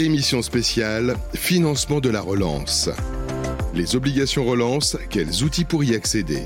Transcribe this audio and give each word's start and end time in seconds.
Émission 0.00 0.42
spéciale 0.42 1.16
Financement 1.34 1.98
de 1.98 2.08
la 2.08 2.20
relance. 2.20 2.88
Les 3.74 3.96
obligations 3.96 4.44
relance, 4.44 4.96
quels 5.10 5.42
outils 5.42 5.64
pour 5.64 5.82
y 5.82 5.96
accéder? 5.96 6.42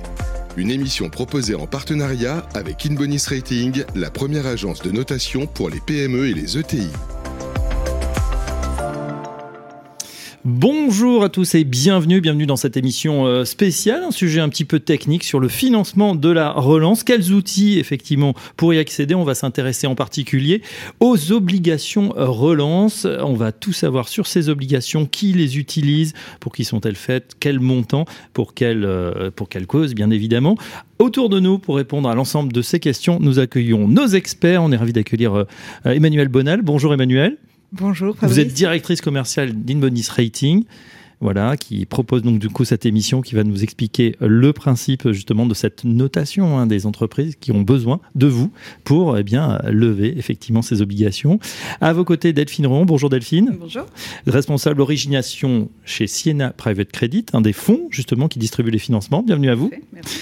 Une 0.57 0.71
émission 0.71 1.11
proposée 1.11 1.55
en 1.55 1.67
partenariat 1.67 2.49
avec 2.55 2.87
Inbonis 2.87 3.25
Rating, 3.29 3.85
la 3.95 4.11
première 4.11 4.47
agence 4.47 4.81
de 4.81 4.91
notation 4.91 5.47
pour 5.47 5.69
les 5.69 5.81
PME 5.81 6.29
et 6.29 6.33
les 6.33 6.57
ETI. 6.57 6.89
Bonjour 10.45 11.23
à 11.23 11.29
tous 11.29 11.55
et 11.55 11.63
bienvenue, 11.63 12.21
bienvenue 12.21 12.47
dans 12.47 12.57
cette 12.57 12.77
émission 12.77 13.27
euh, 13.27 13.45
spéciale, 13.45 14.03
un 14.03 14.11
sujet 14.11 14.41
un 14.41 14.49
petit 14.49 14.65
peu 14.65 14.81
technique 14.81 15.23
sur 15.23 15.39
le 15.39 15.47
financement 15.47 16.17
de 16.17 16.29
la 16.31 16.51
relance. 16.51 17.05
Quels 17.05 17.31
outils 17.31 17.79
effectivement 17.79 18.35
pour 18.57 18.75
y 18.75 18.79
accéder? 18.81 19.15
On 19.15 19.23
va 19.23 19.37
s'intéresser 19.37 19.87
en 19.87 19.95
particulier 19.95 20.61
aux 20.99 21.31
obligations 21.31 22.13
euh, 22.17 22.27
relance. 22.27 23.07
On 23.21 23.35
va 23.35 23.53
tout 23.53 23.73
savoir 23.73 24.09
sur 24.09 24.27
ces 24.27 24.49
obligations, 24.49 25.07
qui 25.07 25.33
les 25.33 25.59
utilise, 25.59 26.13
pour 26.41 26.53
qui 26.53 26.65
sont-elles 26.65 26.97
faites, 26.97 27.37
quel 27.39 27.61
montant, 27.61 28.05
pour 28.33 28.53
quelle, 28.53 28.85
euh, 28.85 29.31
pour 29.31 29.49
quelle 29.49 29.69
cause 29.69 29.95
bien 29.95 30.11
évidemment. 30.11 30.57
Autour 30.99 31.29
de 31.29 31.39
nous, 31.39 31.61
pour 31.61 31.77
répondre 31.77 32.09
à 32.09 32.17
l'ensemble 32.17 32.53
de 32.53 32.63
ces 32.63 32.81
questions, 32.81 33.19
nous 33.21 33.39
accueillons 33.39 33.87
nos 33.87 34.09
experts. 34.09 34.61
On 34.61 34.73
est 34.73 34.77
ravi 34.77 34.93
d'accueillir 34.93 35.47
Emmanuel 35.85 36.27
Bonal. 36.27 36.63
Bonjour 36.63 36.93
Emmanuel. 36.93 37.39
Bonjour, 37.73 38.15
Vous 38.21 38.39
êtes 38.39 38.53
directrice 38.53 39.01
commerciale 39.01 39.53
d'Inbonis 39.55 40.09
Rating. 40.15 40.65
Voilà, 41.23 41.57
qui 41.57 41.87
propose 41.87 42.23
donc 42.23 42.41
du 42.41 42.49
coup 42.49 42.65
cette 42.65 42.85
émission 42.85 43.21
qui 43.21 43.37
va 43.37 43.45
nous 43.45 43.63
expliquer 43.63 44.17
le 44.21 44.53
principe 44.53 45.13
justement 45.13 45.47
de 45.47 45.55
cette 45.55 45.85
notation 45.85 46.59
hein, 46.59 46.67
des 46.67 46.85
entreprises 46.85 47.37
qui 47.41 47.53
ont 47.53 47.63
besoin 47.63 48.01
de 48.17 48.27
vous 48.27 48.51
pour 48.83 49.17
eh 49.17 49.23
bien 49.23 49.61
lever 49.71 50.19
effectivement 50.19 50.63
ces 50.63 50.83
obligations. 50.83 51.39
À 51.81 51.93
vos 51.93 52.05
côtés, 52.05 52.33
Delphine 52.33 52.67
Rouen. 52.67 52.85
Bonjour 52.87 53.09
Delphine, 53.09 53.57
Bonjour. 53.61 53.87
responsable 54.27 54.81
origination 54.81 55.71
chez 55.85 56.09
Siena 56.09 56.51
Private 56.51 56.91
Credit, 56.91 57.27
un 57.35 57.41
des 57.41 57.53
fonds 57.53 57.87
justement 57.91 58.27
qui 58.27 58.41
distribue 58.41 58.73
les 58.73 58.81
financements. 58.81 59.23
Bienvenue 59.23 59.51
à 59.51 59.55
vous. 59.55 59.71
Merci. 59.93 60.19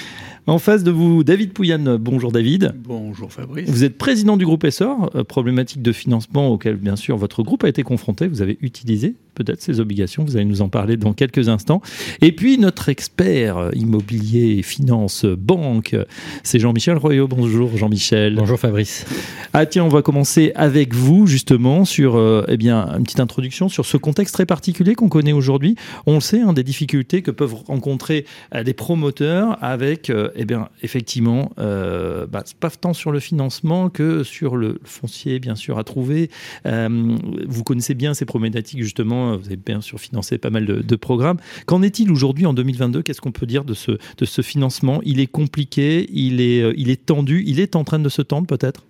En 0.46 0.58
face 0.58 0.82
de 0.82 0.90
vous, 0.90 1.22
David 1.22 1.52
Pouyanne. 1.52 1.96
Bonjour 1.96 2.32
David. 2.32 2.74
Bonjour 2.82 3.30
Fabrice. 3.30 3.68
Vous 3.68 3.84
êtes 3.84 3.98
président 3.98 4.36
du 4.36 4.46
groupe 4.46 4.64
Essor, 4.64 5.10
euh, 5.14 5.22
problématique 5.22 5.82
de 5.82 5.92
financement 5.92 6.48
auquel 6.48 6.76
bien 6.76 6.96
sûr 6.96 7.16
votre 7.16 7.42
groupe 7.42 7.62
a 7.64 7.68
été 7.68 7.82
confronté. 7.82 8.26
Vous 8.26 8.42
avez 8.42 8.58
utilisé 8.62 9.14
peut-être 9.34 9.62
ces 9.62 9.80
obligations, 9.80 10.24
vous 10.24 10.36
allez 10.36 10.44
nous 10.44 10.60
en 10.60 10.68
parler 10.68 10.96
dans 10.96 11.12
quelques 11.12 11.48
instants. 11.48 11.82
Et 12.20 12.32
puis 12.32 12.58
notre 12.58 12.88
expert 12.88 13.58
euh, 13.58 13.70
immobilier, 13.74 14.62
finance, 14.62 15.24
banque, 15.24 15.94
c'est 16.42 16.58
Jean-Michel 16.58 16.96
Royot. 16.96 17.28
Bonjour 17.28 17.76
Jean-Michel. 17.76 18.34
Bonjour 18.36 18.58
Fabrice. 18.58 19.06
Ah 19.52 19.66
tiens, 19.66 19.84
on 19.84 19.88
va 19.88 20.00
commencer 20.00 20.52
avec 20.54 20.94
vous 20.94 21.26
justement 21.26 21.84
sur 21.84 22.16
euh, 22.16 22.44
eh 22.46 22.56
bien 22.56 22.86
une 22.96 23.02
petite 23.02 23.18
introduction 23.18 23.68
sur 23.68 23.84
ce 23.84 23.96
contexte 23.96 24.32
très 24.32 24.46
particulier 24.46 24.94
qu'on 24.94 25.08
connaît 25.08 25.32
aujourd'hui. 25.32 25.74
On 26.06 26.14
le 26.14 26.20
sait, 26.20 26.40
hein, 26.40 26.52
des 26.52 26.62
difficultés 26.62 27.22
que 27.22 27.32
peuvent 27.32 27.56
rencontrer 27.66 28.26
euh, 28.54 28.62
des 28.62 28.74
promoteurs 28.74 29.58
avec 29.60 30.08
euh, 30.08 30.29
eh 30.34 30.44
bien 30.44 30.68
effectivement 30.82 31.52
euh, 31.58 32.26
bah, 32.26 32.44
pas 32.58 32.70
tant 32.70 32.92
sur 32.92 33.12
le 33.12 33.20
financement 33.20 33.90
que 33.90 34.22
sur 34.22 34.56
le 34.56 34.78
foncier 34.84 35.38
bien 35.38 35.54
sûr 35.54 35.78
à 35.78 35.84
trouver. 35.84 36.30
Euh, 36.66 37.16
vous 37.46 37.64
connaissez 37.64 37.94
bien 37.94 38.14
ces 38.14 38.24
problématiques 38.24 38.82
justement. 38.82 39.36
Vous 39.36 39.46
avez 39.46 39.56
bien 39.56 39.80
sûr 39.80 39.98
financé 40.00 40.38
pas 40.38 40.50
mal 40.50 40.64
de, 40.66 40.96
programmes. 40.96 41.38
Qu'en 41.66 41.82
est-il 41.82 42.10
aujourd'hui 42.10 42.46
en 42.46 42.52
2022 42.52 43.02
Qu'est-ce 43.02 43.20
qu'on 43.20 43.32
peut 43.32 43.46
dire 43.46 43.64
de 43.64 43.74
ce 43.74 43.92
de 43.92 44.24
ce 44.24 44.42
financement? 44.42 45.00
Il 45.04 45.20
est 45.20 45.26
compliqué, 45.26 46.08
il 46.12 46.40
est 46.40 46.62
euh, 46.62 46.74
il 46.76 46.90
est 46.90 47.06
tendu, 47.06 47.42
il 47.46 47.60
est 47.60 47.76
en 47.76 47.84
train 47.84 47.98
de 47.98 48.08
se 48.08 48.22
tendre 48.22 48.46
peut-être? 48.46 48.84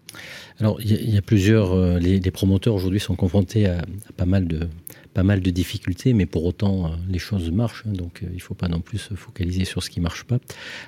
Alors 0.58 0.80
il 0.80 1.14
y, 1.14 1.16
a- 1.16 1.22
plusieurs. 1.22 1.72
euh, 1.72 1.98
les, 1.98 2.20
promoteurs 2.30 2.74
aujourd'hui 2.74 3.00
sont 3.00 3.14
confrontés 3.14 3.66
à 3.66 3.82
pas 4.16 4.26
mal 4.26 4.46
de 4.46 4.68
pas 5.14 5.22
mal 5.22 5.40
de 5.40 5.50
difficultés, 5.50 6.12
mais 6.14 6.26
pour 6.26 6.44
autant 6.44 6.86
euh, 6.86 6.88
les 7.08 7.18
choses 7.18 7.50
marchent. 7.50 7.84
hein, 7.86 7.92
donc 7.92 8.22
euh, 8.22 8.26
il 8.30 8.36
ne 8.36 8.40
faut 8.40 8.54
pas 8.54 8.68
non 8.68 8.80
plus 8.80 8.98
se 8.98 9.14
focaliser 9.14 9.64
sur 9.64 9.82
ce 9.82 9.90
qui 9.90 10.00
marche 10.00 10.24
pas. 10.24 10.36
Un 10.36 10.38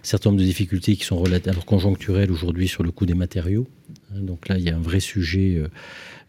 certain 0.02 0.30
nombre 0.30 0.40
de 0.40 0.46
difficultés 0.46 0.94
qui 0.96 1.04
sont 1.04 1.18
relatives, 1.18 1.50
alors 1.52 1.64
conjoncturelles 1.66 2.30
aujourd'hui 2.30 2.68
sur 2.68 2.82
le 2.84 2.90
coût 2.92 3.06
des 3.06 3.14
matériaux. 3.14 3.66
hein, 4.14 4.20
donc 4.20 4.48
là 4.48 4.58
il 4.58 4.64
y 4.64 4.70
a 4.70 4.76
un 4.76 4.80
vrai 4.80 5.00
sujet 5.00 5.56
euh, 5.56 5.68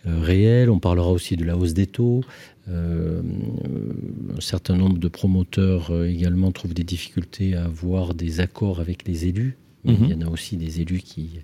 réel. 0.05 0.69
On 0.69 0.79
parlera 0.79 1.11
aussi 1.11 1.35
de 1.37 1.45
la 1.45 1.55
hausse 1.57 1.73
des 1.73 1.87
taux. 1.87 2.23
Euh, 2.69 3.21
un 4.37 4.41
certain 4.41 4.75
nombre 4.75 4.97
de 4.97 5.07
promoteurs 5.09 5.91
euh, 5.91 6.07
également 6.07 6.51
trouvent 6.51 6.73
des 6.73 6.83
difficultés 6.85 7.55
à 7.55 7.65
avoir 7.65 8.13
des 8.13 8.39
accords 8.39 8.79
avec 8.79 9.07
les 9.07 9.25
élus. 9.27 9.57
Mais 9.83 9.93
Mhm. 9.93 10.05
Il 10.05 10.09
y 10.11 10.13
en 10.23 10.27
a 10.27 10.29
aussi 10.29 10.55
des 10.55 10.79
élus 10.81 10.99
qui 11.01 11.41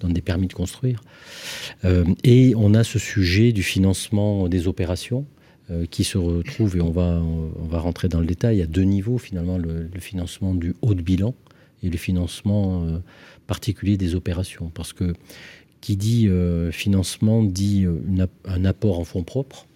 donnent 0.00 0.14
des 0.14 0.22
permis 0.22 0.46
de 0.46 0.54
construire. 0.54 1.02
Euh, 1.84 2.04
et 2.24 2.54
on 2.56 2.72
a 2.74 2.84
ce 2.84 2.98
sujet 2.98 3.52
du 3.52 3.62
financement 3.62 4.48
des 4.48 4.66
opérations 4.66 5.26
qui 5.90 6.04
se 6.04 6.16
retrouve, 6.18 6.76
et 6.76 6.80
on 6.80 6.90
va, 6.92 7.20
on 7.22 7.64
va 7.66 7.78
rentrer 7.80 8.08
dans 8.08 8.20
le 8.20 8.26
détail, 8.26 8.62
à 8.62 8.66
deux 8.66 8.82
niveaux 8.84 9.18
finalement, 9.18 9.58
le, 9.58 9.88
le 9.92 10.00
financement 10.00 10.54
du 10.54 10.74
haut 10.82 10.94
de 10.94 11.02
bilan 11.02 11.34
et 11.82 11.90
le 11.90 11.96
financement 11.98 12.84
euh, 12.84 12.98
particulier 13.46 13.96
des 13.96 14.14
opérations. 14.14 14.70
Parce 14.72 14.92
que 14.92 15.14
qui 15.80 15.96
dit 15.96 16.28
euh, 16.28 16.70
financement 16.72 17.42
dit 17.42 17.84
euh, 17.84 17.98
une 18.08 18.26
un 18.44 18.64
apport 18.64 18.98
en 19.00 19.04
fonds 19.04 19.24
propres 19.24 19.66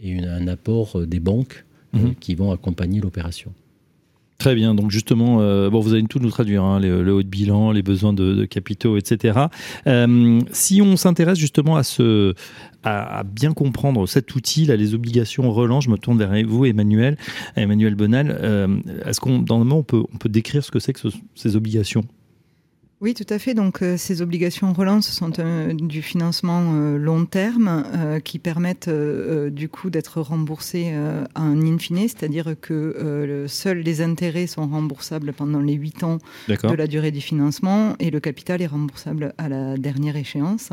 et 0.00 0.08
une- 0.10 0.24
un 0.26 0.46
apport 0.48 0.98
euh, 1.00 1.06
des 1.06 1.20
banques 1.20 1.64
euh, 1.94 1.98
Mhm. 1.98 2.14
qui 2.14 2.34
vont 2.34 2.52
accompagner 2.52 3.00
l'opération. 3.00 3.52
Très 4.42 4.56
bien. 4.56 4.74
Donc 4.74 4.90
justement, 4.90 5.38
euh, 5.40 5.70
bon, 5.70 5.78
vous 5.78 5.94
allez 5.94 6.02
tout 6.02 6.18
nous 6.18 6.30
traduire, 6.30 6.64
hein, 6.64 6.80
le, 6.80 7.04
le 7.04 7.14
haut 7.14 7.22
de 7.22 7.28
bilan, 7.28 7.70
les 7.70 7.82
besoins 7.82 8.12
de, 8.12 8.44
capitaux, 8.44 8.96
etc. 8.96 9.38
Euh, 9.86 10.40
si 10.50 10.82
on 10.82 10.96
s'intéresse 10.96 11.38
justement 11.38 11.76
à 11.76 11.84
ce, 11.84 12.34
à, 12.82 13.22
bien 13.22 13.52
comprendre 13.52 14.04
cet 14.08 14.34
outil, 14.34 14.64
là, 14.64 14.74
les 14.74 14.94
obligations 14.94 15.48
relance, 15.52 15.84
je 15.84 15.90
me 15.90 15.96
tourne 15.96 16.18
vers 16.18 16.32
vous, 16.44 16.64
Emmanuel, 16.64 17.16
Emmanuel 17.54 17.94
Bonal. 17.94 18.36
Euh, 18.42 18.66
Est-ce 19.06 19.20
qu'on, 19.20 19.38
dans 19.38 19.60
on 19.60 19.84
peut, 19.84 20.02
on 20.12 20.16
peut 20.18 20.28
décrire 20.28 20.64
ce 20.64 20.72
que 20.72 20.80
c'est 20.80 20.92
que 20.92 20.98
ce- 20.98 21.16
ces 21.36 21.54
obligations? 21.54 22.02
Oui, 23.02 23.14
tout 23.14 23.26
à 23.30 23.40
fait. 23.40 23.52
Donc, 23.52 23.82
euh, 23.82 23.96
ces 23.96 24.22
obligations 24.22 24.72
relance 24.72 25.10
sont 25.10 25.32
euh, 25.40 25.72
du 25.72 26.02
financement 26.02 26.62
euh, 26.74 26.96
long 26.98 27.24
terme 27.26 27.82
qui 28.22 28.38
permettent 28.38 28.88
du 28.88 29.68
coup 29.68 29.90
d'être 29.90 30.20
remboursés 30.20 30.92
à 31.34 31.40
un 31.40 31.60
in 31.60 31.78
fine, 31.78 31.98
c'est-à-dire 31.98 32.54
que 32.60 33.24
le- 33.26 33.48
seuls 33.48 33.78
les 33.78 34.02
intérêts 34.02 34.46
sont 34.46 34.68
remboursables 34.68 35.32
pendant 35.32 35.58
les 35.60 35.72
8 35.74 36.04
ans 36.04 36.18
de 36.70 36.74
la 36.76 36.86
durée 36.86 37.10
du 37.10 37.20
financement 37.20 37.96
et 37.98 38.10
le 38.10 38.20
capital 38.20 38.62
est 38.62 38.66
remboursable 38.66 39.34
à 39.36 39.48
la 39.48 39.76
dernière 39.76 40.14
échéance. 40.16 40.70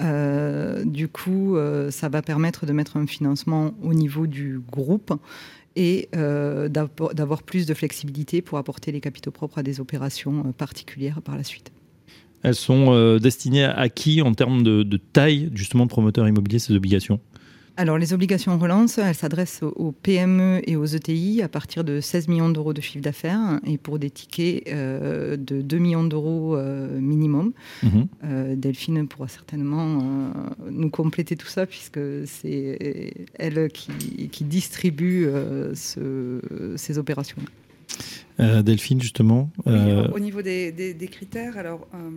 Du 0.00 1.08
coup, 1.08 1.56
ça 1.90 2.08
va 2.08 2.22
permettre 2.22 2.66
de 2.66 2.72
mettre 2.72 2.96
un 2.96 3.06
financement 3.06 3.72
au 3.82 3.94
niveau 3.94 4.26
du 4.26 4.60
groupe 4.70 5.12
et 5.76 6.08
euh, 6.14 6.68
d'avoir 6.68 7.42
plus 7.42 7.66
de 7.66 7.74
flexibilité 7.74 8.42
pour 8.42 8.58
apporter 8.58 8.92
les 8.92 9.00
capitaux 9.00 9.30
propres 9.30 9.58
à 9.58 9.62
des 9.62 9.80
opérations 9.80 10.44
euh, 10.46 10.52
particulières 10.52 11.22
par 11.22 11.36
la 11.36 11.44
suite. 11.44 11.72
Elles 12.42 12.54
sont 12.54 12.92
euh, 12.92 13.18
destinées 13.18 13.64
à 13.64 13.88
qui 13.88 14.20
en 14.20 14.34
termes 14.34 14.62
de, 14.62 14.82
de 14.82 14.96
taille, 14.96 15.50
justement, 15.54 15.84
de 15.84 15.90
promoteurs 15.90 16.26
immobiliers, 16.26 16.58
ces 16.58 16.74
obligations? 16.74 17.20
Alors, 17.78 17.96
les 17.96 18.12
obligations 18.12 18.58
relance, 18.58 18.98
elles 18.98 19.14
s'adressent 19.14 19.62
aux- 19.62 19.92
PME 19.92 20.60
et 20.68 20.76
aux 20.76 20.84
ETI 20.84 21.40
à 21.42 21.48
partir 21.48 21.84
de 21.84 22.00
16 22.00 22.28
millions 22.28 22.50
d'euros 22.50 22.74
de 22.74 22.80
chiffre 22.82 23.02
d'affaires 23.02 23.60
et 23.66 23.78
pour 23.78 23.98
des 23.98 24.10
tickets 24.10 24.68
euh, 24.68 25.36
de 25.38 25.62
2 25.62 25.78
millions 25.78 26.04
d'euros 26.04 26.54
euh, 26.56 27.00
minimum. 27.00 27.52
Mhm. 27.82 28.06
Euh, 28.24 28.56
Delphine 28.56 29.06
pourra 29.08 29.28
certainement 29.28 29.98
euh, 30.00 30.70
nous 30.70 30.90
compléter 30.90 31.34
tout 31.34 31.46
ça 31.46 31.64
puisque 31.66 32.00
c'est 32.26 33.14
elle 33.38 33.68
qui, 33.72 34.28
qui 34.28 34.44
distribue 34.44 35.26
euh, 35.26 35.74
ce- 35.74 36.74
ces 36.76 36.98
opérations. 36.98 37.38
Euh, 38.40 38.62
Delphine, 38.62 39.00
justement, 39.00 39.50
Oui, 39.66 39.72
au 40.14 40.18
niveau 40.18 40.42
des, 40.42 40.72
des- 40.72 40.94
des 40.94 41.08
critères, 41.08 41.56
alors 41.56 41.86
euh, 41.94 42.10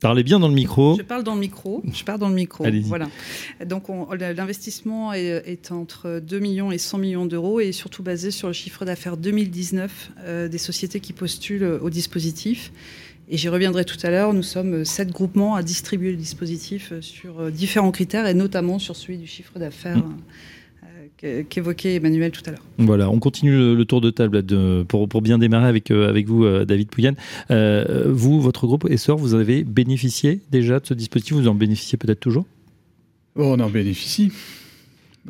parlez 0.00 0.22
bien 0.22 0.38
dans 0.38 0.48
le 0.48 0.54
micro. 0.54 0.96
je 0.98 1.02
parle 1.02 1.24
dans 1.24 1.34
le 1.34 1.40
micro. 1.40 1.82
Je 1.92 2.04
parle 2.04 2.18
dans 2.20 2.28
le 2.28 2.34
micro. 2.34 2.64
Allez-y. 2.64 2.82
Voilà. 2.82 3.08
Donc 3.64 3.88
on- 3.88 4.06
l'investissement 4.12 5.12
est, 5.12 5.42
est 5.46 5.72
entre 5.72 6.20
2 6.20 6.38
millions 6.38 6.70
et 6.72 6.78
100 6.78 6.98
millions 6.98 7.26
d'euros 7.26 7.60
et 7.60 7.72
surtout 7.72 8.02
basé 8.02 8.30
sur 8.30 8.48
le 8.48 8.54
chiffre 8.54 8.84
d'affaires 8.84 9.16
2019 9.16 10.10
euh, 10.20 10.48
des 10.48 10.58
sociétés 10.58 11.00
qui 11.00 11.12
postulent 11.12 11.78
au 11.80 11.90
dispositif. 11.90 12.72
Et 13.28 13.36
j'y 13.36 13.48
reviendrai 13.48 13.84
tout 13.84 13.96
à 14.04 14.10
l'heure. 14.10 14.32
Nous 14.32 14.44
sommes 14.44 14.84
sept 14.84 15.10
groupements 15.10 15.56
à 15.56 15.62
distribuer 15.62 16.10
le 16.12 16.16
dispositif 16.16 16.92
sur 17.00 17.40
euh, 17.40 17.50
différents 17.50 17.90
critères 17.90 18.26
et 18.26 18.34
notamment 18.34 18.78
sur 18.78 18.94
celui 18.94 19.18
du 19.18 19.26
chiffre 19.26 19.58
d'affaires. 19.58 19.96
Mmh. 19.98 20.16
Qu'évoquait 21.16 21.94
Emmanuel 21.94 22.30
tout 22.30 22.42
à 22.46 22.50
l'heure. 22.50 22.62
Voilà, 22.78 23.08
on 23.10 23.18
continue 23.18 23.52
le, 23.74 23.84
tour 23.84 24.00
de 24.00 24.10
table 24.10 24.44
de, 24.44 24.84
pour, 24.86 25.08
pour 25.08 25.22
bien 25.22 25.38
démarrer 25.38 25.66
avec, 25.68 25.90
euh, 25.90 26.08
avec 26.08 26.26
vous, 26.26 26.44
euh, 26.44 26.64
David 26.64 26.88
Pouyanne. 26.88 27.16
Euh, 27.50 28.04
vous, 28.08 28.40
votre 28.40 28.66
groupe 28.66 28.86
Essor, 28.90 29.16
vous 29.18 29.34
avez 29.34 29.64
bénéficié 29.64 30.40
déjà 30.50 30.78
de 30.80 30.86
ce 30.86 30.94
dispositif 30.94 31.34
Vous 31.34 31.48
en 31.48 31.54
bénéficiez 31.54 31.96
peut-être 31.98 32.20
toujours? 32.20 32.44
Bon, 33.34 33.58
on 33.58 33.60
en 33.62 33.70
bénéficie. 33.70 34.30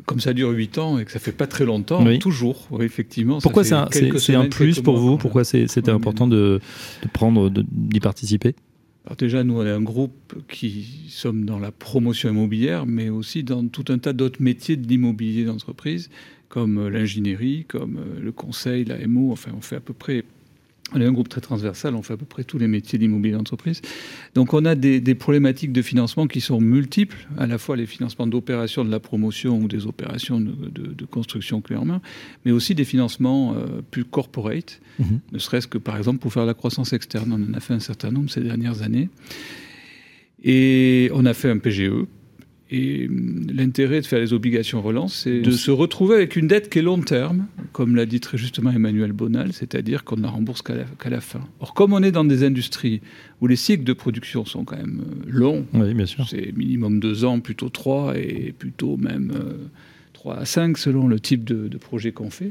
Comme 0.05 0.19
ça 0.19 0.33
dure 0.33 0.49
8 0.51 0.77
ans 0.77 0.99
et 0.99 1.05
que 1.05 1.11
ça 1.11 1.17
fait 1.19 1.31
pas 1.31 1.47
très 1.47 1.65
longtemps, 1.65 2.05
Oui. 2.05 2.19
toujours, 2.19 2.67
oui, 2.69 2.85
effectivement. 2.85 3.39
Pourquoi 3.41 3.63
c'est 3.63 3.73
un, 3.73 3.87
plus 4.45 4.79
pour 4.81 4.97
vous? 4.97 5.17
Pourquoi 5.17 5.43
c'est- 5.43 5.67
c'était 5.67 5.89
important 5.91 6.27
de, 6.27 6.59
de 7.03 7.07
prendre, 7.11 7.49
de- 7.49 7.65
d'y 7.71 7.99
participer? 7.99 8.53
Alors 9.07 9.15
déjà, 9.15 9.41
nous, 9.45 9.57
on 9.57 9.65
est 9.65 9.71
un 9.71 9.81
groupe 9.81 10.33
qui 10.49 11.07
sommes 11.07 11.45
dans 11.45 11.59
la 11.59 11.71
promotion 11.71 12.29
immobilière, 12.29 12.85
mais 12.85 13.07
aussi 13.07 13.41
dans 13.41 13.65
tout 13.65 13.85
un 13.87 13.99
tas 13.99 14.11
d'autres 14.11 14.41
métiers 14.41 14.75
de 14.75 14.85
l'immobilier 14.85 15.45
d'entreprise, 15.45 16.09
comme 16.49 16.89
l'ingénierie, 16.89 17.63
comme 17.69 18.01
le 18.19 18.31
conseil, 18.33 18.83
la 18.83 19.07
MO. 19.07 19.31
Enfin, 19.31 19.51
on 19.55 19.61
fait 19.61 19.77
à 19.77 19.79
peu 19.79 19.93
près 19.93 20.25
on 20.93 21.01
est 21.01 21.05
un 21.05 21.11
groupe 21.11 21.27
très 21.27 21.41
transversal, 21.41 21.95
on 21.95 22.01
fait 22.01 22.13
à 22.13 22.17
peu 22.17 22.25
près 22.25 22.43
tous 22.43 22.57
les 22.57 22.67
métiers 22.67 22.97
d'immobilier 22.97 23.35
d'entreprise. 23.35 23.81
Donc 24.35 24.53
on 24.53 24.63
a 24.65 24.75
des, 24.75 25.15
problématiques 25.15 25.73
de 25.73 25.81
financement 25.81 26.27
qui 26.27 26.39
sont 26.39 26.61
multiples, 26.61 27.27
à 27.37 27.45
la 27.45 27.57
fois 27.57 27.75
les 27.75 27.85
financements 27.85 28.27
d'opérations 28.27 28.85
de 28.85 28.91
la 28.91 28.99
promotion 28.99 29.59
ou 29.59 29.67
des 29.67 29.85
opérations 29.85 30.39
de, 30.39 31.05
construction 31.05 31.61
clé 31.61 31.75
en 31.75 31.85
main, 31.85 32.01
mais 32.45 32.51
aussi 32.51 32.75
des 32.75 32.85
financements 32.85 33.53
euh, 33.55 33.81
plus 33.91 34.05
corporate, 34.05 34.81
mhm. 34.99 35.19
ne 35.31 35.39
serait-ce 35.39 35.67
que 35.67 35.77
par 35.77 35.97
exemple 35.97 36.19
pour 36.19 36.31
faire 36.31 36.45
la 36.45 36.53
croissance 36.53 36.93
externe. 36.93 37.31
On 37.33 37.51
en 37.51 37.57
a 37.57 37.59
fait 37.59 37.73
un 37.73 37.79
certain 37.79 38.11
nombre 38.11 38.29
ces 38.29 38.41
dernières 38.41 38.81
années. 38.81 39.09
Et 40.43 41.09
on 41.13 41.25
a 41.25 41.33
fait 41.33 41.49
un 41.49 41.57
PGE, 41.57 42.05
et 42.69 43.07
hum, 43.07 43.47
l'intérêt 43.53 44.01
de 44.01 44.05
faire 44.05 44.19
les 44.19 44.33
obligations 44.33 44.81
relance, 44.81 45.23
c'est 45.23 45.41
de 45.41 45.51
se 45.51 45.71
retrouver 45.71 46.15
avec 46.15 46.35
une 46.35 46.47
dette 46.47 46.69
qui 46.69 46.79
est 46.79 46.81
long 46.81 46.99
terme, 46.99 47.45
comme 47.71 47.95
l'a 47.95 48.05
dit 48.05 48.19
très 48.19 48.37
justement 48.37 48.71
Emmanuel 48.71 49.13
Bonal, 49.13 49.53
c'est-à-dire 49.53 50.03
qu'on 50.03 50.17
ne 50.17 50.23
la 50.23 50.29
rembourse 50.29 50.61
qu'à 50.61 51.09
la, 51.09 51.21
fin. 51.21 51.41
Or, 51.59 51.73
comme 51.73 51.93
on 51.93 52.03
est 52.03 52.11
dans 52.11 52.25
des 52.25 52.43
industries 52.43 53.01
où 53.41 53.47
les 53.47 53.55
cycles 53.55 53.83
de 53.83 53.93
production 53.93 54.45
sont 54.45 54.65
quand 54.65 54.77
même 54.77 55.01
euh, 55.01 55.31
longs, 55.31 55.65
c'est 56.29 56.55
minimum 56.55 56.99
deux 56.99 57.23
ans, 57.25 57.39
plutôt 57.39 57.69
trois, 57.69 58.17
et 58.17 58.53
plutôt 58.57 58.97
même 58.97 59.31
euh, 59.35 59.53
trois 60.13 60.37
à 60.37 60.45
cinq 60.45 60.77
selon 60.77 61.07
le 61.07 61.19
type 61.19 61.43
de, 61.43 61.77
projet 61.77 62.11
qu'on 62.11 62.29
fait, 62.29 62.49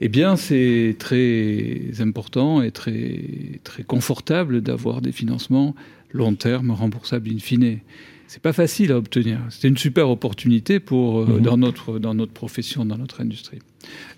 eh 0.00 0.08
bien, 0.08 0.36
c'est 0.36 0.96
très 0.98 2.00
important 2.00 2.62
et 2.62 2.70
très, 2.70 3.60
très 3.64 3.82
confortable 3.82 4.60
d'avoir 4.60 5.00
des 5.00 5.12
financements 5.12 5.74
long 6.12 6.34
terme 6.34 6.70
remboursables 6.70 7.28
in 7.28 7.38
fine 7.38 7.80
c'est 8.28 8.42
pas 8.42 8.52
facile 8.52 8.92
à 8.92 8.98
obtenir. 8.98 9.38
C'est 9.50 9.68
une 9.68 9.76
super 9.76 10.10
opportunité 10.10 10.80
pour 10.80 11.20
euh, 11.20 11.26
mhm. 11.26 11.40
dans 11.40 11.56
notre 11.56 11.98
dans 11.98 12.14
notre 12.14 12.32
profession, 12.32 12.84
dans 12.84 12.98
notre 12.98 13.20
industrie. 13.20 13.60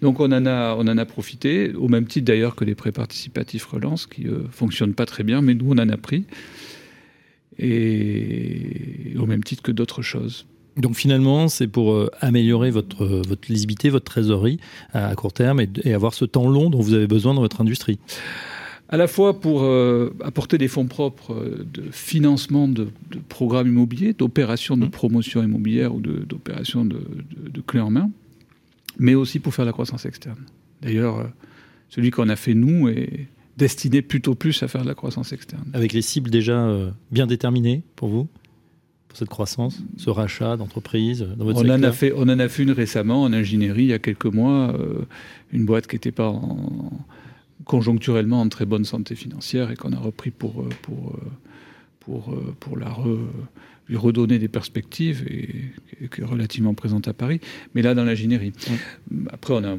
Donc 0.02 0.20
on 0.20 0.32
en 0.32 0.46
a 0.46 0.74
on 0.76 0.88
en 0.88 0.98
a 0.98 1.04
profité 1.04 1.72
au 1.74 1.88
même 1.88 2.06
titre 2.06 2.26
d'ailleurs 2.26 2.54
que 2.54 2.64
les 2.64 2.74
prêts 2.74 2.92
participatifs 2.92 3.64
relance 3.66 4.06
qui 4.06 4.24
ne 4.24 4.44
fonctionnent 4.50 4.94
pas 4.94 5.06
très 5.06 5.24
bien, 5.24 5.42
mais 5.42 5.54
nous 5.54 5.66
on 5.70 5.78
en 5.78 5.88
a 5.88 5.96
pris 5.96 6.24
et 7.58 9.14
au 9.18 9.26
même 9.26 9.42
titre 9.42 9.62
que 9.62 9.72
d'autres 9.72 10.02
choses. 10.02 10.46
Donc 10.76 10.94
finalement, 10.94 11.48
c'est 11.48 11.66
pour 11.66 11.92
euh, 11.92 12.08
améliorer 12.20 12.70
votre, 12.70 13.04
votre 13.04 13.50
lisibilité, 13.50 13.90
votre 13.90 14.04
trésorerie 14.04 14.60
à 14.92 15.12
court 15.16 15.32
terme 15.32 15.60
et 15.60 15.92
avoir 15.92 16.14
ce 16.14 16.24
temps 16.24 16.48
long 16.48 16.70
dont 16.70 16.80
vous 16.80 16.94
avez 16.94 17.08
besoin 17.08 17.34
dans 17.34 17.40
votre 17.40 17.60
industrie 17.60 17.98
à 18.88 18.96
la 18.96 19.06
fois 19.06 19.38
pour 19.40 19.62
euh, 19.62 20.14
apporter 20.24 20.56
des 20.58 20.68
fonds 20.68 20.86
propres 20.86 21.34
euh, 21.34 21.66
de 21.72 21.90
financement 21.90 22.68
de, 22.68 22.88
programmes 23.28 23.68
immobiliers, 23.68 24.14
d'opérations 24.14 24.76
de 24.76 24.86
mmh. 24.86 24.90
promotion 24.90 25.42
immobilière 25.42 25.94
ou 25.94 26.00
d'opérations 26.00 26.84
de, 26.84 27.00
de, 27.50 27.60
clés 27.60 27.80
en 27.80 27.90
main, 27.90 28.10
mais 28.98 29.14
aussi 29.14 29.40
pour 29.40 29.54
faire 29.54 29.66
la 29.66 29.72
croissance 29.72 30.06
externe. 30.06 30.38
D'ailleurs, 30.80 31.18
euh, 31.18 31.24
celui 31.90 32.10
qu'on 32.10 32.28
a 32.28 32.36
fait 32.36 32.54
nous 32.54 32.88
est 32.88 33.28
destiné 33.58 34.02
plutôt 34.02 34.34
plus 34.34 34.62
à 34.62 34.68
faire 34.68 34.82
de 34.82 34.88
la 34.88 34.94
croissance 34.94 35.32
externe. 35.32 35.64
Avec 35.74 35.92
les 35.92 36.02
cibles 36.02 36.30
déjà 36.30 36.78
bien 37.10 37.26
déterminées 37.26 37.82
pour 37.96 38.08
vous 38.08 38.28
pour 39.08 39.16
cette 39.16 39.30
croissance, 39.30 39.82
ce 39.96 40.10
rachat 40.10 40.58
d'entreprise 40.58 41.26
dans 41.36 41.46
votre 41.46 41.64
on 41.64 41.70
en 41.70 41.82
a 41.82 41.92
fait, 41.92 42.12
On 42.14 42.28
en 42.28 42.38
a 42.38 42.48
fait 42.48 42.62
une 42.62 42.70
récemment 42.70 43.22
en 43.22 43.32
ingénierie 43.32 43.84
il 43.84 43.88
y 43.88 43.92
a 43.94 43.98
quelques 43.98 44.26
mois, 44.26 44.78
une 45.50 45.64
boîte 45.64 45.86
qui 45.88 45.96
n'était 45.96 46.12
pas 46.12 46.28
en, 46.28 46.92
conjoncturellement 47.64 48.40
en 48.40 48.48
très 48.48 48.66
bonne 48.66 48.84
santé 48.84 49.14
financière 49.14 49.70
et 49.70 49.76
qu'on 49.76 49.92
a 49.92 49.98
repris 49.98 50.30
pour, 50.30 50.62
euh, 50.62 50.68
pour, 50.82 51.14
euh, 51.14 51.30
pour, 52.00 52.32
euh, 52.32 52.54
pour 52.60 52.76
la 52.76 52.96
lui 53.88 53.96
redonner 53.96 54.38
des 54.38 54.48
perspectives 54.48 55.24
et, 55.28 56.08
qui 56.08 56.20
est 56.20 56.24
relativement 56.24 56.74
présente 56.74 57.08
à 57.08 57.14
Paris, 57.14 57.40
mais 57.74 57.80
là 57.80 57.94
dans 57.94 58.04
l'ingénierie. 58.04 58.52
Après, 59.30 59.54
on 59.54 59.64
a 59.64 59.78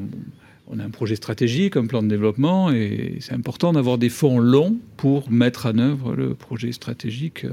on 0.72 0.78
a 0.78 0.84
un 0.84 0.90
projet 0.90 1.16
stratégique, 1.16 1.76
un 1.76 1.86
plan 1.86 2.02
de 2.02 2.08
développement, 2.08 2.70
et 2.70 3.16
c'est 3.20 3.32
important 3.32 3.72
d'avoir 3.72 3.98
des 3.98 4.08
fonds 4.08 4.38
longs 4.38 4.76
pour 4.96 5.30
mettre 5.30 5.66
en 5.66 5.78
œuvre 5.78 6.14
le 6.14 6.34
projet 6.34 6.70
stratégique 6.72 7.44
euh, 7.44 7.50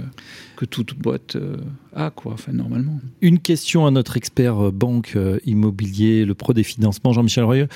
que 0.56 0.66
toute 0.66 0.96
boîte 0.96 1.36
euh, 1.36 1.58
a, 1.96 2.12
quoi, 2.12 2.34
enfin, 2.34 2.52
normalement. 2.52 3.00
Une 3.22 3.40
question 3.40 3.88
à 3.88 3.92
notre 3.92 4.18
expert 4.18 4.68
euh, 4.68 4.72
banque 4.72 5.18
immobilier, 5.46 6.26
le 6.26 6.36
pro 6.36 6.54
des 6.54 6.64
financements, 6.64 7.12
Jean-Michel 7.12 7.44
Royeux. 7.44 7.68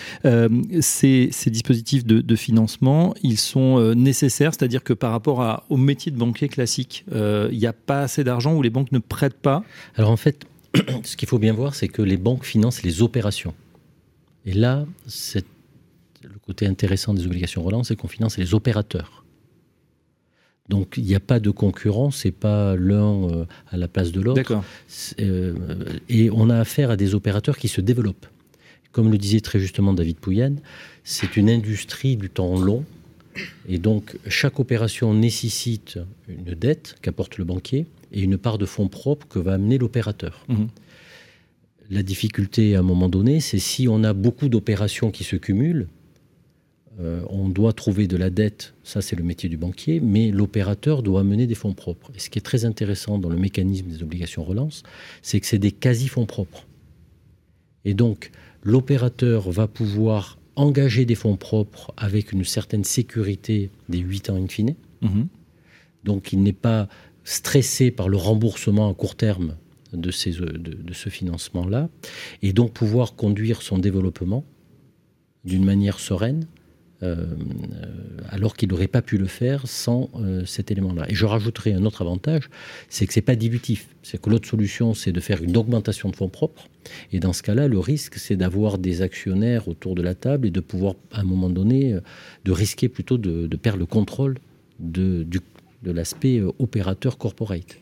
ces, 0.80 1.30
dispositifs 1.48 2.06
de, 2.06 2.36
financement, 2.36 3.14
ils 3.24 3.38
sont 3.38 3.94
nécessaires, 3.94 4.54
c'est-à-dire 4.54 4.84
que 4.84 4.94
par 4.94 5.12
rapport 5.12 5.64
au 5.70 5.78
métier 5.78 6.12
de 6.12 6.18
banquier 6.18 6.48
classique, 6.48 7.06
il 7.12 7.58
n'y 7.58 7.66
a 7.66 7.74
pas 7.74 8.04
assez 8.04 8.24
d'argent 8.24 8.56
ou 8.56 8.62
les 8.62 8.70
banques 8.70 8.92
ne 8.92 9.00
prêtent 9.00 9.42
pas? 9.42 9.64
Alors 9.96 10.12
en 10.12 10.18
fait, 10.18 10.46
ce 11.04 11.16
qu'il 11.16 11.28
faut 11.28 11.40
bien 11.40 11.54
voir, 11.54 11.76
c'est 11.76 11.88
que 11.88 12.02
les 12.02 12.18
banques 12.18 12.46
financent 12.46 12.84
les 12.84 13.02
opérations. 13.02 13.54
Et 14.46 14.54
là, 14.54 14.86
c'est 15.08 15.46
le 16.24 16.40
côté 16.40 16.68
intéressant 16.68 17.14
des 17.14 17.26
obligations 17.26 17.64
relance, 17.64 17.90
c'est 17.90 17.96
qu'on 17.96 18.08
finance 18.08 18.38
les 18.38 18.54
opérateurs. 18.54 19.24
Donc 20.70 20.94
il 20.98 21.04
n'y 21.04 21.16
a 21.16 21.20
pas 21.20 21.40
de 21.40 21.50
concurrence, 21.50 22.18
c'est 22.18 22.32
pas 22.32 22.76
l'un 22.76 23.30
euh, 23.30 23.46
à 23.70 23.78
la 23.78 23.88
place 23.88 24.12
de 24.12 24.22
l'autre. 24.22 24.64
Euh, 25.20 25.54
et 26.08 26.30
on 26.32 26.50
a 26.50 26.58
affaire 26.58 26.92
à 26.92 26.96
des 26.96 27.14
opérateurs 27.14 27.58
qui 27.58 27.68
se 27.68 27.82
développent. 27.82 28.28
Comme 28.92 29.12
le 29.12 29.18
disait 29.18 29.42
très 29.42 29.60
justement 29.60 29.94
David 29.94 30.18
Pouyanne, 30.18 30.60
c'est 31.04 31.36
une 31.36 31.50
industrie 31.50 32.16
du 32.16 32.30
temps 32.30 32.60
long. 32.60 32.86
Et 33.68 33.80
donc 33.80 34.18
chaque 34.28 34.60
opération 34.60 35.14
nécessite 35.14 36.00
une 36.28 36.54
dette 36.54 36.96
qu'apporte 37.02 37.38
le 37.38 37.46
banquier 37.46 37.86
et 38.12 38.22
une 38.22 38.38
part 38.38 38.58
de 38.58 38.66
fonds 38.66 38.90
propres 38.90 39.28
que 39.28 39.40
va 39.40 39.54
amener 39.54 39.78
l'opérateur. 39.78 40.46
Mmh. 40.48 40.66
La 41.92 42.04
difficulté 42.04 42.76
à 42.78 42.80
un 42.80 42.84
moment 42.84 43.10
donné, 43.10 43.42
c'est 43.42 43.60
si 43.60 43.90
on 43.90 44.06
a 44.06 44.14
beaucoup 44.14 44.48
d'opérations 44.48 45.12
qui 45.12 45.26
se 45.26 45.36
cumulent, 45.36 45.90
euh, 47.02 47.22
on 47.30 47.50
doit 47.50 47.74
trouver 47.74 48.08
de 48.08 48.16
la 48.16 48.30
dette, 48.30 48.74
ça 48.82 49.02
c'est 49.02 49.18
le 49.18 49.24
métier 49.24 49.50
du 49.50 49.58
banquier, 49.58 50.00
mais 50.00 50.32
l'opérateur 50.32 51.04
doit 51.04 51.20
amener 51.20 51.48
des 51.48 51.56
fonds 51.56 51.74
propres. 51.74 52.10
Et 52.16 52.20
ce 52.20 52.30
qui 52.30 52.40
est 52.40 52.42
très 52.42 52.64
intéressant 52.64 53.18
dans 53.18 53.28
le 53.28 53.36
mécanisme 53.36 53.88
des 53.88 54.04
obligations 54.04 54.46
relance, 54.46 54.84
c'est 55.22 55.42
que 55.42 55.46
c'est 55.46 55.60
des 55.60 55.74
quasi-fonds 55.74 56.26
propres. 56.26 56.66
Et 57.84 57.94
donc, 57.94 58.32
l'opérateur 58.64 59.52
va 59.52 59.68
pouvoir 59.68 60.38
engager 60.56 61.04
des 61.04 61.16
fonds 61.16 61.36
propres 61.36 61.94
avec 61.98 62.32
une 62.32 62.46
certaine 62.46 62.86
sécurité 62.86 63.70
des 63.90 64.00
8 64.00 64.30
ans 64.30 64.36
in 64.38 64.48
fine. 64.48 64.76
Mhm. 65.02 65.28
Donc, 66.06 66.32
il 66.32 66.42
n'est 66.42 66.54
pas 66.54 66.88
stressé 67.26 67.92
par 67.92 68.08
le 68.08 68.16
remboursement 68.16 68.90
à 68.90 68.94
court 68.94 69.16
terme 69.16 69.58
de, 69.94 70.12
ces, 70.12 70.32
de, 70.32 70.94
ce 70.94 71.10
financement-là, 71.10 71.90
et 72.42 72.54
donc 72.54 72.74
pouvoir 72.74 73.16
conduire 73.16 73.62
son 73.62 73.78
développement 73.78 74.44
d'une 75.44 75.66
manière 75.66 76.00
sereine, 76.00 76.46
euh, 77.04 77.26
alors 78.30 78.56
qu'il 78.56 78.70
n'aurait 78.70 78.88
pas 78.88 79.02
pu 79.02 79.18
le 79.18 79.26
faire 79.26 79.68
sans 79.68 80.12
euh, 80.16 80.46
cet 80.46 80.70
élément-là. 80.70 81.10
Et 81.10 81.16
je 81.16 81.26
rajouterai 81.26 81.74
un 81.74 81.84
autre 81.84 82.04
avantage, 82.04 82.50
c'est 82.90 83.08
que 83.08 83.14
c'est 83.14 83.22
pas 83.22 83.36
dilutif. 83.36 83.88
C'est 84.04 84.22
que 84.22 84.30
l'autre 84.30 84.48
solution, 84.48 84.94
c'est 84.94 85.12
de 85.12 85.20
faire 85.20 85.42
une 85.42 85.58
augmentation 85.58 86.10
de 86.10 86.16
fonds 86.16 86.30
propres. 86.30 86.68
Et 87.12 87.20
dans 87.20 87.34
ce 87.34 87.42
cas-là, 87.42 87.68
le 87.68 87.80
risque, 87.80 88.16
c'est 88.18 88.36
d'avoir 88.36 88.78
des 88.78 89.02
actionnaires 89.02 89.68
autour 89.68 89.96
de 89.96 90.04
la 90.04 90.14
table 90.14 90.48
et 90.48 90.52
de 90.52 90.60
pouvoir, 90.60 90.94
à 91.12 91.22
un 91.22 91.24
moment 91.24 91.50
donné, 91.50 91.94
euh, 91.94 92.02
de 92.46 92.52
risquer 92.52 92.88
plutôt 92.88 93.18
de, 93.18 93.48
perdre 93.56 93.80
le 93.80 93.88
contrôle 93.88 94.38
de, 94.80 95.26
de 95.82 95.92
l'aspect 95.92 96.42
opérateur 96.60 97.18
corporate. 97.18 97.81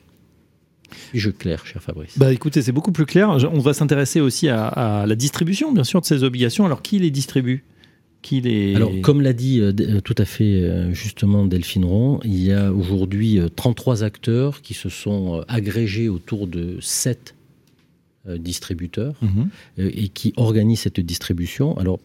Je 1.14 1.30
clair, 1.30 1.66
cher 1.66 1.82
Fabrice. 1.82 2.18
Bah 2.18 2.32
écoutez, 2.32 2.62
c'est 2.62 2.72
beaucoup 2.72 2.92
plus 2.92 3.06
clair. 3.06 3.30
On 3.30 3.60
va 3.60 3.74
s'intéresser 3.74 4.22
aussi 4.22 4.50
à, 4.50 5.06
la 5.08 5.16
distribution, 5.16 5.72
bien 5.72 5.84
sûr, 5.84 6.02
de 6.02 6.06
ces 6.06 6.24
obligations. 6.24 6.66
Alors, 6.66 6.82
qui 6.82 7.00
les 7.00 7.12
distribue? 7.12 7.64
Qui 8.22 8.42
les... 8.42 8.76
Alors, 8.76 8.92
comme 9.02 9.22
l'a 9.22 9.34
dit 9.34 9.62
euh, 9.62 9.72
euh, 9.80 10.02
tout 10.02 10.16
à 10.18 10.26
fait 10.26 10.62
euh, 10.62 10.94
justement 10.94 11.46
Delphine 11.46 11.86
Ron, 11.86 12.20
il 12.26 12.44
y 12.44 12.52
a 12.52 12.74
aujourd'hui 12.74 13.40
33 13.56 14.04
acteurs 14.04 14.62
qui 14.62 14.74
se 14.74 14.90
sont 14.90 15.44
agrégés 15.48 16.10
autour 16.10 16.48
de 16.48 16.78
7 16.82 17.36
distributeurs 18.38 19.16
mhm. 19.22 19.50
et 19.78 20.10
qui 20.10 20.34
organisent 20.36 20.82
cette 20.82 21.00
distribution. 21.00 21.78
Alors, 21.78 22.00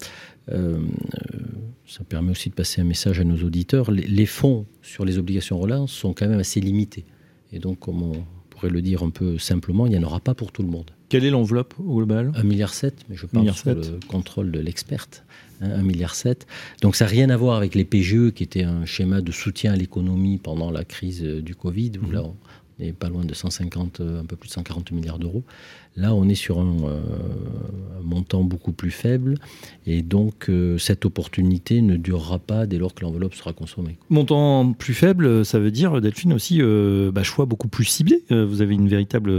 ça 0.48 2.04
permet 2.08 2.30
aussi 2.30 2.48
de 2.48 2.54
passer 2.54 2.80
un 2.80 2.84
message 2.84 3.20
à 3.20 3.24
nos 3.24 3.44
auditeurs. 3.44 3.90
Les, 3.90 4.06
les 4.06 4.26
fonds 4.26 4.64
sur 4.80 5.04
les 5.04 5.18
obligations 5.18 5.58
relance 5.58 5.92
sont 5.92 6.14
quand 6.14 6.28
même 6.28 6.38
assez 6.38 6.60
limités. 6.60 7.04
Et 7.52 7.58
donc, 7.58 7.78
comme 7.80 8.02
on, 8.02 8.24
le 8.68 8.82
dire 8.82 9.02
un 9.02 9.10
peu 9.10 9.38
simplement, 9.38 9.86
il 9.86 9.90
n'y 9.90 9.98
en 9.98 10.02
aura 10.02 10.20
pas 10.20 10.34
pour 10.34 10.52
tout 10.52 10.62
le 10.62 10.68
monde. 10.68 10.90
Quelle 11.08 11.24
est 11.24 11.30
l'enveloppe 11.30 11.74
au 11.78 11.96
global? 11.96 12.32
1,7 12.36 12.44
milliard, 12.44 12.72
mais 13.08 13.16
je 13.16 13.26
parle 13.26 13.52
sous 13.52 13.68
le 13.68 14.00
contrôle 14.08 14.50
de 14.50 14.60
l'experte. 14.60 15.24
1,7 15.62 15.72
hein, 15.72 15.82
milliard. 15.82 16.14
Donc 16.82 16.96
ça 16.96 17.04
n'a 17.04 17.10
rien 17.10 17.30
à 17.30 17.36
voir 17.36 17.56
avec 17.56 17.74
les 17.74 17.84
PGE, 17.84 18.32
qui 18.32 18.42
était 18.42 18.64
un 18.64 18.84
schéma 18.84 19.20
de 19.20 19.32
soutien 19.32 19.72
à 19.72 19.76
l'économie 19.76 20.38
pendant 20.38 20.70
la 20.70 20.84
crise 20.84 21.22
euh, 21.22 21.40
du 21.40 21.54
Covid, 21.54 21.92
où 22.02 22.06
mhm. 22.06 22.12
là 22.12 22.22
on 22.24 22.34
n'est 22.78 22.92
pas 22.92 23.08
loin 23.08 23.24
de 23.24 23.34
150, 23.34 24.00
euh, 24.00 24.20
un 24.20 24.24
peu 24.24 24.36
plus 24.36 24.48
de 24.48 24.54
140 24.54 24.90
milliards 24.92 25.18
d'euros. 25.18 25.44
Là, 25.96 26.14
on 26.14 26.28
est 26.28 26.34
sur 26.34 26.58
un, 26.58 26.74
montant 28.02 28.44
beaucoup 28.44 28.72
plus 28.72 28.90
faible 28.90 29.36
et 29.86 30.02
donc 30.02 30.50
cette 30.78 31.06
opportunité 31.06 31.80
ne 31.80 31.96
durera 31.96 32.38
pas 32.38 32.66
dès 32.66 32.76
lors 32.76 32.94
que 32.94 33.02
l'enveloppe 33.02 33.34
sera 33.34 33.54
consommée. 33.54 33.96
Montant 34.10 34.72
plus 34.72 34.92
faible, 34.92 35.44
ça 35.44 35.58
veut 35.58 35.70
dire, 35.70 36.00
Delphine, 36.02 36.34
aussi 36.34 36.60
bah, 37.12 37.22
choix 37.22 37.46
beaucoup 37.46 37.68
plus 37.68 37.84
ciblé. 37.84 38.22
vous 38.30 38.60
avez 38.60 38.74
une 38.74 38.88
véritable 38.88 39.30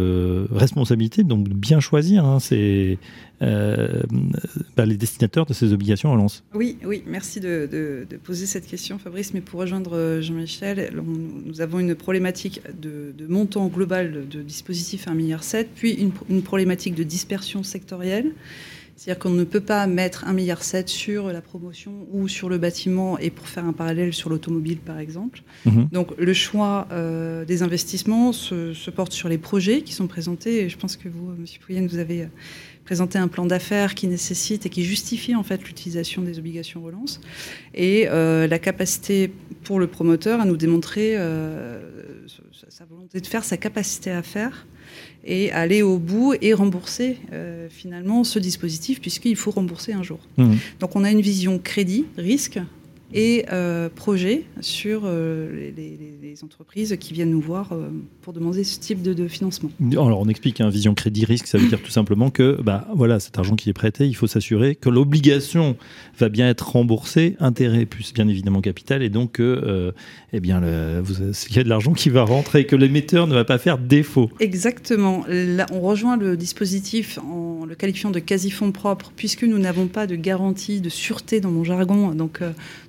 responsabilité, 0.52 1.24
donc 1.24 1.48
bien 1.50 1.80
choisir. 1.80 2.26
Hein, 2.26 2.40
c'est 2.40 2.98
euh, 3.42 4.04
bah, 4.78 4.86
les 4.86 4.96
destinateurs 4.96 5.46
de 5.46 5.54
ces 5.54 5.74
obligations 5.74 6.12
relance 6.12 6.44
Oui, 6.54 6.78
oui, 6.86 7.04
merci 7.06 7.40
de, 7.40 8.08
poser 8.24 8.46
cette 8.46 8.66
question, 8.66 8.98
Fabrice. 8.98 9.34
Mais 9.34 9.42
pour 9.42 9.60
rejoindre 9.60 9.96
euh, 9.96 10.22
Jean-Michel, 10.22 10.94
nous 11.46 11.62
avons 11.62 11.80
une 11.80 11.96
problématique 11.96 12.62
de, 12.82 13.14
montant 13.28 13.68
global 13.68 14.28
de 14.30 14.42
dispositifs 14.42 15.08
à 15.08 15.12
1,7 15.12 15.16
milliard, 15.16 15.42
puis 15.76 15.94
une, 15.94 16.12
une 16.30 16.44
problématique 16.46 16.96
de 16.96 17.04
dispersion 17.04 17.64
sectorielle. 17.64 18.32
C'est-à-dire 18.96 19.20
qu'on 19.20 19.32
ne 19.32 19.44
peut 19.44 19.60
pas 19.60 19.88
mettre 19.88 20.26
1,7 20.26 20.34
milliard 20.34 20.64
sur 20.64 21.28
la 21.28 21.42
promotion 21.42 21.92
ou 22.14 22.30
sur 22.30 22.48
le 22.48 22.58
bâtiment 22.58 23.18
et 23.20 23.30
pour 23.30 23.46
faire 23.48 23.66
un 23.66 23.74
parallèle 23.74 24.14
sur 24.14 24.30
l'automobile, 24.30 24.78
par 24.78 25.00
exemple. 25.00 25.42
Mhm. 25.66 25.90
Donc 25.92 26.18
le 26.18 26.34
choix 26.34 26.88
euh, 26.94 27.44
des 27.44 27.62
investissements 27.62 28.32
se, 28.32 28.90
porte 28.92 29.12
sur 29.12 29.28
les 29.28 29.38
projets 29.38 29.82
qui 29.82 29.92
sont 29.92 30.08
présentés. 30.08 30.62
Et 30.62 30.70
je 30.70 30.78
pense 30.78 30.96
que 30.96 31.10
vous, 31.10 31.32
M. 31.32 31.46
Pouyen, 31.66 31.86
vous 31.86 31.98
avez 31.98 32.30
présenter 32.86 33.18
un 33.18 33.28
plan 33.28 33.46
d'affaires 33.46 33.96
qui 33.96 34.08
nécessite 34.08 34.66
et 34.66 34.70
qui 34.70 34.84
justifie 34.86 35.36
en 35.36 35.44
fait 35.44 35.64
l'utilisation 35.64 36.22
des 36.22 36.38
obligations 36.38 36.82
relance 36.82 37.20
et 37.74 38.08
euh, 38.08 38.48
la 38.48 38.60
capacité 38.60 39.32
pour 39.64 39.80
le 39.80 39.88
promoteur 39.88 40.40
à 40.40 40.46
nous 40.46 40.56
démontrer 40.56 41.16
euh, 41.18 41.82
sa 42.70 42.86
volonté 42.86 43.20
de 43.20 43.28
faire, 43.28 43.44
sa 43.44 43.58
capacité 43.58 44.12
à 44.12 44.22
faire 44.22 44.68
et 45.24 45.52
aller 45.52 45.82
au 45.82 45.98
bout 45.98 46.36
et 46.40 46.54
rembourser 46.54 47.18
euh, 47.34 47.68
finalement 47.70 48.24
ce 48.24 48.38
dispositif 48.38 49.02
puisqu'il 49.02 49.36
faut 49.36 49.52
rembourser 49.52 49.94
un 49.94 50.04
jour. 50.04 50.20
Mmh. 50.38 50.54
Donc 50.80 50.96
on 50.96 51.04
a 51.04 51.10
une 51.10 51.22
vision 51.22 51.58
crédit, 51.58 52.06
risque 52.18 52.60
et 53.14 53.46
euh, 53.52 53.90
projet 53.94 54.44
sur 54.62 55.04
euh, 55.06 55.72
les, 55.76 55.96
entreprises 56.44 56.98
qui 57.00 57.14
viennent 57.14 57.32
nous 57.32 57.40
voir 57.40 57.72
euh, 57.72 57.88
pour 58.22 58.34
demander 58.34 58.66
ce 58.66 58.78
type 58.78 59.02
de, 59.02 59.28
financement. 59.30 59.72
Alors 59.94 60.20
on 60.20 60.28
explique, 60.28 60.60
un 60.60 60.66
hein, 60.66 60.70
vision 60.70 60.94
crédit 60.94 61.24
risque, 61.24 61.48
ça 61.48 61.58
veut 61.58 61.68
dire 61.70 61.82
tout 61.82 61.92
simplement 61.92 62.30
que 62.30 62.62
bah, 62.62 62.90
voilà, 62.94 63.22
cet 63.22 63.38
argent 63.38 63.56
qui 63.56 63.70
est 63.70 63.74
prêté, 63.74 64.06
il 64.06 64.16
faut 64.16 64.28
s'assurer 64.28 64.76
que 64.76 64.90
l'obligation 64.90 65.78
va 66.20 66.28
bien 66.28 66.50
être 66.50 66.70
remboursée, 66.70 67.38
intérêt 67.40 67.86
plus 67.86 68.14
bien 68.14 68.28
évidemment 68.28 68.60
capital, 68.60 69.02
et 69.02 69.10
donc 69.10 69.34
que 69.34 69.94
eh 70.34 70.40
bien, 70.42 70.62
il 70.62 71.56
y 71.56 71.60
a 71.60 71.64
de 71.64 71.70
l'argent 71.70 71.94
qui 71.94 72.10
va 72.10 72.24
rentrer 72.24 72.62
et 72.62 72.66
que 72.66 72.76
l'émetteur 72.76 73.28
ne 73.28 73.34
va 73.34 73.46
pas 73.46 73.58
faire 73.58 73.78
défaut. 73.78 74.30
Exactement. 74.42 75.24
Là, 75.30 75.66
on 75.72 75.80
rejoint 75.80 76.18
le 76.18 76.36
dispositif 76.36 77.18
en 77.20 77.66
le 77.66 77.76
qualifiant 77.76 78.12
de 78.12 78.20
quasi-fonds 78.20 78.74
propres, 78.74 79.14
puisque 79.16 79.44
nous 79.44 79.58
n'avons 79.58 79.88
pas 79.88 80.06
de 80.06 80.16
garantie 80.16 80.82
de 80.82 80.90
sûreté 80.90 81.40
dans 81.40 81.52
mon 81.52 81.64
jargon, 81.64 82.14
donc 82.14 82.42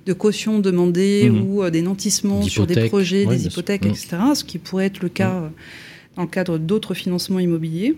de 0.07 0.13
caution 0.13 0.59
demandée 0.59 1.29
mhm. 1.29 1.41
ou 1.41 1.63
euh, 1.63 1.69
des 1.69 1.81
nantissements 1.81 2.41
sur 2.41 2.65
des 2.65 2.87
projets, 2.87 3.25
des 3.25 3.45
hypothèques, 3.45 3.85
etc. 3.85 4.17
Ce 4.33 4.43
qui 4.43 4.57
pourrait 4.57 4.85
être 4.85 5.01
le 5.01 5.09
cas 5.09 5.35
euh, 5.35 5.49
dans 6.15 6.23
le 6.23 6.27
cadre 6.29 6.57
d'autres 6.57 6.93
financements 6.93 7.39
immobiliers. 7.39 7.95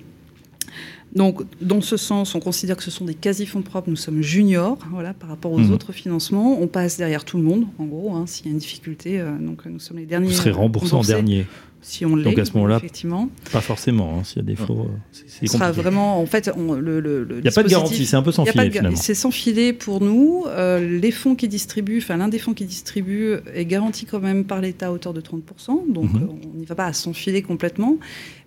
Donc, 1.14 1.42
dans 1.62 1.82
ce 1.82 1.98
sens, 1.98 2.36
on 2.36 2.40
considère 2.40 2.78
que 2.78 2.84
ce 2.84 2.92
sont 2.92 3.06
des 3.06 3.16
quasi-fonds 3.16 3.62
propres. 3.62 3.90
Nous 3.90 3.96
sommes 3.96 4.22
juniors, 4.22 4.78
voilà, 4.92 5.14
par 5.14 5.30
rapport 5.30 5.52
aux 5.52 5.60
mhm. 5.60 5.72
autres 5.72 5.92
financements. 5.92 6.62
On 6.62 6.68
passe 6.68 6.98
derrière 6.98 7.26
tout 7.26 7.38
le 7.38 7.44
monde, 7.44 7.66
en 7.80 7.86
gros, 7.86 8.14
hein, 8.14 8.26
s'il 8.28 8.46
y 8.46 8.50
a 8.50 8.52
une 8.52 8.60
difficulté. 8.60 9.20
Euh, 9.20 9.32
donc, 9.40 9.66
nous 9.66 9.80
sommes 9.80 9.98
les 9.98 10.06
derniers. 10.06 10.28
Vous 10.28 10.34
serez 10.34 10.52
remboursé 10.52 10.94
en 10.94 11.02
dernier 11.02 11.46
si 11.82 12.06
on 12.06 12.16
l'est. 12.16 12.24
Donc 12.24 12.38
à 12.38 12.46
ce 12.46 12.54
moment-là, 12.54 12.78
effectivement. 12.78 13.30
Pas 13.52 13.62
forcément, 13.62 14.18
hein, 14.18 14.24
s'il 14.24 14.38
y 14.38 14.40
a 14.42 14.44
des 14.44 14.56
faux. 14.56 14.88
Ce 15.12 15.46
sera 15.48 15.72
vraiment, 15.72 16.20
en 16.20 16.26
fait, 16.26 16.48
le, 16.58 17.28
Il 17.38 17.42
n'y 17.42 17.48
a 17.48 17.52
pas 17.52 17.64
de 17.64 17.70
garantie, 17.70 18.06
c'est 18.06 18.16
un 18.16 18.22
peu 18.22 18.32
sans 18.32 18.46
filet 18.46 18.70
finalement. 18.70 18.98
C'est 18.98 19.16
sans 19.16 19.32
filet 19.32 19.74
pour 19.74 20.02
nous. 20.02 20.46
Euh, 20.48 21.00
les 21.00 21.12
fonds 21.12 21.36
qui 21.36 21.48
distribuent, 21.48 22.00
enfin 22.00 22.18
l'un 22.18 22.28
des 22.28 22.40
fonds 22.40 22.54
qui 22.54 22.66
distribue 22.66 23.36
est 23.54 23.66
garanti 23.66 24.06
quand 24.06 24.20
même 24.20 24.46
par 24.46 24.62
l'État 24.62 24.88
à 24.88 24.92
hauteur 24.92 25.14
de 25.14 25.22
30%, 25.22 25.92
donc 25.92 26.14
mhm. 26.14 26.30
on 26.30 26.58
n'y 26.58 26.66
va 26.66 26.76
pas 26.76 26.86
à 26.86 26.94
sans 26.94 27.14
filet 27.14 27.42
complètement. 27.42 27.98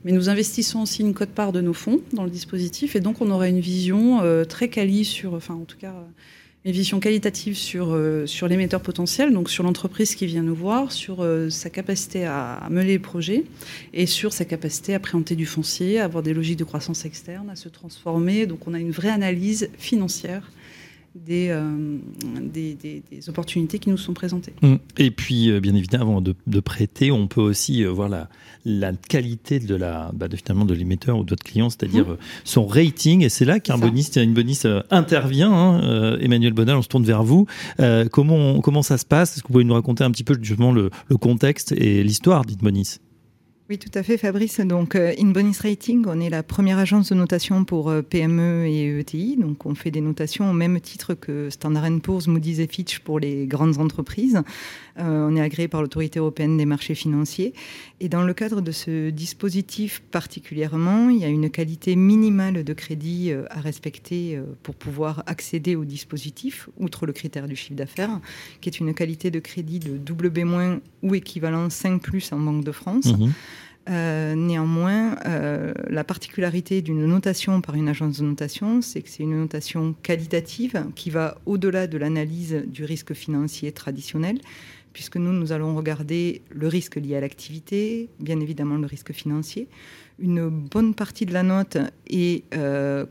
Mais 0.04 0.12
nous 0.12 0.28
investissons 0.28 0.82
aussi 0.82 1.02
une 1.02 1.14
cote-part 1.14 1.52
de 1.52 1.60
nos 1.60 1.72
fonds 1.72 2.00
dans 2.12 2.24
le 2.24 2.30
dispositif 2.30 2.96
et 2.96 3.00
donc 3.00 3.20
on 3.20 3.30
aura 3.30 3.48
une 3.48 3.60
vision 3.60 4.20
euh, 4.22 4.44
très 4.44 4.68
quali 4.68 5.04
sur, 5.04 5.34
enfin 5.34 5.54
en 5.54 5.64
tout 5.64 5.78
cas 5.78 5.94
une 6.64 6.72
vision 6.72 7.00
qualitative 7.00 7.56
sur, 7.56 7.92
euh, 7.92 8.26
sur 8.26 8.46
l'émetteur 8.46 8.80
potentiel, 8.80 9.32
donc 9.32 9.50
sur 9.50 9.64
l'entreprise 9.64 10.14
qui 10.14 10.26
vient 10.26 10.42
nous 10.42 10.54
voir, 10.54 10.92
sur 10.92 11.20
euh, 11.20 11.50
sa 11.50 11.70
capacité 11.70 12.24
à, 12.24 12.66
mener 12.70 12.86
les 12.86 12.98
projets 13.00 13.44
et 13.92 14.06
sur 14.06 14.32
sa 14.32 14.44
capacité 14.44 14.94
à 14.94 15.00
présenter 15.00 15.34
du 15.34 15.46
foncier, 15.46 15.98
à 15.98 16.04
avoir 16.04 16.22
des 16.22 16.32
logiques 16.32 16.58
de 16.58 16.64
croissance 16.64 17.04
externe, 17.04 17.50
à 17.50 17.56
se 17.56 17.68
transformer. 17.68 18.46
Donc 18.46 18.68
on 18.68 18.74
a 18.74 18.78
une 18.78 18.92
vraie 18.92 19.10
analyse 19.10 19.70
financière 19.76 20.52
euh, 21.28 21.98
des, 22.40 22.74
des, 22.74 23.02
des, 23.10 23.28
opportunités 23.28 23.78
qui 23.78 23.90
nous 23.90 23.98
sont 23.98 24.14
présentées. 24.14 24.54
Mmh. 24.62 24.76
Et 24.96 25.10
puis, 25.10 25.50
euh, 25.50 25.60
bien 25.60 25.74
évidemment, 25.74 26.12
avant 26.12 26.20
de, 26.22 26.34
de, 26.46 26.60
prêter, 26.60 27.12
on 27.12 27.26
peut 27.26 27.42
aussi 27.42 27.84
euh, 27.84 27.90
voir 27.90 28.08
la, 28.08 28.30
la 28.64 28.92
qualité 28.94 29.58
de 29.58 29.74
la, 29.74 30.10
bah, 30.14 30.28
de, 30.28 30.36
finalement 30.36 30.64
de 30.64 30.72
l'émetteur 30.72 31.18
ou 31.18 31.24
de 31.24 31.30
votre 31.30 31.44
client, 31.44 31.68
c'est-à-dire 31.68 32.08
mmh. 32.08 32.16
son 32.44 32.66
rating. 32.66 33.22
Et 33.24 33.28
c'est 33.28 33.44
là 33.44 33.60
qu'un 33.60 33.76
boniste, 33.76 34.16
une 34.16 34.32
boniste 34.32 34.66
intervient. 34.90 35.52
Hein, 35.52 36.16
Emmanuel 36.18 36.54
Bonal, 36.54 36.76
on 36.76 36.82
se 36.82 36.88
tourne 36.88 37.04
vers 37.04 37.24
vous. 37.24 37.46
comment, 38.10 38.60
comment 38.60 38.82
ça 38.82 38.96
se 38.96 39.04
passe? 39.04 39.34
Est-ce 39.34 39.42
que 39.42 39.48
vous 39.48 39.54
pouvez 39.54 39.64
nous 39.64 39.74
raconter 39.74 40.04
un 40.04 40.10
petit 40.10 40.24
peu 40.24 40.34
justement 40.40 40.72
le, 40.72 40.88
le 41.08 41.16
contexte 41.18 41.72
et 41.72 42.02
l'histoire 42.02 42.46
d'Inbonis 42.46 42.98
oui, 43.72 43.78
tout 43.78 43.98
à 43.98 44.02
fait, 44.02 44.18
Fabrice. 44.18 44.60
Donc, 44.60 44.96
euh, 44.96 45.14
Inbonis 45.18 45.56
Rating, 45.62 46.04
on 46.06 46.20
est 46.20 46.28
la 46.28 46.42
première 46.42 46.78
agence 46.78 47.08
de 47.08 47.14
notation 47.14 47.64
pour 47.64 47.88
euh, 47.88 48.02
PME 48.02 48.66
et 48.66 48.98
ETI. 48.98 49.38
Donc, 49.38 49.64
on 49.64 49.74
fait 49.74 49.90
des 49.90 50.02
notations 50.02 50.50
au 50.50 50.52
même 50.52 50.78
titre 50.78 51.14
que 51.14 51.48
Standard 51.48 51.88
Poor's, 52.02 52.26
Moody's 52.26 52.58
et 52.58 52.66
Fitch 52.66 52.98
pour 52.98 53.18
les 53.18 53.46
grandes 53.46 53.78
entreprises. 53.78 54.42
Euh, 54.98 55.26
on 55.26 55.36
est 55.36 55.40
agréé 55.40 55.68
par 55.68 55.80
l'autorité 55.80 56.18
européenne 56.18 56.58
des 56.58 56.66
marchés 56.66 56.94
financiers. 56.94 57.54
Et 58.00 58.10
dans 58.10 58.24
le 58.24 58.34
cadre 58.34 58.60
de 58.60 58.72
ce 58.72 59.08
dispositif 59.08 60.02
particulièrement, 60.10 61.08
il 61.08 61.16
y 61.16 61.24
a 61.24 61.28
une 61.28 61.48
qualité 61.48 61.96
minimale 61.96 62.64
de 62.64 62.72
crédit 62.74 63.32
à 63.48 63.60
respecter 63.60 64.38
pour 64.62 64.74
pouvoir 64.74 65.22
accéder 65.26 65.76
au 65.76 65.86
dispositif, 65.86 66.68
outre 66.78 67.06
le 67.06 67.14
critère 67.14 67.46
du 67.46 67.56
chiffre 67.56 67.76
d'affaires, 67.76 68.20
qui 68.60 68.68
est 68.68 68.80
une 68.80 68.92
qualité 68.92 69.30
de 69.30 69.38
crédit 69.38 69.78
de 69.78 69.96
WB- 69.96 70.80
ou 71.02 71.14
équivalent 71.14 71.70
5 71.70 72.02
en 72.32 72.38
Banque 72.38 72.64
de 72.64 72.72
France. 72.72 73.06
Mmh. 73.06 73.30
Euh, 73.90 74.34
néanmoins, 74.36 75.16
euh, 75.26 75.72
la 75.88 76.04
particularité 76.04 76.82
d'une 76.82 77.04
notation 77.04 77.60
par 77.60 77.74
une 77.74 77.88
agence 77.88 78.18
de 78.18 78.24
notation, 78.24 78.80
c'est 78.80 79.02
que 79.02 79.08
c'est 79.08 79.24
une 79.24 79.38
notation 79.38 79.94
qualitative 80.02 80.86
qui 80.94 81.10
va 81.10 81.38
au-delà 81.46 81.86
de 81.86 81.98
l'analyse 81.98 82.62
du 82.66 82.84
risque 82.84 83.12
financier 83.12 83.72
traditionnel, 83.72 84.38
puisque 84.92 85.16
nous, 85.16 85.32
nous 85.32 85.52
allons 85.52 85.74
regarder 85.74 86.42
le 86.50 86.68
risque 86.68 86.96
lié 86.96 87.16
à 87.16 87.20
l'activité, 87.20 88.08
bien 88.20 88.38
évidemment 88.38 88.76
le 88.76 88.86
risque 88.86 89.12
financier. 89.12 89.66
Une 90.20 90.48
bonne 90.48 90.94
partie 90.94 91.26
de 91.26 91.32
la 91.32 91.42
note 91.42 91.78
est, 92.08 92.44
euh, 92.54 93.04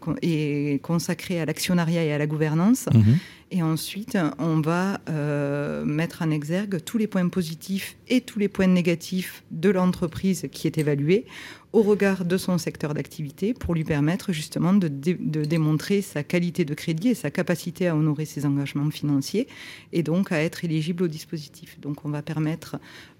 consacrée 0.82 1.42
à 1.42 1.46
l'actionnariat 1.46 2.06
et 2.06 2.14
à 2.14 2.18
la 2.18 2.28
gouvernance. 2.28 2.88
Mhm. 2.94 3.18
Et 3.54 3.62
ensuite, 3.62 4.18
on 4.40 4.62
va 4.62 5.02
euh, 5.10 5.84
mettre 5.84 6.22
en 6.22 6.32
exergue 6.32 6.82
tous 6.86 6.98
les 6.98 7.08
points 7.08 7.28
positifs 7.28 7.98
et 8.08 8.22
tous 8.22 8.40
les 8.40 8.48
points 8.48 8.68
négatifs 8.68 9.44
de 9.52 9.70
l'entreprise 9.70 10.48
qui 10.54 10.68
est 10.68 10.78
évaluée 10.78 11.26
au 11.74 11.82
regard 11.84 12.26
de 12.26 12.38
son 12.38 12.58
secteur 12.58 12.94
d'activité 12.94 13.54
pour 13.54 13.74
lui 13.74 13.84
permettre 13.84 14.34
justement 14.34 14.74
de, 14.74 14.88
de, 14.88 15.46
démontrer 15.46 16.02
sa 16.02 16.24
qualité 16.24 16.66
de 16.66 16.74
crédit 16.74 17.10
et 17.10 17.16
sa 17.16 17.32
capacité 17.32 17.88
à 17.88 17.96
honorer 17.96 18.26
ses 18.26 18.46
engagements 18.46 18.90
financiers 18.90 19.48
et 19.94 20.04
donc 20.04 20.32
à 20.32 20.42
être 20.42 20.66
éligible 20.66 21.04
au 21.04 21.08
dispositif. 21.08 21.80
Donc 21.80 22.04
on 22.06 22.10
va 22.10 22.22
permettre 22.22 22.78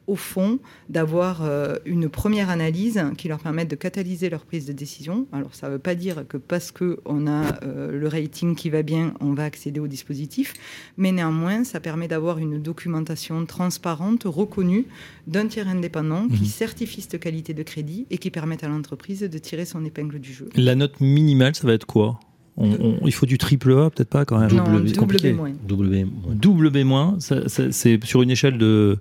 au 0.08 0.16
fond, 0.16 0.60
d'avoir 0.90 1.44
euh, 1.44 1.76
une 1.86 2.10
première 2.10 2.50
analyse 2.50 3.02
qui 3.18 3.28
leur 3.28 3.40
permette 3.40 3.70
de 3.70 3.76
catalyser 3.76 4.30
leur 4.30 4.46
prise 4.46 4.66
de 4.66 4.74
décision. 4.74 5.28
Alors, 5.32 5.54
ça 5.54 5.68
ne 5.68 5.74
veut 5.74 5.80
pas 5.80 5.96
dire 5.96 6.26
que 6.28 6.38
parce 6.38 6.72
qu'on 6.72 7.28
a 7.28 7.64
euh, 7.64 7.98
le 7.98 8.08
rating 8.08 8.56
qui 8.56 8.70
va 8.70 8.82
bien, 8.82 9.14
on 9.22 9.34
va 9.34 9.46
accéder 9.46 9.80
au 9.80 9.88
dispositif, 9.88 10.54
mais 10.98 11.12
néanmoins, 11.12 11.64
ça 11.64 11.80
permet 11.80 12.08
d'avoir 12.08 12.40
une 12.40 12.62
documentation 12.62 13.46
transparente, 13.46 14.24
reconnue, 14.26 14.86
d'un 15.28 15.48
tiers 15.48 15.68
indépendant 15.68 16.28
qui 16.28 16.44
mmh. 16.44 16.46
certifie 16.46 17.02
cette 17.02 17.20
qualité 17.20 17.54
de 17.54 17.64
crédit 17.64 18.06
et 18.10 18.18
qui 18.18 18.32
permet 18.32 18.41
à 18.44 18.68
l'entreprise 18.68 19.22
de 19.22 19.38
tirer 19.38 19.66
son 19.66 19.84
épingle 19.86 20.20
du 20.20 20.34
jeu. 20.34 20.50
La 20.56 20.76
note 20.76 21.00
minimale, 21.00 21.56
ça 21.56 21.68
va 21.68 21.74
être 21.74 21.86
quoi? 21.86 22.20
Il 22.58 23.14
faut 23.14 23.26
du 23.26 23.38
triple 23.38 23.72
A, 23.74 23.90
peut-être 23.90 24.10
pas 24.10 24.26
quand 24.26 24.38
même. 24.38 24.52
Non, 24.52 24.64
double, 24.64 24.92
compliqué. 24.94 25.36
W-. 25.68 26.08
Double 26.34 26.70
B-, 26.70 27.18
c'est 27.20 28.04
sur 28.04 28.22
une 28.22 28.30
échelle 28.30 28.58
de, 28.58 29.00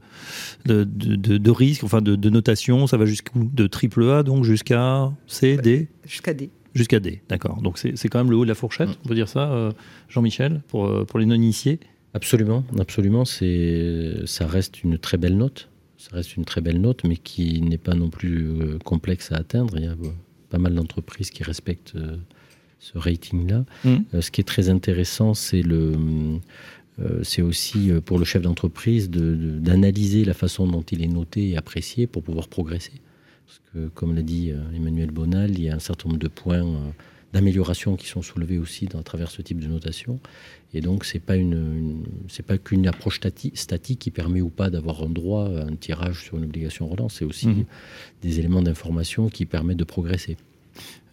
de, 0.64 0.84
de, 0.84 1.50
risque, 1.50 1.84
enfin 1.84 2.00
de, 2.00 2.30
notation, 2.30 2.86
ça 2.86 2.96
va 2.96 3.06
jusqu'où? 3.06 3.50
De 3.52 3.66
triple 3.66 4.04
A, 4.04 4.22
donc 4.22 4.44
jusqu'à 4.44 5.12
C, 5.26 5.56
D? 5.56 5.88
Jusqu'à 6.06 6.32
D. 6.32 6.50
Jusqu'à 6.74 7.00
D, 7.00 7.22
d'accord. 7.28 7.60
Donc 7.62 7.78
c'est 7.78 8.08
quand 8.08 8.18
même 8.18 8.30
le 8.30 8.36
haut 8.36 8.44
de 8.44 8.48
la 8.48 8.54
fourchette, 8.54 8.88
mm. 8.88 8.96
on 9.04 9.08
peut 9.08 9.14
dire 9.14 9.28
ça, 9.28 9.50
euh, 9.50 9.72
Jean-Michel, 10.08 10.62
pour, 10.68 10.86
euh, 10.86 11.04
pour 11.04 11.18
les 11.18 11.26
non-initiés? 11.26 11.80
Absolument, 12.14 12.64
absolument. 12.78 13.24
Ça 13.24 14.46
reste 14.46 14.82
une 14.82 14.98
très 14.98 15.16
belle 15.16 15.36
note. 15.36 15.69
Ça 16.00 16.16
reste 16.16 16.36
une 16.36 16.46
très 16.46 16.62
belle 16.62 16.80
note, 16.80 17.04
mais 17.04 17.16
qui 17.16 17.60
n'est 17.60 17.78
pas 17.78 17.94
non 17.94 18.08
plus 18.08 18.48
euh, 18.48 18.78
complexe 18.78 19.32
à 19.32 19.36
atteindre. 19.36 19.76
Il 19.76 19.84
y 19.84 19.86
a 19.86 19.96
pas 20.48 20.58
mal 20.58 20.74
d'entreprises 20.74 21.30
qui 21.30 21.42
respectent 21.42 21.94
ce 22.78 22.98
rating-là. 22.98 23.66
Mmh. 23.84 24.20
ce 24.20 24.30
qui 24.30 24.40
est 24.40 24.44
très 24.44 24.70
intéressant, 24.70 25.34
c'est 25.34 25.62
le 25.62 25.94
c'est 27.22 27.40
aussi 27.40 27.92
pour 28.04 28.18
le 28.18 28.26
chef 28.26 28.42
d'entreprise 28.42 29.08
d'analyser 29.08 30.22
la 30.24 30.34
façon 30.34 30.66
dont 30.66 30.82
il 30.82 31.02
est 31.02 31.08
noté 31.08 31.50
et 31.50 31.56
apprécié 31.56 32.06
pour 32.06 32.22
pouvoir 32.22 32.48
progresser. 32.48 32.92
Parce 33.46 33.60
que, 33.72 33.88
comme 33.94 34.14
l'a 34.14 34.22
dit 34.22 34.52
Emmanuel 34.74 35.10
Bonal, 35.10 35.50
il 35.52 35.62
y 35.62 35.70
a 35.70 35.74
un 35.74 35.78
certain 35.78 36.08
nombre 36.10 36.20
de 36.20 36.28
points 36.28 36.62
d'amélioration 37.32 37.96
qui 37.96 38.06
sont 38.06 38.22
soulevés 38.22 38.58
aussi 38.58 38.88
à 38.98 39.02
travers 39.02 39.30
ce 39.30 39.42
type 39.42 39.60
de 39.60 39.66
notation. 39.66 40.18
Et 40.74 40.80
donc, 40.80 41.04
ce 41.04 41.14
n'est 41.14 41.20
pas, 41.20 41.36
une, 41.36 42.04
pas 42.46 42.58
qu'une 42.58 42.86
approche 42.86 43.20
statique 43.54 43.98
qui 43.98 44.10
permet 44.10 44.40
ou 44.40 44.50
pas 44.50 44.70
d'avoir 44.70 45.02
un 45.02 45.10
droit 45.10 45.46
à 45.46 45.64
un 45.64 45.76
tirage 45.76 46.24
sur 46.24 46.38
une 46.38 46.44
obligation 46.44 46.88
relance. 46.88 47.16
C'est 47.18 47.24
aussi 47.24 47.48
mmh. 47.48 47.64
des 48.22 48.38
éléments 48.38 48.62
d'information 48.62 49.28
qui 49.28 49.46
permettent 49.46 49.78
de 49.78 49.84
progresser. 49.84 50.36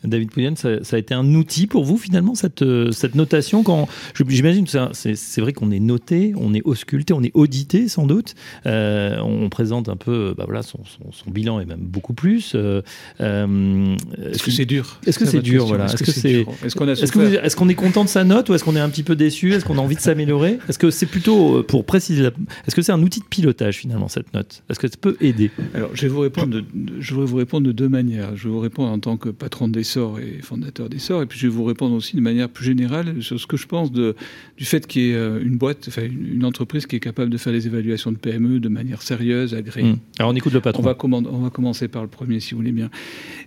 David 0.04 0.32
Poulian, 0.32 0.56
ça, 0.56 0.77
a 0.92 0.98
été 0.98 1.13
un 1.13 1.34
outil 1.34 1.68
pour 1.68 1.84
vous 1.84 1.98
finalement 1.98 2.36
cette, 2.36 2.62
euh, 2.62 2.92
cette 2.92 3.16
notation 3.16 3.63
quand 3.63 3.88
j'imagine 4.27 4.66
c'est 4.94 5.42
vrai 5.42 5.54
qu'on 5.54 5.72
est 5.72 5.80
noté, 5.80 6.34
on 6.38 6.54
est 6.54 6.62
ausculté, 6.63 7.13
on 7.13 7.24
est 7.24 7.32
audité 7.34 7.88
sans 7.88 8.06
doute. 8.06 8.36
Euh, 8.66 9.18
on 9.22 9.50
présente 9.50 9.89
un 9.89 9.96
peu, 9.96 10.34
bah 10.38 10.44
voilà, 10.46 10.62
son, 10.62 10.80
bilan 11.27 11.60
et 11.60 11.66
même 11.66 11.82
beaucoup 11.82 12.13
plus. 12.13 12.54
Euh, 12.56 12.82
est-ce 13.20 14.44
que 14.44 14.51
c'est 14.51 14.66
dur? 14.66 15.00
Est-ce 15.06 15.20
que 15.20 15.25
c'est 15.25 15.42
dur 15.42 15.66
voilà 15.66 15.86
Est-ce 15.86 16.04
que 16.04 16.12
c'est 16.12 16.46
est-ce 16.63 17.56
qu'on 17.56 17.70
est, 17.70 17.75
content 17.75 18.04
de 18.04 18.10
sa 18.10 18.24
note 18.24 18.50
ou 18.50 18.54
est-ce 18.54 18.63
qu'on 18.63 18.75
est 18.75 18.80
un 18.80 18.89
petit 18.89 19.04
peu 19.04 19.16
déçu? 19.16 19.54
Est-ce 19.54 19.66
qu'on 19.66 19.77
a 19.77 19.82
envie 19.82 19.96
de 19.96 20.01
s'améliorer? 20.01 20.60
Est-ce 20.70 20.80
que 20.80 20.92
c'est 20.92 21.06
plutôt 21.06 21.63
pour 21.63 21.86
préciser 21.86 22.24
Est-ce 22.68 22.75
que 22.75 22.82
c'est 22.82 22.92
un 22.92 23.01
outil 23.01 23.20
de 23.20 23.25
pilotage 23.25 23.77
finalement 23.77 24.08
cette 24.08 24.34
note? 24.34 24.63
Est-ce 24.70 24.80
que 24.80 24.88
ça 24.88 24.98
peut 25.00 25.18
aider? 25.22 25.51
Alors 25.74 25.89
je 25.94 26.04
vais 26.04 26.08
vous 26.08 26.22
répondre. 26.22 26.48
De, 26.48 26.63
je 27.00 27.13
voudrais 27.13 27.30
vous 27.30 27.38
répondre 27.38 27.68
de 27.68 27.72
deux 27.72 27.89
manières. 27.89 28.36
Je 28.36 28.48
vais 28.48 28.54
vous 28.54 28.60
répondre 28.60 28.92
en 28.92 29.00
tant 29.00 29.18
que 29.18 29.30
patron 29.30 29.68
et 29.96 30.41
fondateur 30.41 30.89
d'Essor. 30.89 31.22
Et 31.22 31.25
puis 31.25 31.39
je 31.39 31.48
vais 31.48 31.53
vous 31.53 31.63
répondre 31.63 31.96
aussi 31.96 32.15
de 32.15 32.22
manière 32.22 32.50
plus 32.50 32.65
générale 32.65 33.22
sur 33.22 33.39
ce 33.39 33.48
que 33.48 33.58
je 33.58 33.67
pense 33.67 33.91
de, 33.91 34.15
du 34.58 34.65
fait 34.65 34.86
qu'il 34.88 35.01
y 35.03 35.12
ait 35.12 35.15
euh, 35.15 35.41
une 35.41 35.58
boîte, 35.58 35.86
enfin 35.88 36.03
une 36.03 36.44
entreprise 36.44 36.86
qui 36.86 36.96
est 36.96 37.00
capable 37.00 37.29
de 37.29 37.38
faire 37.38 37.53
des 37.53 37.67
évaluations 37.67 38.12
de 38.12 38.17
PME 38.17 38.60
de 38.60 38.70
manière 38.70 39.01
sérieuse, 39.01 39.53
agréée. 39.53 39.94
Mmh. 39.94 40.00
Alors 40.20 40.32
on 40.32 40.36
écoute 40.36 40.53
le 40.53 40.62
patron. 40.62 40.84
On 40.84 40.86
va, 40.86 40.98
on 41.29 41.39
va 41.39 41.50
commencer 41.50 41.88
par 41.88 42.01
le 42.01 42.10
premier 42.10 42.39
si 42.39 42.51
vous 42.51 42.58
voulez 42.58 42.72
bien. 42.72 42.89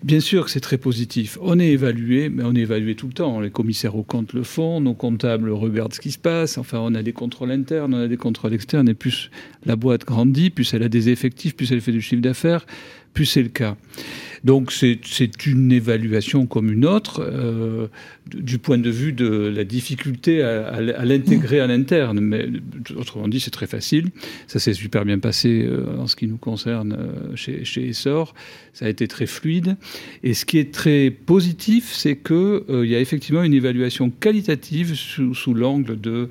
Bien 0.03 0.21
sûr 0.21 0.45
que 0.45 0.51
c'est 0.51 0.61
très 0.61 0.79
positif. 0.79 1.39
On 1.43 1.59
est 1.59 1.69
évalué, 1.69 2.29
mais 2.29 2.45
on 2.45 2.55
est 2.55 2.61
évalué 2.61 2.95
tout 2.95 3.07
le 3.07 3.13
temps. 3.13 3.41
Les 3.41 3.51
commissaires 3.51 3.97
aux 3.97 4.03
comptes 4.03 4.33
le 4.33 4.43
font, 4.43 4.81
nos 4.81 4.95
comptables 4.95 5.51
regardent 5.51 5.95
ce 5.95 6.01
qui 6.01 6.11
se 6.11 6.19
passe. 6.19 6.59
Enfin, 6.59 6.79
on 6.81 6.95
a 6.95 7.03
des 7.03 7.13
contrôles 7.13 7.51
internes, 7.51 7.95
on 7.95 8.01
a 8.01 8.09
des 8.09 8.17
contrôles 8.17 8.55
externes. 8.55 8.89
Et 8.89 8.95
plus 8.95 9.31
la 9.67 9.77
boîte 9.77 10.05
grandit, 10.05 10.51
plus 10.51 10.73
elle 10.75 10.83
a 10.83 10.89
des 10.89 11.09
effectifs, 11.09 11.57
plus 11.57 11.73
elle 11.73 11.81
fait 11.81 11.93
du 11.93 12.01
chiffre 12.01 12.23
d'affaires, 12.23 12.67
plus 13.13 13.27
c'est 13.27 13.43
le 13.43 13.49
cas. 13.49 13.77
Donc 14.45 14.73
c'est 14.73 15.47
une 15.47 15.71
évaluation 15.71 16.47
comme 16.47 16.73
une 16.73 16.87
autre 16.87 17.21
euh, 17.23 17.89
du 18.27 18.59
point 18.59 18.79
de 18.79 18.91
vue 18.91 19.13
de 19.13 19.29
la 19.55 19.65
difficulté 19.65 20.43
à, 20.43 20.81
l'intégrer 21.05 21.61
à 21.61 21.67
l'interne. 21.67 22.21
Mais 22.21 22.49
autrement 22.97 23.29
dit, 23.29 23.41
c'est 23.41 23.51
très 23.51 23.67
facile. 23.67 24.09
Ça 24.47 24.59
s'est 24.59 24.73
super 24.73 25.05
bien 25.05 25.19
passé 25.19 25.67
euh, 25.67 25.99
en 25.99 26.07
ce 26.07 26.17
qui 26.17 26.27
nous 26.27 26.39
concerne 26.39 26.93
euh, 26.93 27.37
chez, 27.37 27.65
chez 27.65 27.89
Essor. 27.89 28.35
Ça 28.73 28.87
a 28.87 28.89
été 28.89 29.09
très 29.09 29.27
fluide. 29.27 29.77
Et 30.23 30.33
ce 30.33 30.45
qui 30.45 30.59
est 30.59 30.73
très 30.73 31.11
positif, 31.11 31.93
c'est 31.93 32.17
qu'il 32.17 32.87
y 32.87 32.95
a 32.95 33.01
effectivement 33.01 33.43
une 33.43 33.55
évaluation 33.55 34.11
qualitative 34.11 34.95
sous 34.95 35.55
l'angle 35.55 36.01
de 36.01 36.31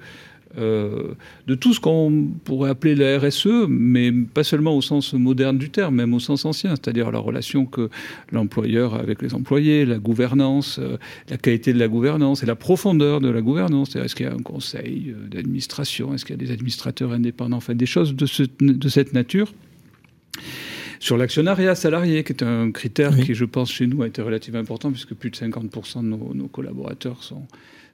euh, 0.58 1.13
de 1.48 1.56
tout 1.56 1.74
ce 1.74 1.79
qu'on 1.79 2.27
pourrait 2.44 2.72
appeler 2.72 2.96
la 2.96 3.20
RSE, 3.20 3.68
mais 3.68 4.12
pas 4.12 4.44
seulement 4.44 4.75
au 4.75 4.82
sens 4.82 5.13
moderne 5.13 5.58
du 5.58 5.70
terme, 5.70 5.96
même 5.96 6.13
au 6.13 6.20
sens 6.20 6.46
ancien, 6.46 6.72
c'est-à-dire 6.72 7.12
la 7.12 7.20
relation 7.20 7.65
que 7.65 7.89
l'employeur 8.32 8.96
a 8.96 9.00
avec 9.00 9.22
les 9.22 9.34
employés, 9.34 9.86
la 9.86 10.00
gouvernance, 10.00 10.79
euh, 10.79 10.98
la 11.29 11.38
qualité 11.38 11.74
de 11.74 11.79
la 11.79 11.88
gouvernance 11.88 12.44
et 12.44 12.46
la 12.46 12.56
profondeur 12.56 13.22
de 13.22 13.29
la 13.29 13.41
gouvernance. 13.41 13.96
Est-ce 13.96 14.15
qu'il 14.15 14.25
y 14.25 14.29
a 14.29 14.34
un 14.34 14.38
conseil 14.38 15.13
euh, 15.15 15.27
d'administration 15.27 16.13
Est-ce 16.13 16.25
qu'il 16.25 16.36
y 16.36 16.39
a 16.39 16.46
des 16.46 16.51
administrateurs 16.51 17.12
indépendants 17.12 17.58
Enfin, 17.58 17.75
des 17.75 17.86
choses 17.86 18.15
de, 18.15 18.27
de 18.60 18.89
cette 18.89 19.13
nature 19.13 19.53
sur 21.00 21.18
l'actionnariat 21.18 21.75
salarié, 21.75 22.24
qui 22.24 22.34
est 22.34 22.44
un 22.44 22.72
critère 22.72 23.15
qui, 23.18 23.34
je 23.34 23.46
pense, 23.46 23.72
chez 23.72 23.88
nous 23.88 24.03
a 24.03 24.08
été 24.08 24.22
relativement 24.22 24.60
important, 24.60 24.91
puisque 24.91 25.13
plus 25.13 25.29
de 25.29 25.36
50% 25.36 26.01
de 26.03 26.36
nos, 26.36 26.48
collaborateurs 26.48 27.24
sont, 27.24 27.44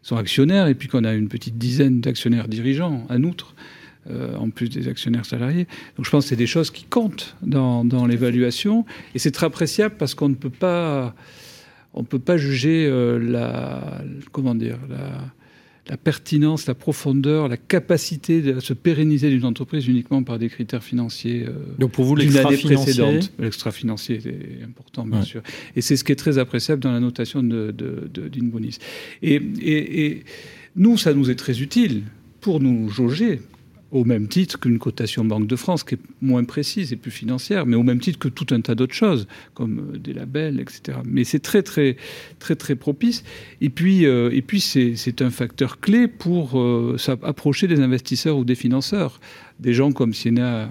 sont 0.06 0.18
actionnaires, 0.18 0.68
et 0.68 0.76
puis 0.76 0.88
qu'on 0.88 1.04
a 1.04 1.14
une 1.14 1.30
petite 1.30 1.58
dizaine 1.58 2.00
d'actionnaires 2.00 2.48
dirigeants, 2.48 3.08
à 3.10 3.18
outre, 3.18 3.56
euh, 4.12 4.36
en 4.36 4.52
plus 4.52 4.70
des 4.70 4.88
actionnaires 4.88 5.26
salariés. 5.26 5.66
Donc 5.98 6.06
je 6.06 6.12
pense 6.12 6.26
que 6.26 6.30
c'est 6.30 6.36
des 6.36 6.46
choses 6.46 6.70
qui 6.70 6.84
comptent 6.84 7.36
dans, 7.42 7.84
dans 7.84 8.06
l'évaluation, 8.06 8.86
et 9.16 9.20
c'est 9.20 9.32
très 9.32 9.48
appréciable 9.48 9.96
parce 9.98 10.14
qu'on 10.14 10.30
ne 10.30 10.36
peut 10.36 10.52
pas, 10.52 11.16
on 11.96 12.04
peut 12.04 12.20
pas 12.20 12.38
juger 12.38 12.86
euh, 12.86 13.18
la, 13.18 14.04
comment 14.32 14.54
dire, 14.54 14.78
la 15.88 15.98
pertinence, 15.98 16.66
la 16.66 16.74
profondeur, 16.74 17.48
la 17.48 17.58
capacité 17.58 18.42
de 18.42 18.60
se 18.60 18.74
pérenniser 18.74 19.30
d'une 19.30 19.46
entreprise 19.46 19.88
uniquement 19.88 20.24
par 20.24 20.40
des 20.40 20.50
critères 20.50 20.84
financiers. 20.84 21.46
Euh, 21.48 21.52
Donc 21.78 21.92
pour 21.92 22.06
vous, 22.06 22.16
l'extra 22.16 22.52
financier, 22.52 23.20
l'extra 23.38 23.72
financier 23.72 24.20
est 24.26 24.64
important, 24.64 25.06
bien 25.06 25.22
sûr. 25.22 25.42
Et 25.76 25.82
c'est 25.82 25.96
ce 25.96 26.04
qui 26.04 26.12
est 26.12 26.16
très 26.16 26.38
appréciable 26.38 26.82
dans 26.82 26.92
la 26.92 27.00
notation 27.00 27.44
de, 27.44 27.72
de, 27.72 28.28
d'Inbonis. 28.28 28.78
Et, 29.22 29.36
et, 29.36 30.06
et 30.06 30.24
nous, 30.76 30.98
ça 30.98 31.14
nous 31.14 31.30
est 31.30 31.36
très 31.36 31.62
utile 31.62 32.04
pour 32.42 32.60
nous 32.60 32.90
jauger, 32.90 33.42
au 33.96 34.04
même 34.04 34.28
titre 34.28 34.60
qu'une 34.60 34.78
cotation 34.78 35.24
Banque 35.24 35.48
de 35.48 35.56
France, 35.56 35.86
qui 35.86 35.96
est 35.96 36.00
moins 36.22 36.44
précise 36.44 36.92
et 36.92 36.98
plus 36.98 37.12
financière, 37.12 37.66
mais 37.66 37.78
au 37.78 37.84
même 37.84 38.00
titre 38.00 38.20
que 38.20 38.28
tout 38.28 38.54
un 38.54 38.60
tas 38.60 38.76
d'autres 38.76 38.94
choses, 38.94 39.26
comme 39.54 39.94
euh, 39.94 39.98
des 39.98 40.12
labels, 40.12 40.60
etc. 40.60 40.98
Mais 41.06 41.24
c'est 41.24 41.40
très, 41.40 41.64
très, 41.64 41.96
très, 42.38 42.58
très 42.58 42.76
propice. 42.76 43.24
Et 43.62 43.70
puis, 43.70 44.06
euh, 44.06 44.30
et 44.34 44.42
puis 44.42 44.60
c'est 44.60 45.22
un 45.22 45.30
facteur 45.30 45.80
clé 45.80 46.10
pour 46.10 46.60
euh, 46.60 46.98
approcher 47.24 47.68
des 47.68 47.80
investisseurs 47.80 48.38
ou 48.38 48.44
des 48.44 48.56
financeurs. 48.56 49.22
Des 49.62 49.74
gens 49.74 49.94
comme 49.94 50.14
Siena 50.14 50.70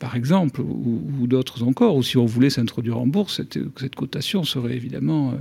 par 0.00 0.16
exemple, 0.16 0.60
ou, 0.60 1.26
d'autres 1.28 1.62
encore, 1.62 1.94
ou 1.94 2.02
si 2.02 2.16
on 2.16 2.26
voulait 2.26 2.50
s'introduire 2.50 2.98
en 2.98 3.06
bourse, 3.06 3.36
cette, 3.36 3.58
cette 3.78 3.94
cotation 3.94 4.42
serait 4.42 4.74
évidemment 4.74 5.34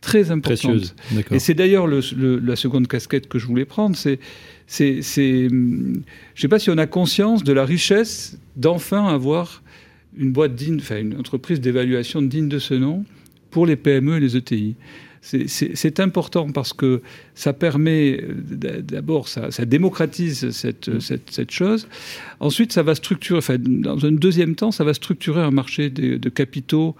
très 0.00 0.30
importante. 0.30 0.94
Et 1.30 1.38
c'est 1.38 1.54
d'ailleurs 1.54 1.86
la 1.86 2.56
seconde 2.56 2.86
casquette 2.86 3.28
que 3.28 3.38
je 3.38 3.46
voulais 3.46 3.66
prendre, 3.66 3.96
c'est 3.96 4.18
c'est, 4.66 5.00
je 5.02 5.54
ne 5.54 6.02
sais 6.34 6.48
pas 6.48 6.58
si 6.58 6.70
on 6.70 6.78
a 6.78 6.86
conscience 6.86 7.44
de 7.44 7.52
la 7.52 7.64
richesse 7.64 8.38
d'enfin 8.56 9.06
avoir 9.06 9.62
une 10.16 10.32
boîte 10.32 10.54
digne, 10.54 10.78
enfin 10.80 10.98
une 10.98 11.16
entreprise 11.16 11.60
d'évaluation 11.60 12.22
digne 12.22 12.48
de 12.48 12.58
ce 12.58 12.74
nom 12.74 13.04
pour 13.50 13.66
les 13.66 13.76
PME 13.76 14.16
et 14.16 14.20
les 14.20 14.36
ETI. 14.36 14.74
C'est 15.22 15.98
important 15.98 16.50
parce 16.50 16.72
que 16.72 17.02
ça 17.34 17.52
permet, 17.52 18.22
d'abord, 18.82 19.26
ça, 19.26 19.50
démocratise 19.64 20.50
cette, 20.50 20.88
mmh. 20.88 21.00
cette, 21.00 21.30
cette, 21.30 21.50
chose. 21.50 21.88
Ensuite, 22.38 22.72
ça 22.72 22.84
va 22.84 22.94
structurer, 22.94 23.38
enfin, 23.38 23.56
dans 23.58 24.04
un 24.06 24.12
deuxième 24.12 24.54
temps, 24.54 24.70
ça 24.70 24.84
va 24.84 24.94
structurer 24.94 25.40
un 25.40 25.50
marché 25.50 25.90
de, 25.90 26.16
de 26.16 26.28
capitaux 26.28 26.94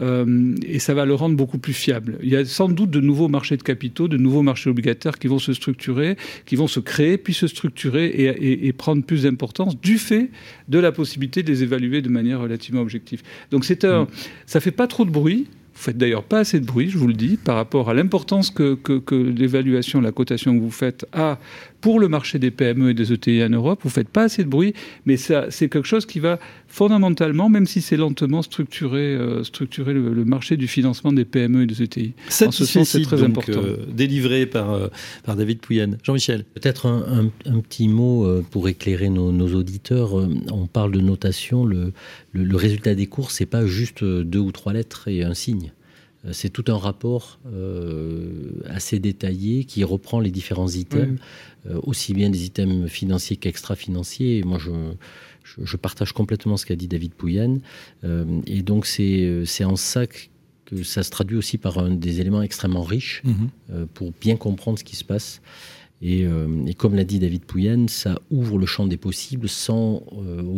euh, 0.00 0.54
et 0.64 0.78
ça 0.78 0.94
va 0.94 1.04
le 1.04 1.14
rendre 1.14 1.36
beaucoup 1.36 1.58
plus 1.58 1.72
fiable. 1.72 2.18
Il 2.22 2.28
y 2.28 2.36
a 2.36 2.44
sans 2.44 2.68
doute 2.68 2.90
de 2.90 3.00
nouveaux 3.00 3.28
marchés 3.28 3.56
de 3.56 3.62
capitaux, 3.62 4.08
de 4.08 4.16
nouveaux 4.16 4.42
marchés 4.42 4.70
obligataires 4.70 5.18
qui 5.18 5.26
vont 5.26 5.38
se 5.38 5.52
structurer, 5.52 6.16
qui 6.46 6.56
vont 6.56 6.68
se 6.68 6.80
créer, 6.80 7.18
puis 7.18 7.34
se 7.34 7.46
structurer 7.46 8.06
et, 8.06 8.68
et, 8.68 8.72
prendre 8.72 9.02
plus 9.02 9.24
d'importance 9.24 9.80
du 9.80 9.98
fait 9.98 10.30
de 10.68 10.78
la 10.78 10.92
possibilité 10.92 11.42
de 11.42 11.50
les 11.50 11.62
évaluer 11.62 12.02
de 12.02 12.08
manière 12.08 12.40
relativement 12.40 12.82
objective. 12.82 13.22
Donc 13.50 13.64
c'est 13.64 13.84
un, 13.84 14.04
mmh. 14.04 14.08
ça 14.46 14.60
fait 14.60 14.70
pas 14.70 14.86
trop 14.86 15.04
de 15.04 15.10
bruit, 15.10 15.48
vous 15.80 15.84
faites 15.84 15.96
d'ailleurs 15.96 16.24
pas 16.24 16.40
assez 16.40 16.60
de 16.60 16.66
bruit, 16.66 16.90
je 16.90 16.98
vous 16.98 17.06
le 17.06 17.14
dis, 17.14 17.38
par 17.38 17.56
rapport 17.56 17.88
à 17.88 17.94
l'importance 17.94 18.50
que, 18.50 18.74
que, 18.74 19.14
l'évaluation, 19.14 20.00
la 20.02 20.12
cotation 20.12 20.54
que 20.54 20.60
vous 20.60 20.70
faites 20.70 21.06
a 21.12 21.38
pour 21.80 22.00
le 22.00 22.08
marché 22.08 22.38
des 22.38 22.50
PME 22.50 22.90
et 22.90 22.94
des 22.94 23.12
ETI 23.12 23.42
en 23.44 23.50
Europe. 23.50 23.80
Vous 23.82 23.90
faites 23.90 24.08
pas 24.08 24.24
assez 24.24 24.44
de 24.44 24.48
bruit, 24.48 24.74
mais 25.06 25.16
ça, 25.16 25.46
c'est 25.50 25.68
quelque 25.68 25.86
chose 25.86 26.06
qui 26.06 26.20
va 26.20 26.38
fondamentalement, 26.68 27.48
même 27.48 27.66
si 27.66 27.80
c'est 27.80 27.96
lentement, 27.96 28.42
structurer, 28.42 29.14
euh, 29.14 29.42
structurer 29.44 29.92
le, 29.92 30.24
marché 30.24 30.56
du 30.56 30.68
financement 30.68 31.12
des 31.12 31.24
PME 31.24 31.62
et 31.62 31.66
des 31.66 31.82
ETI. 31.82 32.12
en 32.46 32.50
ce 32.50 32.64
sens, 32.64 32.88
c'est 32.88 33.02
très 33.02 33.22
important. 33.22 33.60
Euh, 33.62 33.86
délivré 33.92 34.46
par, 34.46 34.72
euh, 34.72 34.88
par 35.24 35.36
David 35.36 35.60
Pouyanne. 35.60 35.98
Jean-Michel. 36.02 36.44
Peut-être 36.54 36.86
un, 36.86 37.30
un, 37.46 37.60
petit 37.60 37.88
mot 37.88 38.26
pour 38.50 38.68
éclairer 38.68 39.08
nos, 39.08 39.32
nos, 39.32 39.54
auditeurs. 39.54 40.14
On 40.14 40.66
parle 40.66 40.92
de 40.92 41.00
notation. 41.00 41.64
Le, 41.64 41.92
le, 42.32 42.44
le 42.44 42.56
résultat 42.56 42.94
des 42.94 43.06
cours, 43.06 43.30
c'est 43.30 43.46
pas 43.46 43.66
juste 43.66 44.04
deux 44.04 44.38
ou 44.38 44.52
trois 44.52 44.72
lettres 44.72 45.08
et 45.08 45.24
un 45.24 45.34
signe. 45.34 45.72
Euh, 46.24 46.32
c'est 46.32 46.50
tout 46.50 46.64
un 46.68 46.76
rapport 46.76 47.38
euh, 47.46 48.62
assez 48.66 48.98
détaillé 48.98 49.64
qui 49.64 49.84
reprend 49.84 50.20
les 50.20 50.30
différents 50.30 50.68
items, 50.68 51.18
euh, 51.66 51.80
aussi 51.82 52.14
bien 52.14 52.30
des 52.30 52.44
items 52.44 52.90
financiers 52.90 53.36
qu'extra-financiers. 53.36 54.42
Moi, 54.44 54.58
je, 54.58 54.70
je, 55.62 55.76
partage 55.76 56.12
complètement 56.12 56.56
ce 56.56 56.66
qu'a 56.66 56.76
dit 56.76 56.88
David 56.88 57.14
Pouyanne. 57.14 57.60
et 58.46 58.62
donc, 58.62 58.86
c'est 58.86 59.64
en 59.64 59.76
ça 59.76 60.06
que 60.06 60.82
ça 60.84 61.02
se 61.02 61.10
traduit 61.10 61.36
aussi 61.36 61.58
par 61.58 61.78
un 61.78 61.90
des 61.90 62.20
éléments 62.20 62.42
extrêmement 62.42 62.84
riches 62.84 63.22
mhm. 63.24 63.86
pour 63.88 64.12
bien 64.20 64.36
comprendre 64.36 64.78
ce 64.78 64.84
qui 64.84 64.96
se 64.96 65.04
passe. 65.04 65.40
Et, 66.02 66.26
comme 66.78 66.94
l'a 66.94 67.04
dit 67.04 67.18
David 67.18 67.44
Pouyen, 67.44 67.86
ça 67.88 68.20
ouvre 68.30 68.58
le 68.58 68.66
champ 68.66 68.86
des 68.86 68.96
possibles 68.96 69.48
sans 69.48 70.02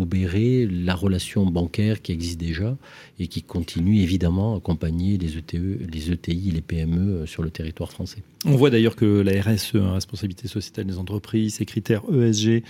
obérer 0.01 0.69
la 0.71 0.95
relation 0.95 1.45
bancaire 1.47 2.01
qui 2.01 2.13
existe 2.13 2.39
déjà 2.39 2.77
et 3.19 3.27
qui 3.27 3.43
continue 3.43 4.01
évidemment 4.01 4.55
à 4.55 4.59
accompagner 4.59 5.19
les, 5.19 5.39
ETE, 5.39 5.81
les 5.93 6.13
ETI 6.13 6.51
et 6.51 6.53
les 6.53 6.61
PME 6.61 7.27
sur 7.27 7.43
le 7.43 7.51
territoire 7.51 7.91
français. 7.91 8.23
On 8.45 8.57
voit 8.57 8.71
d'ailleurs 8.71 8.97
que 8.97 9.21
la 9.21 9.41
RSE, 9.41 9.77
hein, 9.77 9.93
responsabilité 9.93 10.49
sociétale 10.49 10.87
des 10.87 10.99
entreprises, 10.99 11.55
ces 11.55 11.65
critères 11.65 12.03
ESG, 12.13 12.65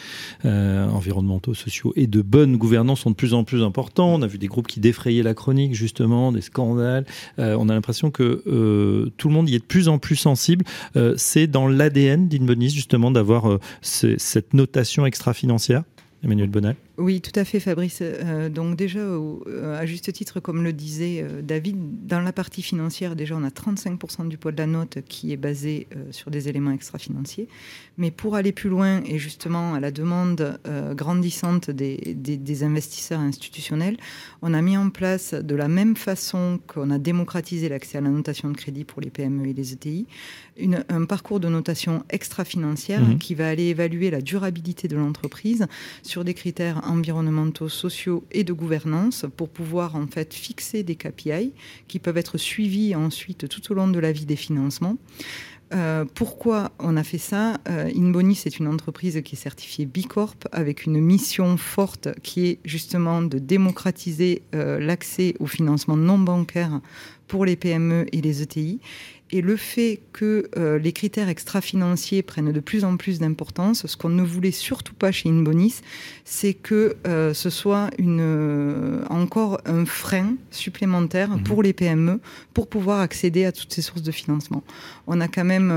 euh, 0.45 0.87
environnementaux, 0.89 1.55
sociaux 1.55 1.95
et 1.97 2.07
de 2.07 2.21
bonne 2.21 2.59
gouvernance 2.59 3.01
sont 3.01 3.11
de 3.11 3.17
plus 3.17 3.33
en 3.33 3.45
plus 3.45 3.63
importants. 3.63 4.15
On 4.15 4.23
a 4.23 4.27
vu 4.27 4.37
des 4.37 4.49
groupes 4.49 4.67
qui 4.67 4.81
défrayaient 4.81 5.23
la 5.23 5.33
chronique, 5.33 5.75
justement, 5.75 6.31
des 6.31 6.43
scandales. 6.43 7.07
Euh, 7.39 7.57
on 7.59 7.71
a 7.71 7.75
l'impression 7.75 8.11
que 8.11 8.43
euh, 8.47 9.11
tout 9.17 9.29
le 9.29 9.35
monde 9.35 9.49
y 9.49 9.55
est 9.55 9.61
de 9.61 9.65
plus 9.65 9.89
en 9.89 9.99
plus 9.99 10.17
sensible. 10.17 10.65
C'est 11.17 11.47
dans 11.47 11.67
l'ADN 11.67 12.29
justement, 12.71 13.11
d'avoir 13.11 13.59
cette 13.81 14.55
notation 14.55 15.07
extra-financière. 15.07 15.83
Emmanuel 16.25 16.51
Bonal 16.51 16.77
oui, 17.03 17.21
tout 17.21 17.33
à 17.35 17.45
fait, 17.45 17.59
Fabrice. 17.59 17.99
Euh, 18.01 18.49
donc 18.49 18.77
déjà, 18.77 19.01
euh, 19.01 19.77
à 19.77 19.85
juste 19.87 20.13
titre, 20.13 20.39
comme 20.39 20.63
le 20.63 20.73
disait 20.73 21.21
euh, 21.21 21.43
David, 21.43 22.07
dans 22.07 22.21
la 22.21 22.33
partie 22.33 22.63
financière, 22.63 23.17
déjà, 23.17 23.35
on 23.35 23.43
a 23.43 23.49
35% 23.49 24.29
du 24.29 24.39
poids 24.39 24.53
de 24.53 24.59
la 24.59 24.69
note 24.69 24.99
qui 25.09 25.33
est 25.33 25.37
basé 25.37 25.89
sur 26.13 26.31
des 26.31 26.49
éléments 26.49 26.71
extra-financiers. 26.71 27.49
Mais 27.99 28.13
pour 28.13 28.37
aller 28.37 28.53
plus 28.53 28.71
loin, 28.71 29.03
et 29.05 29.19
justement 29.19 29.75
à 29.75 29.81
la 29.81 29.91
demande 29.91 30.61
grandissante 30.93 31.71
des, 31.71 31.97
des, 32.15 32.63
investisseurs 32.63 33.21
institutionnels, 33.21 33.97
on 34.41 34.55
a 34.55 34.63
mis 34.63 34.77
en 34.77 34.91
place, 34.91 35.35
de 35.35 35.55
la 35.55 35.69
même 35.69 35.97
façon 35.97 36.61
qu'on 36.67 36.91
a 36.91 36.99
démocratisé 36.99 37.69
l'accès 37.69 37.99
à 37.99 38.01
la 38.01 38.11
notation 38.11 38.49
de 38.51 38.57
crédit 38.57 38.85
pour 38.85 39.03
les 39.03 39.11
PME 39.11 39.49
et 39.49 39.53
les 39.53 39.73
ETI, 39.73 40.07
une, 40.57 40.85
un 40.89 41.05
parcours 41.05 41.41
de 41.41 41.49
notation 41.49 42.05
extra-financière 42.11 43.01
mmh. 43.01 43.19
qui 43.19 43.35
va 43.35 43.49
aller 43.49 43.65
évaluer 43.65 44.11
la 44.11 44.21
durabilité 44.21 44.89
de 44.89 44.97
l'entreprise 44.97 45.67
sur 46.03 46.25
des 46.25 46.35
critères 46.35 46.83
environnementaux, 46.93 47.69
sociaux 47.69 48.25
et 48.31 48.45
de 48.45 48.53
gouvernance 48.53 49.27
pour 49.37 49.49
pouvoir 49.49 49.97
en 49.97 50.07
fait 50.07 50.35
fixer 50.35 50.83
des 50.83 50.97
KPI 50.97 51.53
qui 51.89 51.99
peuvent 51.99 52.19
être 52.19 52.39
suivis 52.39 52.95
ensuite 52.95 53.49
tout 53.49 53.73
au 53.73 53.75
long 53.75 53.89
de 53.89 53.99
la 53.99 54.13
vie 54.13 54.27
des 54.27 54.37
financements. 54.37 54.97
Euh, 55.73 56.05
pourquoi 56.15 56.71
on 56.79 56.97
a 56.97 57.03
fait 57.03 57.19
ça? 57.19 57.59
Euh, 57.69 57.91
Inbonis 57.97 58.43
est 58.45 58.59
une 58.59 58.69
entreprise 58.69 59.21
qui 59.25 59.37
est 59.37 59.39
certifiée 59.39 59.87
Bicorp 59.87 60.37
avec 60.53 60.85
une 60.85 61.01
mission 61.01 61.57
forte 61.57 62.09
qui 62.23 62.47
est 62.47 62.59
justement 62.65 63.23
de 63.23 63.39
démocratiser 63.39 64.43
euh, 64.55 64.79
l'accès 64.79 65.35
au 65.41 65.47
financement 65.47 65.97
non 65.97 66.19
bancaire 66.19 66.81
pour 67.27 67.47
les 67.47 67.57
PME 67.57 68.07
et 68.13 68.21
les 68.21 68.43
ETI 68.43 68.81
et 69.33 69.41
le 69.41 69.57
fait 69.57 70.01
que 70.13 70.51
euh, 70.59 70.79
les 70.79 70.93
critères 70.93 71.31
extra-financiers 71.31 72.23
prennent 72.23 72.53
de 72.53 72.61
plus 72.61 72.85
en 72.85 72.99
plus 72.99 73.19
d'importance, 73.19 73.87
ce 73.87 73.97
qu'on 73.97 74.11
ne 74.11 74.23
voulait 74.23 74.51
surtout 74.51 74.93
pas 74.93 75.11
chez 75.11 75.31
Inbonis, 75.31 75.81
c'est 76.27 76.53
que 76.53 76.97
euh, 77.07 77.33
ce 77.33 77.49
soit 77.49 77.89
une, 77.97 78.21
euh, 78.21 79.05
encore 79.09 79.63
un 79.65 79.87
frein 79.87 80.35
supplémentaire 80.51 81.31
mhm. 81.31 81.45
pour 81.45 81.63
les 81.63 81.73
PME 81.73 82.21
pour 82.53 82.69
pouvoir 82.69 83.01
accéder 83.01 83.47
à 83.47 83.53
toutes 83.53 83.73
ces 83.73 83.81
sources 83.81 84.03
de 84.03 84.13
financement. 84.13 84.63
On 85.07 85.21
a 85.23 85.29
quand 85.29 85.45
même, 85.45 85.73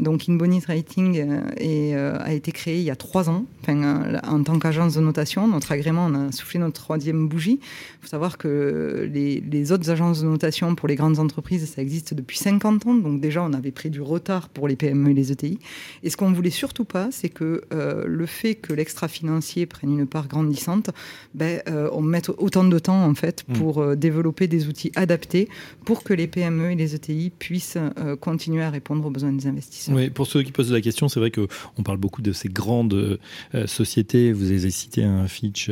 donc 0.00 0.28
Inbonis 0.28 0.62
Rating 0.66 1.20
a 1.20 2.32
été 2.32 2.52
créé 2.52 2.78
il 2.78 2.84
y 2.84 2.90
a 2.90 2.96
trois 2.96 3.28
ans, 3.28 3.44
en 3.68 4.42
tant 4.44 4.58
qu'agence 4.58 4.94
de 4.94 5.00
notation. 5.00 5.48
Notre 5.48 5.72
agrément, 5.72 6.06
on 6.06 6.28
a 6.28 6.32
soufflé 6.32 6.60
notre 6.60 6.80
troisième 6.80 7.28
bougie. 7.28 7.58
Il 7.60 8.02
faut 8.02 8.08
savoir 8.08 8.38
que 8.38 9.10
les, 9.12 9.40
les 9.40 9.72
autres 9.72 9.90
agences 9.90 10.22
de 10.22 10.26
notation 10.26 10.74
pour 10.74 10.88
les 10.88 10.94
grandes 10.94 11.18
entreprises, 11.18 11.68
ça 11.68 11.82
existe 11.82 12.14
depuis 12.14 12.38
cinq 12.38 12.59
donc 13.02 13.20
déjà 13.20 13.42
on 13.42 13.52
avait 13.52 13.70
pris 13.70 13.90
du 13.90 14.00
retard 14.00 14.48
pour 14.48 14.68
les 14.68 14.76
PME 14.76 15.10
et 15.10 15.14
les 15.14 15.32
ETI. 15.32 15.58
Et 16.02 16.10
ce 16.10 16.16
qu'on 16.16 16.32
voulait 16.32 16.50
surtout 16.50 16.84
pas, 16.84 17.08
c'est 17.10 17.28
que 17.28 17.62
euh, 17.72 18.04
le 18.06 18.26
fait 18.26 18.54
que 18.54 18.72
l'extra-financier 18.72 19.66
prenne 19.66 19.98
une 19.98 20.06
part 20.06 20.28
grandissante, 20.28 20.90
ben, 21.34 21.62
euh, 21.68 21.88
on 21.92 22.02
mette 22.02 22.28
autant 22.28 22.64
de 22.64 22.78
temps 22.78 23.04
en 23.04 23.14
fait 23.14 23.44
mm. 23.48 23.52
pour 23.54 23.78
euh, 23.78 23.96
développer 23.96 24.46
des 24.46 24.68
outils 24.68 24.92
adaptés 24.94 25.48
pour 25.84 26.02
que 26.04 26.14
les 26.14 26.26
PME 26.26 26.72
et 26.72 26.74
les 26.76 26.94
ETI 26.94 27.30
puissent 27.38 27.78
continuer 28.20 28.62
à 28.62 28.70
répondre 28.70 29.04
aux 29.06 29.10
besoins 29.10 29.32
des 29.32 29.46
investisseurs. 29.46 29.94
Oui, 29.94 30.10
pour 30.10 30.26
ceux 30.26 30.42
qui 30.42 30.52
posent 30.52 30.72
la 30.72 30.80
question, 30.80 31.08
c'est 31.08 31.20
vrai 31.20 31.30
qu'on 31.30 31.82
parle 31.82 31.98
beaucoup 31.98 32.22
de 32.22 32.32
ces 32.32 32.48
grandes 32.48 33.18
sociétés. 33.66 34.32
Vous 34.32 34.50
avez 34.50 34.70
cité 34.70 35.04
un 35.04 35.26
Fitch, 35.26 35.70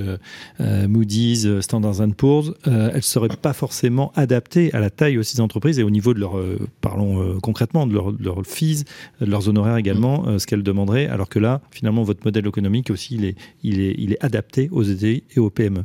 Moody's, 0.59 1.61
Standard 1.61 1.97
Poor's. 2.17 2.53
elles 2.65 2.95
ne 2.95 3.01
seraient 3.01 3.29
pas 3.29 3.53
forcément 3.53 4.13
adaptées 4.17 4.73
à 4.73 4.81
la 4.81 4.91
taille 4.91 5.19
aussi 5.19 5.37
des 5.37 5.41
entreprises 5.41 5.79
et 5.79 5.83
au 5.83 5.91
niveau 5.91 6.15
de 6.15 6.21
leur 6.21 6.37
parlons 6.81 7.21
euh, 7.21 7.39
concrètement 7.41 7.87
de 7.87 7.95
leurs 7.95 8.13
leur 8.19 8.45
fees, 8.45 8.85
de 9.21 9.27
leurs 9.27 9.49
honoraires 9.49 9.77
également, 9.77 10.23
mm. 10.23 10.29
euh, 10.29 10.39
ce 10.39 10.47
qu'elles 10.47 10.63
demanderaient, 10.63 11.07
alors 11.07 11.29
que 11.29 11.39
là, 11.39 11.61
finalement, 11.71 12.03
votre 12.03 12.25
modèle 12.25 12.47
économique 12.47 12.91
aussi, 12.91 13.15
il 13.17 13.25
est, 13.25 13.37
il 13.63 13.81
est, 13.81 13.95
il 13.99 14.13
est 14.13 14.25
adapté 14.25 14.69
aux 14.71 14.83
ETI 14.83 15.25
et 15.35 15.41
aux 15.41 15.51
PME. 15.51 15.85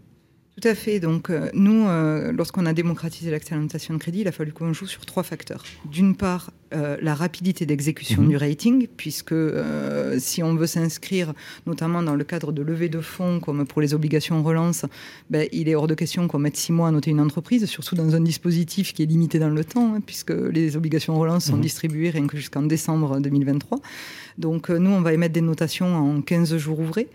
Tout 0.61 0.67
à 0.67 0.75
fait. 0.75 0.99
Donc, 0.99 1.31
euh, 1.31 1.49
nous, 1.53 1.87
euh, 1.87 2.31
lorsqu'on 2.31 2.67
a 2.67 2.73
démocratisé 2.73 3.31
l'accès 3.31 3.55
à 3.55 3.57
de 3.57 3.97
crédit, 3.97 4.21
il 4.21 4.27
a 4.27 4.31
fallu 4.31 4.51
qu'on 4.51 4.71
joue 4.71 4.85
sur 4.85 5.03
trois 5.03 5.23
facteurs. 5.23 5.63
D'une 5.85 6.15
part, 6.15 6.51
euh, 6.75 6.95
la 7.01 7.15
rapidité 7.15 7.65
d'exécution 7.65 8.21
mhm. 8.21 8.29
du 8.29 8.37
rating, 8.37 8.87
puisque 8.95 9.33
si 10.19 10.43
on 10.43 10.53
veut 10.53 10.67
s'inscrire, 10.67 11.33
notamment 11.65 12.03
dans 12.03 12.15
le 12.15 12.23
cadre 12.23 12.51
de 12.51 12.61
levée 12.61 12.87
de 12.87 13.01
fonds, 13.01 13.39
comme 13.39 13.65
pour 13.65 13.81
les 13.81 13.95
obligations 13.95 14.43
relance, 14.43 14.85
ben, 15.31 15.47
il 15.51 15.69
est 15.69 15.75
hors 15.75 15.87
de 15.87 15.95
question 15.95 16.27
qu'on 16.27 16.39
mette 16.39 16.57
six 16.57 16.71
mois 16.71 16.89
à 16.89 16.91
noter 16.91 17.09
une 17.09 17.21
entreprise, 17.21 17.65
surtout 17.65 17.95
dans 17.95 18.15
un 18.15 18.21
dispositif 18.21 18.93
qui 18.93 19.01
est 19.01 19.07
limité 19.07 19.39
dans 19.39 19.49
le 19.49 19.65
temps, 19.65 19.95
hein, 19.95 20.01
puisque 20.05 20.31
les 20.31 20.77
obligations 20.77 21.17
relance 21.17 21.45
sont 21.45 21.55
mhm. 21.55 21.61
distribuées 21.61 22.11
rien 22.11 22.27
que 22.27 22.37
jusqu'en 22.37 22.61
décembre 22.61 23.19
2023. 23.19 23.79
Donc, 24.37 24.69
nous, 24.69 24.91
on 24.91 25.01
va 25.01 25.13
émettre 25.13 25.33
des 25.33 25.41
notations 25.41 25.95
en 25.95 26.21
15 26.21 26.57
jours 26.57 26.79
ouvrés. 26.79 27.09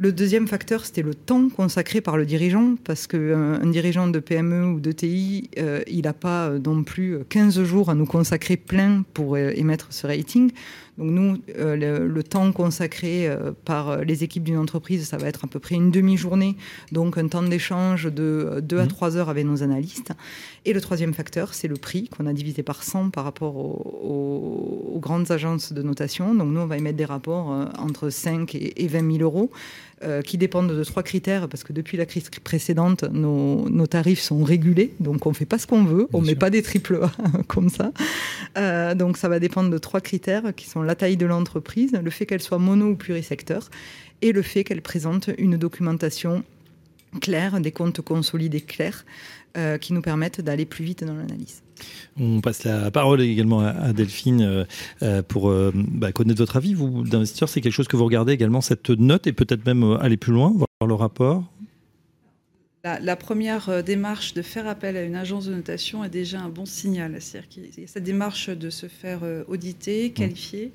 Le 0.00 0.12
deuxième 0.12 0.46
facteur, 0.46 0.86
c'était 0.86 1.02
le 1.02 1.12
temps 1.12 1.48
consacré 1.48 2.00
par 2.00 2.16
le 2.16 2.24
dirigeant, 2.24 2.76
parce 2.84 3.08
qu'un 3.08 3.18
euh, 3.18 3.72
dirigeant 3.72 4.06
de 4.06 4.20
PME 4.20 4.64
ou 4.66 4.78
de 4.78 4.92
TI, 4.92 5.50
euh, 5.58 5.80
il 5.88 6.02
n'a 6.02 6.12
pas 6.12 6.50
euh, 6.50 6.60
non 6.64 6.84
plus 6.84 7.18
15 7.28 7.64
jours 7.64 7.90
à 7.90 7.96
nous 7.96 8.06
consacrer 8.06 8.56
plein 8.56 9.02
pour 9.12 9.36
émettre 9.36 9.88
ce 9.90 10.06
rating. 10.06 10.52
Donc 10.98 11.10
nous, 11.10 11.38
le, 11.56 12.22
temps 12.22 12.52
consacré 12.52 13.30
par 13.64 14.04
les 14.04 14.24
équipes 14.24 14.42
d'une 14.42 14.58
entreprise, 14.58 15.06
ça 15.06 15.16
va 15.16 15.28
être 15.28 15.44
à 15.44 15.48
peu 15.48 15.60
près 15.60 15.76
une 15.76 15.90
demi-journée, 15.90 16.56
donc 16.92 17.16
un 17.16 17.28
temps 17.28 17.42
d'échange 17.42 18.12
de 18.12 18.60
2 18.62 18.78
à 18.78 18.86
3 18.86 19.10
mmh. 19.10 19.16
heures 19.16 19.28
avec 19.28 19.46
nos 19.46 19.62
analystes. 19.62 20.12
Et 20.64 20.72
le 20.72 20.80
troisième 20.80 21.14
facteur, 21.14 21.54
c'est 21.54 21.68
le 21.68 21.76
prix 21.76 22.08
qu'on 22.08 22.26
a 22.26 22.32
divisé 22.32 22.62
par 22.62 22.82
100 22.82 23.10
par 23.10 23.24
rapport 23.24 23.56
aux, 23.56 24.92
aux, 24.94 24.98
grandes 24.98 25.30
agences 25.30 25.72
de 25.72 25.82
notation. 25.82 26.34
Donc 26.34 26.52
nous, 26.52 26.60
on 26.60 26.66
va 26.66 26.76
émettre 26.76 26.98
des 26.98 27.04
rapports 27.04 27.48
entre 27.78 28.10
5 28.10 28.54
et 28.54 28.88
20 28.88 29.18
000 29.18 29.22
euros. 29.22 29.50
Euh, 30.04 30.22
qui 30.22 30.38
dépendent 30.38 30.72
de 30.72 30.84
trois 30.84 31.02
critères, 31.02 31.48
parce 31.48 31.64
que 31.64 31.72
depuis 31.72 31.96
la 31.96 32.06
crise 32.06 32.30
précédente, 32.44 33.02
nos, 33.02 33.86
tarifs 33.88 34.20
sont 34.20 34.44
régulés, 34.44 34.94
donc 35.00 35.26
on 35.26 35.30
ne 35.30 35.34
fait 35.34 35.44
pas 35.44 35.58
ce 35.58 35.66
qu'on 35.66 35.82
veut, 35.82 36.06
on 36.12 36.20
ne 36.20 36.26
met 36.26 36.36
pas 36.36 36.50
des 36.50 36.62
triple 36.62 37.00
A 37.02 37.10
comme 37.48 37.68
ça. 37.68 37.90
Euh, 38.56 38.94
donc 38.94 39.16
ça 39.16 39.28
va 39.28 39.40
dépendre 39.40 39.70
de 39.70 39.78
trois 39.78 40.00
critères, 40.00 40.54
qui 40.54 40.68
sont 40.68 40.82
la 40.88 40.94
taille 40.94 41.18
de 41.18 41.26
l'entreprise, 41.26 41.92
le 41.92 42.10
fait 42.10 42.24
qu'elle 42.24 42.40
soit 42.40 42.58
mono 42.58 42.86
ou 42.86 42.96
plurisecteur, 42.96 43.68
et 44.22 44.32
le 44.32 44.42
fait 44.42 44.64
qu'elle 44.64 44.82
présente 44.82 45.28
une 45.36 45.58
documentation 45.58 46.42
claire, 47.20 47.60
des 47.60 47.72
comptes 47.72 48.00
consolidés 48.00 48.62
clairs, 48.62 49.04
euh, 49.56 49.76
qui 49.76 49.92
nous 49.92 50.00
permettent 50.02 50.40
d'aller 50.40 50.64
plus 50.64 50.84
vite 50.84 51.04
dans 51.04 51.14
l'analyse. 51.14 51.62
On 52.18 52.40
passe 52.40 52.64
la 52.64 52.90
parole 52.90 53.20
également 53.20 53.60
à 53.60 53.92
Delphine 53.92 54.42
euh, 54.42 54.64
euh, 55.02 55.22
pour 55.22 55.52
bah, 55.74 56.10
connaître 56.12 56.38
votre 56.38 56.56
avis. 56.56 56.72
Vous, 56.72 57.02
d'investisseur, 57.04 57.48
c'est 57.48 57.60
quelque 57.60 57.72
chose 57.72 57.88
que 57.88 57.96
vous 57.96 58.04
regardez 58.04 58.32
également, 58.32 58.62
cette 58.62 58.88
note, 58.90 59.26
et 59.26 59.32
peut-être 59.32 59.64
même 59.66 59.84
aller 60.00 60.16
plus 60.16 60.32
loin, 60.32 60.52
voir 60.54 60.88
le 60.88 60.94
rapport 60.94 61.44
la, 63.00 63.16
première 63.16 63.82
démarche 63.82 64.34
de 64.34 64.42
faire 64.42 64.66
appel 64.66 64.96
à 64.96 65.02
une 65.02 65.16
agence 65.16 65.46
de 65.46 65.54
notation 65.54 66.04
est 66.04 66.08
déjà 66.08 66.40
un 66.40 66.48
bon 66.48 66.66
signal. 66.66 67.16
C'est-à-dire 67.20 67.48
qu'il 67.48 67.64
y 67.64 67.84
a 67.84 67.86
cette 67.86 68.04
démarche 68.04 68.50
de 68.50 68.70
se 68.70 68.86
faire 68.86 69.20
auditer, 69.48 70.08
mmh. 70.08 70.12
qualifier. 70.12 70.72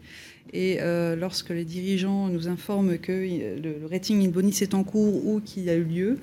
Et 0.52 0.80
lorsque 1.18 1.50
les 1.50 1.66
dirigeants 1.66 2.28
nous 2.28 2.48
informent 2.48 2.98
que 2.98 3.12
le, 3.12 3.88
rating 3.90 4.26
in 4.26 4.30
bonus 4.30 4.62
est 4.62 4.74
en 4.74 4.84
cours 4.84 5.26
ou 5.26 5.40
qu'il 5.40 5.70
a 5.70 5.76
eu 5.76 5.84
lieu, 5.84 6.18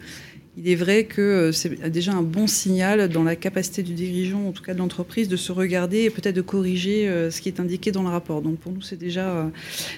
il 0.56 0.68
est 0.68 0.76
vrai 0.76 1.04
que 1.04 1.20
euh, 1.20 1.52
c'est 1.52 1.90
déjà 1.90 2.12
un 2.12 2.22
bon 2.22 2.46
signal 2.46 3.08
dans 3.08 3.22
la 3.22 3.36
capacité 3.36 3.82
du 3.82 3.94
dirigeant, 3.94 4.48
en 4.48 4.52
tout 4.52 4.62
cas 4.62 4.74
de 4.74 4.78
l'entreprise, 4.78 5.28
de 5.28 5.36
se 5.36 5.52
regarder 5.52 6.02
et 6.02 6.10
peut-être 6.10 6.34
de 6.34 6.42
corriger 6.42 7.08
euh, 7.08 7.30
ce 7.30 7.40
qui 7.40 7.48
est 7.48 7.60
indiqué 7.60 7.92
dans 7.92 8.02
le 8.02 8.08
rapport. 8.08 8.42
Donc 8.42 8.58
pour 8.58 8.72
nous, 8.72 8.82
c'est 8.82 8.98
déjà, 8.98 9.30
euh, 9.30 9.48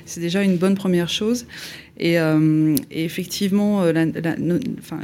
c'est 0.05 0.21
déjà 0.21 0.43
une 0.43 0.59
bonne 0.59 0.75
première 0.75 1.09
chose. 1.09 1.47
Et, 1.99 2.17
effectivement, 2.91 3.85
la, 3.85 4.07
enfin, 4.79 4.99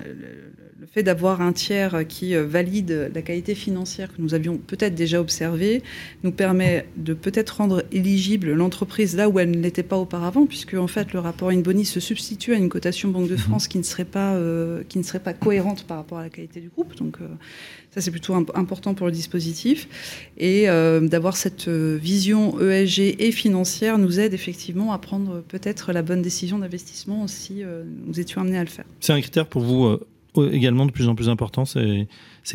fait 0.93 1.03
d'avoir 1.03 1.41
un 1.41 1.53
tiers 1.53 2.07
qui 2.09 2.35
valide 2.35 3.11
la 3.15 3.23
qualité 3.23 3.55
financière 3.55 4.09
que 4.09 4.21
nous 4.21 4.35
avions 4.35 4.57
peut-être 4.57 4.95
déjà 4.95 5.21
observée 5.21 5.83
nous 6.23 6.33
permet 6.33 6.87
de 6.97 7.15
peut-être 7.15 7.51
rendre 7.59 7.85
éligible 7.93 8.53
l'entreprise 8.53 9.17
là 9.17 9.29
où 9.29 9.39
elle 9.39 9.51
ne 9.51 9.61
l'était 9.61 9.83
pas 9.83 9.97
auparavant, 9.97 10.47
puisque 10.47 10.75
en 10.75 10.87
fait 10.87 11.13
le 11.13 11.21
rapport 11.21 11.51
Inboni 11.51 11.85
se 11.85 12.01
substitue 12.01 12.55
à 12.55 12.57
une 12.57 12.69
cotation 12.69 13.11
Banque 13.11 13.29
de 13.29 13.33
mhm. 13.33 13.39
France 13.39 13.69
qui 13.69 13.79
ne 13.79 13.83
serait 13.83 14.05
pas, 14.05 14.39
qui 14.89 14.99
ne 14.99 15.03
serait 15.03 15.21
pas 15.21 15.33
cohérente 15.33 15.85
par 15.85 15.99
rapport 15.99 16.19
à 16.19 16.23
la 16.23 16.31
qualité 16.31 16.61
du 16.61 16.69
groupe. 16.69 16.97
Donc 16.97 17.19
ça, 17.91 18.03
c'est 18.03 18.11
plutôt 18.11 18.35
important 18.35 18.95
pour 18.95 19.07
le 19.07 19.13
dispositif. 19.13 19.89
Et 20.37 20.69
euh, 20.69 21.01
d'avoir 21.01 21.37
cette 21.37 21.69
euh, 21.69 21.99
vision 22.01 22.61
ESG 22.61 23.17
et 23.19 23.33
financière 23.33 23.99
nous 23.99 24.21
aide 24.21 24.35
effectivement 24.35 24.93
à 24.93 24.99
prendre 24.99 25.43
peut-être 25.49 25.93
la 25.93 26.03
bonne 26.03 26.21
décision 26.21 26.59
d'investissement 26.59 27.27
si 27.27 27.65
euh, 27.65 27.85
nous 28.07 28.21
étions 28.21 28.43
amenés 28.43 28.59
à 28.59 28.65
le 28.65 28.71
faire. 28.71 28.85
C'est 29.01 29.13
un 29.15 29.21
critère 29.21 29.47
pour 29.47 29.63
vous 29.63 29.99
également 30.37 30.87
de 30.87 30.93
plus 30.93 31.09
en 31.09 31.15
plus 31.15 31.29
important, 31.29 31.65
ces, 31.65 32.09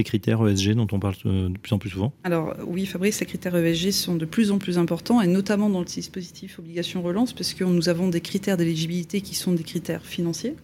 critères 0.03 0.45
ESG 0.47 0.73
dont 0.73 0.87
on 0.91 0.99
parle 0.99 1.15
de 1.25 1.57
plus 1.57 1.73
en 1.73 1.77
plus 1.77 1.89
souvent 1.89 2.13
Alors 2.23 2.55
oui, 2.65 2.85
Fabrice, 2.85 3.17
ces 3.17 3.25
critères 3.25 3.55
ESG 3.55 3.91
sont 3.91 4.15
de 4.15 4.25
plus 4.25 4.51
en 4.51 4.57
plus 4.57 4.77
importants, 4.77 5.21
et 5.21 5.27
notamment 5.27 5.69
dans 5.69 5.79
le 5.79 5.85
dispositif 5.85 6.59
obligation 6.59 7.01
relance, 7.01 7.33
parce 7.33 7.53
que 7.53 7.63
nous 7.63 7.89
avons 7.89 8.07
des 8.07 8.21
critères 8.21 8.57
d'éligibilité 8.57 9.21
qui 9.21 9.35
sont 9.35 9.51
des 9.51 9.63
critères 9.63 10.05
financiers, 10.05 10.55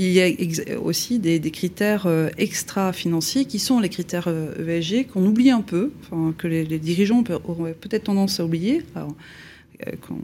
il 0.00 0.12
y 0.12 0.22
a 0.22 0.80
aussi 0.80 1.18
des, 1.18 1.40
critères 1.50 2.06
euh, 2.06 2.28
extra-financiers 2.38 3.46
qui 3.46 3.58
sont 3.58 3.80
les 3.80 3.88
critères 3.88 4.28
ESG 4.28 4.94
euh, 4.94 5.00
e 5.00 5.04
qu'on 5.12 5.26
oublie 5.26 5.50
un 5.50 5.60
peu, 5.60 5.90
que 6.38 6.46
les, 6.46 6.78
dirigeants 6.78 7.24
auraient 7.48 7.74
peut-être 7.74 8.04
tendance 8.04 8.38
à 8.38 8.44
oublier. 8.44 8.84
Euh, 8.96 9.00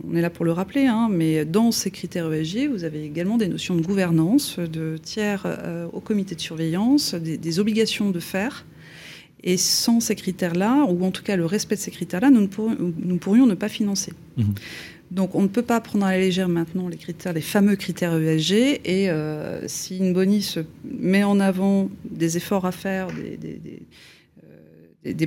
on 0.04 0.16
est 0.16 0.20
là 0.20 0.30
pour 0.30 0.44
le 0.44 0.52
rappeler, 0.52 0.86
hein, 0.86 1.08
mais 1.10 1.44
dans 1.44 1.70
ces 1.70 1.90
critères 1.90 2.32
ESG, 2.32 2.68
vous 2.68 2.84
avez 2.84 3.04
également 3.04 3.36
des 3.36 3.48
notions 3.48 3.76
de 3.76 3.82
gouvernance, 3.82 4.58
de 4.58 4.96
tiers 4.96 5.46
au 5.92 6.00
comité 6.00 6.34
de 6.34 6.40
surveillance, 6.40 7.14
des, 7.14 7.58
obligations 7.58 8.10
de 8.10 8.20
faire. 8.20 8.66
Et 9.44 9.56
sans 9.56 10.00
ces 10.00 10.14
critères-là, 10.16 10.86
ou 10.88 11.04
en 11.04 11.10
tout 11.10 11.22
cas 11.22 11.36
le 11.36 11.44
respect 11.44 11.76
de 11.76 11.80
ces 11.80 11.90
critères-là, 11.90 12.30
nous, 12.30 12.48
nous, 12.98 13.16
pourrions 13.18 13.46
ne 13.46 13.54
pas 13.54 13.68
financer. 13.68 14.12
Mmh. 14.36 14.44
Donc 15.10 15.34
on 15.34 15.42
ne 15.42 15.48
peut 15.48 15.62
pas 15.62 15.80
prendre 15.80 16.06
à 16.06 16.12
la 16.12 16.18
légère 16.18 16.48
maintenant 16.48 16.88
les 16.88 16.96
critères, 16.96 17.32
les 17.32 17.40
fameux 17.40 17.76
critères 17.76 18.16
ESG. 18.16 18.80
Et 18.84 19.10
euh, 19.10 19.68
si 19.68 19.98
une 19.98 20.12
bonnie 20.12 20.42
se 20.42 20.60
met 20.84 21.22
en 21.22 21.38
avant 21.40 21.88
des 22.04 22.36
efforts 22.36 22.64
à 22.64 22.72
faire, 22.72 23.08
des, 23.12 23.36
des 23.36 23.82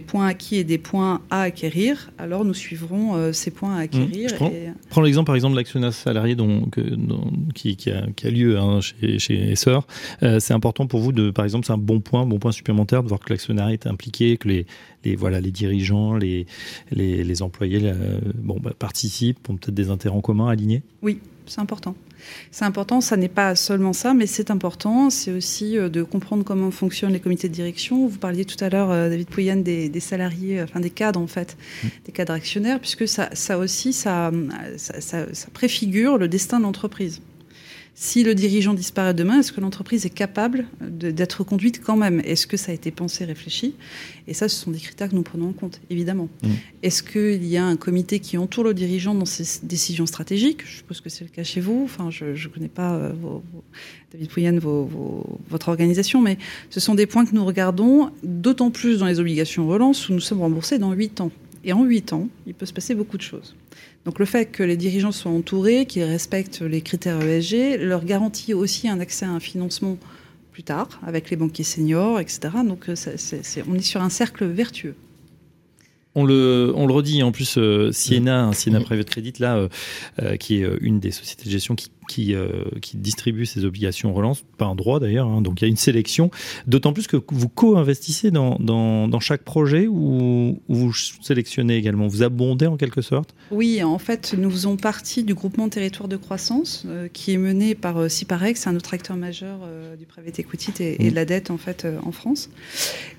points 0.05 0.27
acquis 0.27 0.55
et 0.55 0.63
des 0.63 0.77
points 0.77 1.21
à 1.29 1.41
acquérir, 1.41 2.11
alors 2.17 2.43
nous 2.45 2.53
suivrons 2.53 3.15
euh, 3.15 3.31
ces 3.31 3.51
points 3.51 3.75
à 3.75 3.81
acquérir. 3.81 4.31
Mmh, 4.41 4.73
prends, 4.89 5.01
l'exemple 5.01 5.27
par 5.27 5.35
exemple 5.35 5.53
de 5.53 5.59
l'actionnat 5.59 5.91
salarié 5.91 6.35
dont, 6.35 6.69
qui, 7.53 7.77
a, 7.91 8.29
lieu 8.29 8.57
hein, 8.57 8.81
chez, 8.81 9.19
chez 9.19 9.51
Essor. 9.51 9.85
Euh, 10.23 10.39
c'est 10.39 10.53
important 10.53 10.87
pour 10.87 10.99
vous, 10.99 11.11
de, 11.11 11.29
par 11.29 11.45
exemple, 11.45 11.65
c'est 11.65 11.73
un 11.73 11.77
bon 11.77 11.99
point, 11.99 12.25
bon 12.25 12.39
point 12.39 12.51
supplémentaire 12.51 13.03
de 13.03 13.07
voir 13.07 13.19
que 13.19 13.29
l'actionnariat 13.29 13.73
est 13.73 13.87
impliqué, 13.87 14.37
que 14.37 14.47
les, 14.47 14.65
les, 15.03 15.15
voilà, 15.15 15.39
les 15.39 15.51
dirigeants, 15.51 16.15
les, 16.15 16.47
les, 16.91 17.41
employés 17.41 17.91
bon, 18.35 18.59
bah, 18.61 18.73
participent, 18.77 19.49
ont 19.49 19.57
peut-être 19.57 19.75
des 19.75 19.89
intérêts 19.89 20.15
en 20.15 20.21
commun 20.21 20.47
alignés? 20.47 20.81
Oui, 21.01 21.19
c'est 21.47 21.61
important. 21.61 21.95
C'est 22.51 22.65
important, 22.65 23.01
ça 23.01 23.17
n'est 23.17 23.27
pas 23.29 23.55
seulement 23.55 23.93
ça, 23.93 24.13
mais 24.13 24.27
c'est 24.27 24.51
important. 24.51 25.09
C'est 25.09 25.31
aussi 25.31 25.77
euh, 25.77 25.89
de 25.89 26.03
comprendre 26.03 26.43
comment 26.43 26.71
fonctionnent 26.71 27.13
les 27.13 27.19
comités 27.19 27.47
de 27.47 27.53
direction. 27.53 28.07
Vous 28.07 28.17
parliez 28.17 28.45
tout 28.45 28.61
à 28.63 28.69
l'heure, 28.69 28.91
euh, 28.91 29.09
David 29.09 29.27
Pouyanne, 29.27 29.63
des, 29.63 29.99
salariés, 29.99 30.61
enfin 30.61 30.79
des 30.79 30.89
cadres 30.89 31.19
en 31.19 31.27
fait, 31.27 31.57
mmh. 31.83 31.87
des 32.05 32.11
cadres 32.11 32.33
actionnaires, 32.33 32.79
puisque 32.79 33.07
ça, 33.07 33.29
ça 33.33 33.57
aussi, 33.57 33.93
ça, 33.93 34.31
ça 34.77 35.25
préfigure 35.53 36.17
le 36.17 36.27
destin 36.27 36.59
de 36.59 36.63
l'entreprise. 36.63 37.21
Si 37.99 38.23
le 38.23 38.35
dirigeant 38.35 38.75
disparaît 38.75 39.15
demain, 39.15 39.39
est-ce 39.39 39.51
que 39.51 39.59
l'entreprise 39.59 40.05
est 40.05 40.11
capable 40.11 40.67
d'être 40.79 41.43
conduite 41.43 41.81
quand 41.83 41.97
même? 41.97 42.19
Est-ce 42.19 42.45
que 42.45 42.55
ça 42.55 42.71
a 42.71 42.75
été 42.75 42.91
pensé, 42.91 43.25
réfléchi? 43.25 43.73
Et 44.27 44.35
ça, 44.35 44.47
ce 44.47 44.55
sont 44.55 44.69
des 44.69 44.77
critères 44.77 45.09
que 45.09 45.15
nous 45.15 45.23
prenons 45.23 45.49
en 45.49 45.51
compte, 45.51 45.81
évidemment. 45.89 46.29
Mmh. 46.43 46.49
Est-ce 46.83 47.01
qu'il 47.01 47.43
y 47.43 47.57
a 47.57 47.65
un 47.65 47.75
comité 47.75 48.19
qui 48.19 48.37
entoure 48.37 48.65
le 48.65 48.75
dirigeant 48.75 49.15
dans 49.15 49.25
ses 49.25 49.65
décisions 49.65 50.05
stratégiques? 50.05 50.61
Je 50.63 50.77
suppose 50.77 51.01
que 51.01 51.09
c'est 51.09 51.23
le 51.23 51.31
cas 51.31 51.41
chez 51.43 51.59
vous. 51.59 51.81
Enfin, 51.85 52.11
je 52.11 52.25
ne 52.25 52.53
connais 52.53 52.67
pas, 52.67 52.93
euh, 52.93 53.13
David 54.11 54.29
Pouyanne, 54.29 54.59
votre 54.59 55.69
organisation, 55.69 56.21
mais 56.21 56.37
ce 56.69 56.79
sont 56.79 56.93
des 56.93 57.07
points 57.07 57.25
que 57.25 57.33
nous 57.33 57.45
regardons, 57.45 58.11
d'autant 58.21 58.69
plus 58.69 58.99
dans 58.99 59.07
les 59.07 59.19
obligations 59.19 59.67
relance 59.67 60.07
où 60.07 60.13
nous 60.13 60.19
sommes 60.19 60.41
remboursés 60.41 60.77
dans 60.77 60.91
8 60.91 61.21
ans. 61.21 61.31
Et 61.63 61.73
en 61.73 61.83
8 61.83 62.13
ans, 62.13 62.29
il 62.45 62.53
peut 62.53 62.67
se 62.67 62.73
passer 62.73 62.93
beaucoup 62.93 63.17
de 63.17 63.23
choses. 63.23 63.55
Donc 64.07 64.19
le 64.19 64.25
fait 64.25 64.45
que 64.45 64.63
les 64.63 64.77
dirigeants 64.77 65.11
soient 65.11 65.33
entourés, 65.33 65.85
qu'ils 65.85 66.05
respectent 66.05 66.61
les 66.61 66.79
critères 66.79 67.21
ESG, 67.21 67.77
leur 67.81 68.05
garantit 68.05 68.53
aussi 68.53 68.87
un 68.87 69.01
accès 69.01 69.25
à 69.25 69.31
un 69.31 69.41
financement 69.41 69.97
plus 70.53 70.63
tard, 70.63 70.87
avec 71.05 71.29
les 71.29 71.35
banquiers 71.35 71.65
seniors, 71.65 72.17
etc. 72.17 72.39
Donc 72.65 72.87
euh, 72.87 72.95
on 73.67 73.75
est 73.75 73.81
sur 73.81 74.01
un 74.01 74.09
cercle 74.09 74.45
vertueux. 74.45 74.95
On 76.15 76.23
le, 76.23 76.71
on 76.73 76.87
le 76.87 76.93
redit, 76.93 77.21
en 77.21 77.33
plus, 77.33 77.57
euh, 77.57 77.91
Siena, 77.91 78.49
Siena 78.53 78.79
Private 78.79 79.09
Credit, 79.09 79.33
là, 79.39 79.67
euh, 80.21 80.37
qui 80.37 80.61
est 80.61 80.67
une 80.79 81.01
des 81.01 81.11
sociétés 81.11 81.43
de 81.43 81.51
gestion 81.51 81.75
qui 81.75 81.89
qui, 82.07 82.33
euh, 82.33 82.63
qui 82.81 82.97
distribue 82.97 83.45
ses 83.45 83.65
obligations 83.65 84.13
relance, 84.13 84.43
pas 84.57 84.65
un 84.65 84.75
droit 84.75 84.99
d'ailleurs, 84.99 85.27
hein. 85.27 85.41
donc 85.41 85.61
il 85.61 85.65
y 85.65 85.67
a 85.67 85.69
une 85.69 85.77
sélection, 85.77 86.31
d'autant 86.65 86.93
plus 86.93 87.07
que 87.07 87.17
vous 87.27 87.49
co-investissez 87.49 88.31
dans, 88.31 88.57
dans, 88.59 89.07
dans, 89.07 89.19
chaque 89.19 89.43
projet 89.43 89.87
ou, 89.87 90.59
vous 90.69 90.93
sélectionnez 90.93 91.75
également, 91.75 92.07
vous 92.07 92.23
abondez 92.23 92.67
en 92.67 92.77
quelque 92.77 93.01
sorte? 93.01 93.35
Oui, 93.51 93.83
en 93.83 93.99
fait, 93.99 94.35
nous 94.37 94.49
faisons 94.49 94.77
partie 94.77 95.23
du 95.23 95.33
groupement 95.33 95.67
Territoire 95.67 96.07
de 96.07 96.17
croissance 96.17 96.83
euh, 96.87 97.07
qui 97.11 97.33
est 97.33 97.37
mené 97.37 97.75
par 97.75 97.97
euh, 97.97 98.09
Ciparex, 98.09 98.61
c'est 98.61 98.69
un 98.69 98.75
autre 98.75 98.93
acteur 98.93 99.17
majeur 99.17 99.59
du 99.99 100.05
private 100.05 100.39
equity 100.39 100.71
et, 100.79 101.09
de 101.09 101.15
la 101.15 101.25
dette 101.25 101.51
en 101.51 101.57
fait 101.57 101.85
en 102.03 102.11
France. 102.11 102.49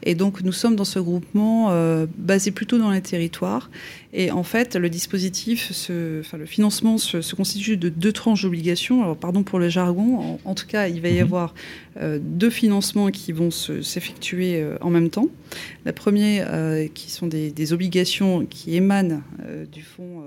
Et 0.03 0.15
donc 0.15 0.41
nous 0.41 0.53
sommes 0.53 0.77
dans 0.77 0.85
ce 0.85 0.99
groupement 0.99 1.73
basé 2.17 2.51
plutôt 2.51 2.79
dans 2.79 2.91
les 2.91 3.01
territoires 3.01 3.71
et 4.13 4.31
en 4.31 4.43
fait, 4.43 4.75
le 4.77 4.89
dispositif, 4.89 5.71
le 5.89 6.47
financement 6.47 6.97
se, 6.97 7.35
constitue 7.35 7.77
de 7.77 7.89
deux 7.89 8.13
tranches 8.13 8.43
d'obligations. 8.43 8.78
Alors, 8.91 9.17
pardon 9.17 9.43
pour 9.43 9.59
le 9.59 9.69
jargon. 9.69 10.39
En, 10.45 10.55
tout 10.55 10.67
cas, 10.67 10.89
il 10.89 11.01
va 11.01 11.09
y 11.09 11.17
mhm. 11.17 11.23
avoir 11.23 11.55
euh, 12.01 12.19
deux 12.21 12.51
financements 12.51 13.11
qui 13.11 13.33
vont 13.33 13.51
s'effectuer 13.51 14.61
euh, 14.61 14.77
en 14.81 14.91
même 14.91 15.11
temps. 15.11 15.29
La 15.85 15.93
première, 15.93 16.49
euh, 16.51 16.87
qui 16.93 17.11
sont 17.11 17.27
des, 17.27 17.73
obligations 17.73 18.47
qui 18.47 18.77
émanent 18.77 19.21
du 19.71 19.83
fonds 19.83 20.23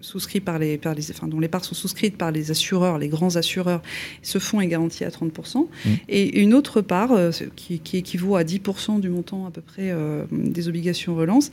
souscrit 0.00 0.40
par 0.40 0.58
les, 0.58 0.76
par 0.76 0.94
les, 0.94 1.10
enfin, 1.10 1.28
dont 1.28 1.40
les 1.40 1.48
parts 1.48 1.64
sont 1.64 1.74
souscrites 1.74 2.16
par 2.16 2.30
les 2.30 2.50
assureurs, 2.50 2.98
les 2.98 3.08
grands 3.08 3.36
assureurs. 3.36 3.82
Ce 4.22 4.38
fonds 4.38 4.60
est 4.60 4.66
garanti 4.66 5.04
à 5.04 5.08
30%. 5.08 5.58
Mhm. 5.58 5.96
Et 6.08 6.40
une 6.40 6.52
autre 6.52 6.82
part 6.82 7.10
qui, 7.54 7.78
qui, 7.78 7.96
équivaut 7.96 8.36
à 8.36 8.42
10% 8.42 9.00
du 9.00 9.08
montant 9.08 9.46
à 9.46 9.50
peu 9.50 9.62
près 9.62 9.94
des 10.30 10.68
obligations 10.68 11.14
relance 11.14 11.50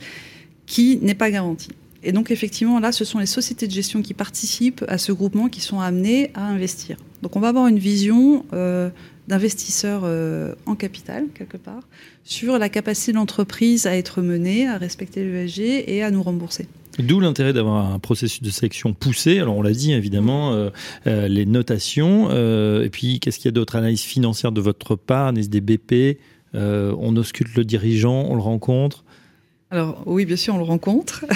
qui 0.66 0.98
n'est 1.02 1.14
pas 1.14 1.30
garantie. 1.30 1.70
Et 2.04 2.12
donc 2.12 2.30
effectivement, 2.30 2.78
là, 2.80 2.92
ce 2.92 3.04
sont 3.04 3.18
les 3.18 3.26
sociétés 3.26 3.66
de 3.66 3.72
gestion 3.72 4.02
qui 4.02 4.12
participent 4.12 4.84
à 4.88 4.98
ce 4.98 5.10
groupement 5.10 5.48
qui 5.48 5.60
sont 5.60 5.80
amenées 5.80 6.30
à 6.34 6.46
investir. 6.46 6.98
Donc 7.22 7.36
on 7.36 7.40
va 7.40 7.48
avoir 7.48 7.66
une 7.66 7.78
vision 7.78 8.44
euh, 8.52 8.90
d'investisseurs 9.26 10.02
euh, 10.04 10.54
en 10.66 10.74
capital, 10.74 11.24
quelque 11.34 11.56
part, 11.56 11.80
sur 12.22 12.58
la 12.58 12.68
capacité 12.68 13.12
de 13.12 13.16
l'entreprise 13.16 13.86
à 13.86 13.96
être 13.96 14.20
menée, 14.20 14.68
à 14.68 14.76
respecter 14.76 15.24
l'ESG 15.24 15.60
et 15.86 16.02
à 16.02 16.10
nous 16.10 16.22
rembourser. 16.22 16.68
D'où 16.98 17.18
l'intérêt 17.18 17.54
d'avoir 17.54 17.92
un 17.92 17.98
processus 17.98 18.42
de 18.42 18.50
sélection 18.50 18.92
poussé. 18.92 19.40
Alors 19.40 19.56
on 19.56 19.62
l'a 19.62 19.72
dit 19.72 19.92
évidemment, 19.92 20.52
euh, 20.52 21.28
les 21.28 21.46
notations, 21.46 22.30
et 22.30 22.88
puis 22.90 23.18
qu'est-ce 23.18 23.38
qu'il 23.38 23.46
y 23.46 23.48
a 23.48 23.52
d'autre? 23.52 23.74
Analyse 23.74 24.02
financière 24.02 24.52
de 24.52 24.60
votre 24.60 24.94
part, 24.94 25.32
NSDBP, 25.32 26.18
on 26.52 27.16
ausculte 27.16 27.56
le 27.56 27.64
dirigeant, 27.64 28.26
on 28.28 28.36
le 28.36 28.42
rencontre 28.42 29.04
alors 29.74 30.02
oui, 30.06 30.24
bien 30.24 30.36
sûr, 30.36 30.54
on 30.54 30.58
le 30.58 30.64
rencontre. 30.64 31.24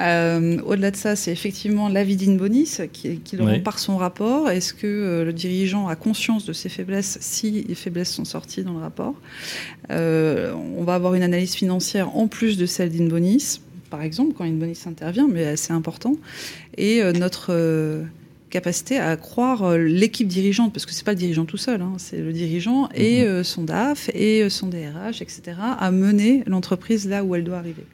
Euh, 0.00 0.58
au-delà 0.66 0.90
de 0.90 0.96
ça, 0.96 1.14
c'est 1.14 1.30
effectivement 1.30 1.88
l'avis 1.88 2.16
d'Inbonis 2.16 2.78
qui, 2.92 3.20
qui 3.20 3.36
le 3.36 3.44
rend 3.44 3.60
par 3.60 3.78
son 3.78 3.96
rapport. 3.96 4.50
Est-ce 4.50 4.74
que 4.74 4.88
euh, 4.88 5.24
le 5.24 5.32
dirigeant 5.32 5.86
a 5.86 5.94
conscience 5.94 6.44
de 6.44 6.52
ses 6.52 6.68
faiblesses 6.68 7.16
si 7.20 7.62
les 7.62 7.76
faiblesses 7.76 8.10
sont 8.10 8.24
sorties 8.24 8.64
dans 8.64 8.72
le 8.72 8.80
rapport? 8.80 9.14
Euh, 9.92 10.52
On 10.76 10.82
va 10.82 10.96
avoir 10.96 11.14
une 11.14 11.22
analyse 11.22 11.54
financière 11.54 12.16
en 12.16 12.26
plus 12.26 12.58
de 12.58 12.66
celle 12.66 12.90
d'Inbonis, 12.90 13.60
par 13.88 14.02
exemple, 14.02 14.34
quand 14.36 14.42
Inbonis 14.42 14.80
intervient, 14.86 15.28
mais 15.30 15.54
c'est 15.54 15.72
important. 15.72 16.16
Et 16.76 17.00
notre 17.12 17.54
capacité 18.54 19.00
à 19.00 19.16
croire 19.16 19.64
euh, 19.64 19.78
l'équipe 19.78 20.28
dirigeante, 20.28 20.72
parce 20.72 20.86
que 20.86 20.92
c'est 20.92 21.04
pas 21.04 21.10
le 21.10 21.18
dirigeant 21.18 21.44
tout 21.44 21.56
seul, 21.56 21.82
hein, 21.82 21.94
c'est 21.98 22.18
le 22.18 22.32
dirigeant 22.32 22.88
et 22.94 23.22
mhm. 23.22 23.28
euh, 23.28 23.42
son 23.42 23.64
DAF 23.64 24.10
et 24.14 24.44
euh, 24.44 24.48
son 24.48 24.68
DRH, 24.68 25.20
etc., 25.22 25.56
à 25.58 25.90
mener 25.90 26.44
l'entreprise 26.46 27.08
là 27.08 27.24
où 27.24 27.34
elle 27.34 27.42
doit 27.42 27.58
arriver. 27.58 27.84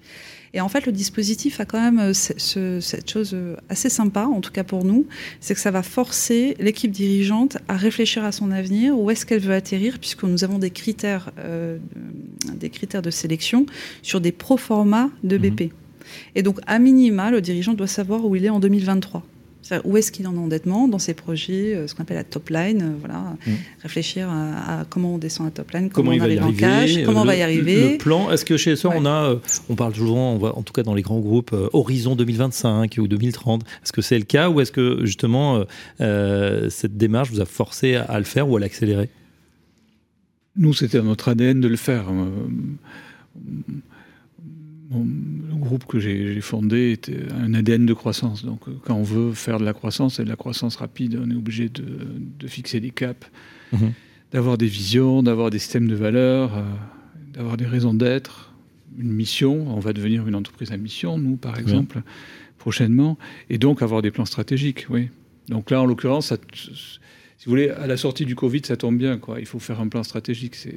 Et 0.52 0.60
en 0.60 0.68
fait, 0.68 0.84
le 0.84 0.92
dispositif 0.92 1.60
a 1.60 1.64
quand 1.64 1.80
même 1.80 2.12
cette 2.12 3.08
chose 3.08 3.36
assez 3.68 3.88
sympa, 3.88 4.24
en 4.24 4.40
tout 4.40 4.50
cas 4.50 4.64
pour 4.64 4.84
nous, 4.84 5.06
c'est 5.40 5.54
que 5.54 5.60
ça 5.60 5.70
va 5.70 5.82
forcer 5.82 6.56
l'équipe 6.58 6.90
dirigeante 6.90 7.56
à 7.68 7.76
réfléchir 7.76 8.24
à 8.24 8.32
son 8.32 8.50
avenir, 8.50 8.98
où 8.98 9.10
est-ce 9.10 9.24
qu'elle 9.24 9.40
veut 9.40 9.54
atterrir, 9.54 9.98
puisque 10.00 10.24
nous 10.24 10.42
avons 10.42 10.58
des 10.58 10.70
critères, 10.70 11.30
des 12.52 12.68
critères 12.68 13.00
de 13.00 13.12
sélection 13.12 13.64
sur 14.02 14.20
des 14.20 14.32
pro-formats 14.32 15.10
de 15.22 15.38
BP. 15.38 15.60
Mhm. 15.60 15.70
Et 16.34 16.42
donc, 16.42 16.58
à 16.66 16.80
minima, 16.80 17.30
le 17.30 17.40
dirigeant 17.40 17.74
doit 17.74 17.86
savoir 17.86 18.24
où 18.24 18.34
il 18.34 18.44
est 18.44 18.50
en 18.50 18.58
2023 18.58 19.24
Où 19.84 19.96
est-ce 19.96 20.10
qu'il 20.10 20.26
en 20.26 20.36
endettement 20.36 20.88
dans 20.88 20.98
ses 20.98 21.14
projets, 21.14 21.74
euh, 21.74 21.86
ce 21.86 21.94
qu'on 21.94 22.02
appelle 22.02 22.16
la 22.16 22.24
top 22.24 22.48
line, 22.48 22.94
voilà, 22.98 23.36
mm. 23.46 23.52
réfléchir 23.82 24.28
à, 24.28 24.84
comment 24.88 25.14
on 25.14 25.18
descend 25.18 25.46
la 25.46 25.50
top 25.52 25.70
line, 25.70 25.90
comment, 25.90 26.10
on 26.10 26.20
arrive 26.20 26.42
en 26.42 26.52
cash, 26.52 27.02
comment 27.04 27.22
on 27.22 27.24
va 27.24 27.36
y 27.36 27.42
arriver. 27.42 27.92
Le 27.92 27.98
plan, 27.98 28.30
est-ce 28.30 28.44
que 28.44 28.56
chez 28.56 28.74
SOR, 28.74 28.94
on 28.96 29.06
a, 29.06 29.36
on 29.68 29.74
parle 29.74 29.92
toujours, 29.92 30.16
on 30.16 30.44
en 30.44 30.62
tout 30.62 30.72
cas 30.72 30.82
dans 30.82 30.94
les 30.94 31.02
grands 31.02 31.20
groupes, 31.20 31.54
horizon 31.72 32.16
2025 32.16 32.96
ou 32.98 33.06
2030, 33.06 33.62
est-ce 33.62 33.92
que 33.92 34.02
c'est 34.02 34.18
le 34.18 34.24
cas 34.24 34.48
ou 34.48 34.60
est-ce 34.60 34.72
que 34.72 35.04
justement 35.04 35.64
cette 35.98 36.96
démarche 36.96 37.30
vous 37.30 37.40
a 37.40 37.46
forcé 37.46 37.94
à, 37.94 38.18
le 38.18 38.24
faire 38.24 38.48
ou 38.48 38.56
à 38.56 38.60
l'accélérer? 38.60 39.08
Nous, 40.56 40.74
c'était 40.74 41.00
notre 41.00 41.28
ADN 41.28 41.60
de 41.60 41.68
le 41.68 41.76
faire 41.76 42.06
le 44.90 45.56
groupe 45.56 45.84
que 45.86 46.00
j'ai 46.00 46.40
fondé 46.40 46.90
était 46.90 47.20
un 47.32 47.54
ADN 47.54 47.86
de 47.86 47.94
croissance. 47.94 48.44
Donc, 48.44 48.66
euh, 48.66 48.72
quand 48.84 48.94
on 48.94 49.02
veut 49.02 49.32
faire 49.32 49.58
de 49.58 49.64
la 49.64 49.72
croissance 49.72 50.18
et 50.18 50.24
de 50.24 50.28
la 50.28 50.36
croissance 50.36 50.76
rapide, 50.76 51.20
on 51.22 51.30
est 51.30 51.34
obligé 51.34 51.68
de, 51.68 52.46
fixer 52.48 52.80
des 52.80 52.90
caps, 52.90 53.30
mhm. 53.72 53.92
d'avoir 54.32 54.58
des 54.58 54.66
visions, 54.66 55.22
d'avoir 55.22 55.50
des 55.50 55.60
systèmes 55.60 55.86
de 55.86 55.94
valeurs, 55.94 56.56
euh, 56.56 56.62
d'avoir 57.34 57.56
des 57.56 57.66
raisons 57.66 57.94
d'être, 57.94 58.52
une 58.98 59.12
mission. 59.12 59.66
On 59.68 59.78
va 59.78 59.92
devenir 59.92 60.26
une 60.26 60.34
entreprise 60.34 60.72
à 60.72 60.76
mission, 60.76 61.18
nous, 61.18 61.36
par 61.36 61.58
exemple, 61.58 62.02
prochainement, 62.58 63.16
et 63.48 63.58
donc 63.58 63.82
avoir 63.82 64.02
des 64.02 64.10
plans 64.10 64.24
stratégiques. 64.24 64.86
Oui. 64.90 65.08
Donc 65.48 65.70
là, 65.70 65.80
en 65.82 65.86
l'occurrence, 65.86 66.26
ça 66.26 66.36
si 67.40 67.46
vous 67.46 67.52
voulez, 67.52 67.70
à 67.70 67.86
la 67.86 67.96
sortie 67.96 68.26
du 68.26 68.36
Covid, 68.36 68.60
ça 68.66 68.76
tombe 68.76 68.98
bien. 68.98 69.16
Quoi. 69.16 69.40
Il 69.40 69.46
faut 69.46 69.58
faire 69.58 69.80
un 69.80 69.88
plan 69.88 70.02
stratégique 70.02 70.56
c'est, 70.56 70.74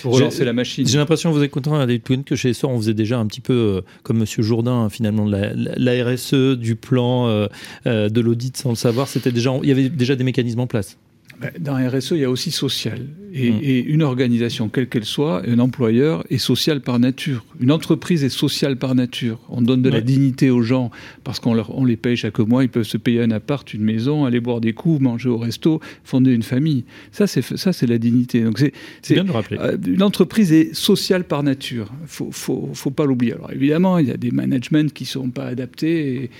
pour 0.00 0.14
relancer 0.14 0.44
la 0.44 0.52
machine. 0.52 0.86
J'ai 0.86 0.96
l'impression, 0.96 1.32
vous 1.32 1.42
écoutant 1.42 1.74
à 1.74 1.86
David 1.86 2.04
Twin, 2.04 2.22
que 2.22 2.36
chez 2.36 2.54
SOR, 2.54 2.70
on 2.70 2.78
faisait 2.78 2.94
déjà 2.94 3.18
un 3.18 3.26
petit 3.26 3.40
peu 3.40 3.52
euh, 3.52 3.80
comme 4.04 4.18
Monsieur 4.18 4.44
Jourdain, 4.44 4.88
finalement, 4.90 5.26
de 5.26 5.36
la, 5.76 6.04
RSE, 6.04 6.56
du 6.56 6.76
plan, 6.76 7.26
euh, 7.26 7.48
euh, 7.88 8.08
de 8.08 8.20
l'audit, 8.20 8.56
sans 8.56 8.70
le 8.70 8.76
savoir. 8.76 9.08
C'était 9.08 9.32
déjà, 9.32 9.58
il 9.60 9.68
y 9.68 9.72
avait 9.72 9.88
déjà 9.88 10.14
des 10.14 10.22
mécanismes 10.22 10.60
en 10.60 10.68
place. 10.68 10.98
Ben, 11.40 11.50
dans 11.58 11.76
RSE, 11.76 12.12
il 12.12 12.18
y 12.18 12.24
a 12.24 12.30
aussi 12.30 12.50
social. 12.50 13.00
Mm. 13.00 13.34
Et, 13.34 13.80
une 13.80 14.02
organisation, 14.02 14.68
quelle 14.68 14.88
qu'elle 14.88 15.04
soit, 15.04 15.42
un 15.46 15.58
employeur 15.58 16.24
est 16.30 16.38
social 16.38 16.80
par 16.80 16.98
nature. 16.98 17.44
Une 17.60 17.70
entreprise 17.70 18.24
est 18.24 18.30
sociale 18.30 18.76
par 18.76 18.94
nature. 18.94 19.38
On 19.50 19.60
donne 19.60 19.82
de 19.82 19.90
la 19.90 20.00
dignité 20.00 20.50
aux 20.50 20.62
gens 20.62 20.90
parce 21.24 21.38
qu'on 21.40 21.58
on 21.68 21.84
les 21.84 21.96
paye 21.96 22.16
chaque 22.16 22.38
mois. 22.38 22.64
Ils 22.64 22.70
peuvent 22.70 22.84
se 22.84 22.96
payer 22.96 23.20
un 23.20 23.30
appart, 23.30 23.72
une 23.74 23.82
maison, 23.82 24.24
aller 24.24 24.40
boire 24.40 24.60
des 24.60 24.72
coups, 24.72 25.00
manger 25.00 25.28
au 25.28 25.36
resto, 25.36 25.80
fonder 26.04 26.32
une 26.32 26.42
famille. 26.42 26.84
Ça, 27.12 27.26
c'est 27.26 27.42
ça, 27.42 27.72
c'est 27.72 27.86
la 27.86 27.98
dignité. 27.98 28.42
Donc 28.42 28.58
c'est 28.58 29.14
bien 29.14 29.24
de 29.24 29.32
rappeler. 29.32 29.58
Euh, 29.60 29.76
une 29.86 30.02
entreprise 30.02 30.52
est 30.52 30.74
sociale 30.74 31.24
par 31.24 31.42
nature. 31.42 31.92
Faut, 32.06 32.30
faut, 32.32 32.70
faut 32.72 32.90
pas 32.90 33.04
l'oublier. 33.04 33.34
Alors 33.34 33.52
évidemment, 33.52 33.98
il 33.98 34.08
y 34.08 34.12
a 34.12 34.16
des 34.16 34.30
managements 34.30 34.88
qui 34.88 35.04
sont 35.04 35.30
pas 35.30 35.46
adaptés 35.46 36.30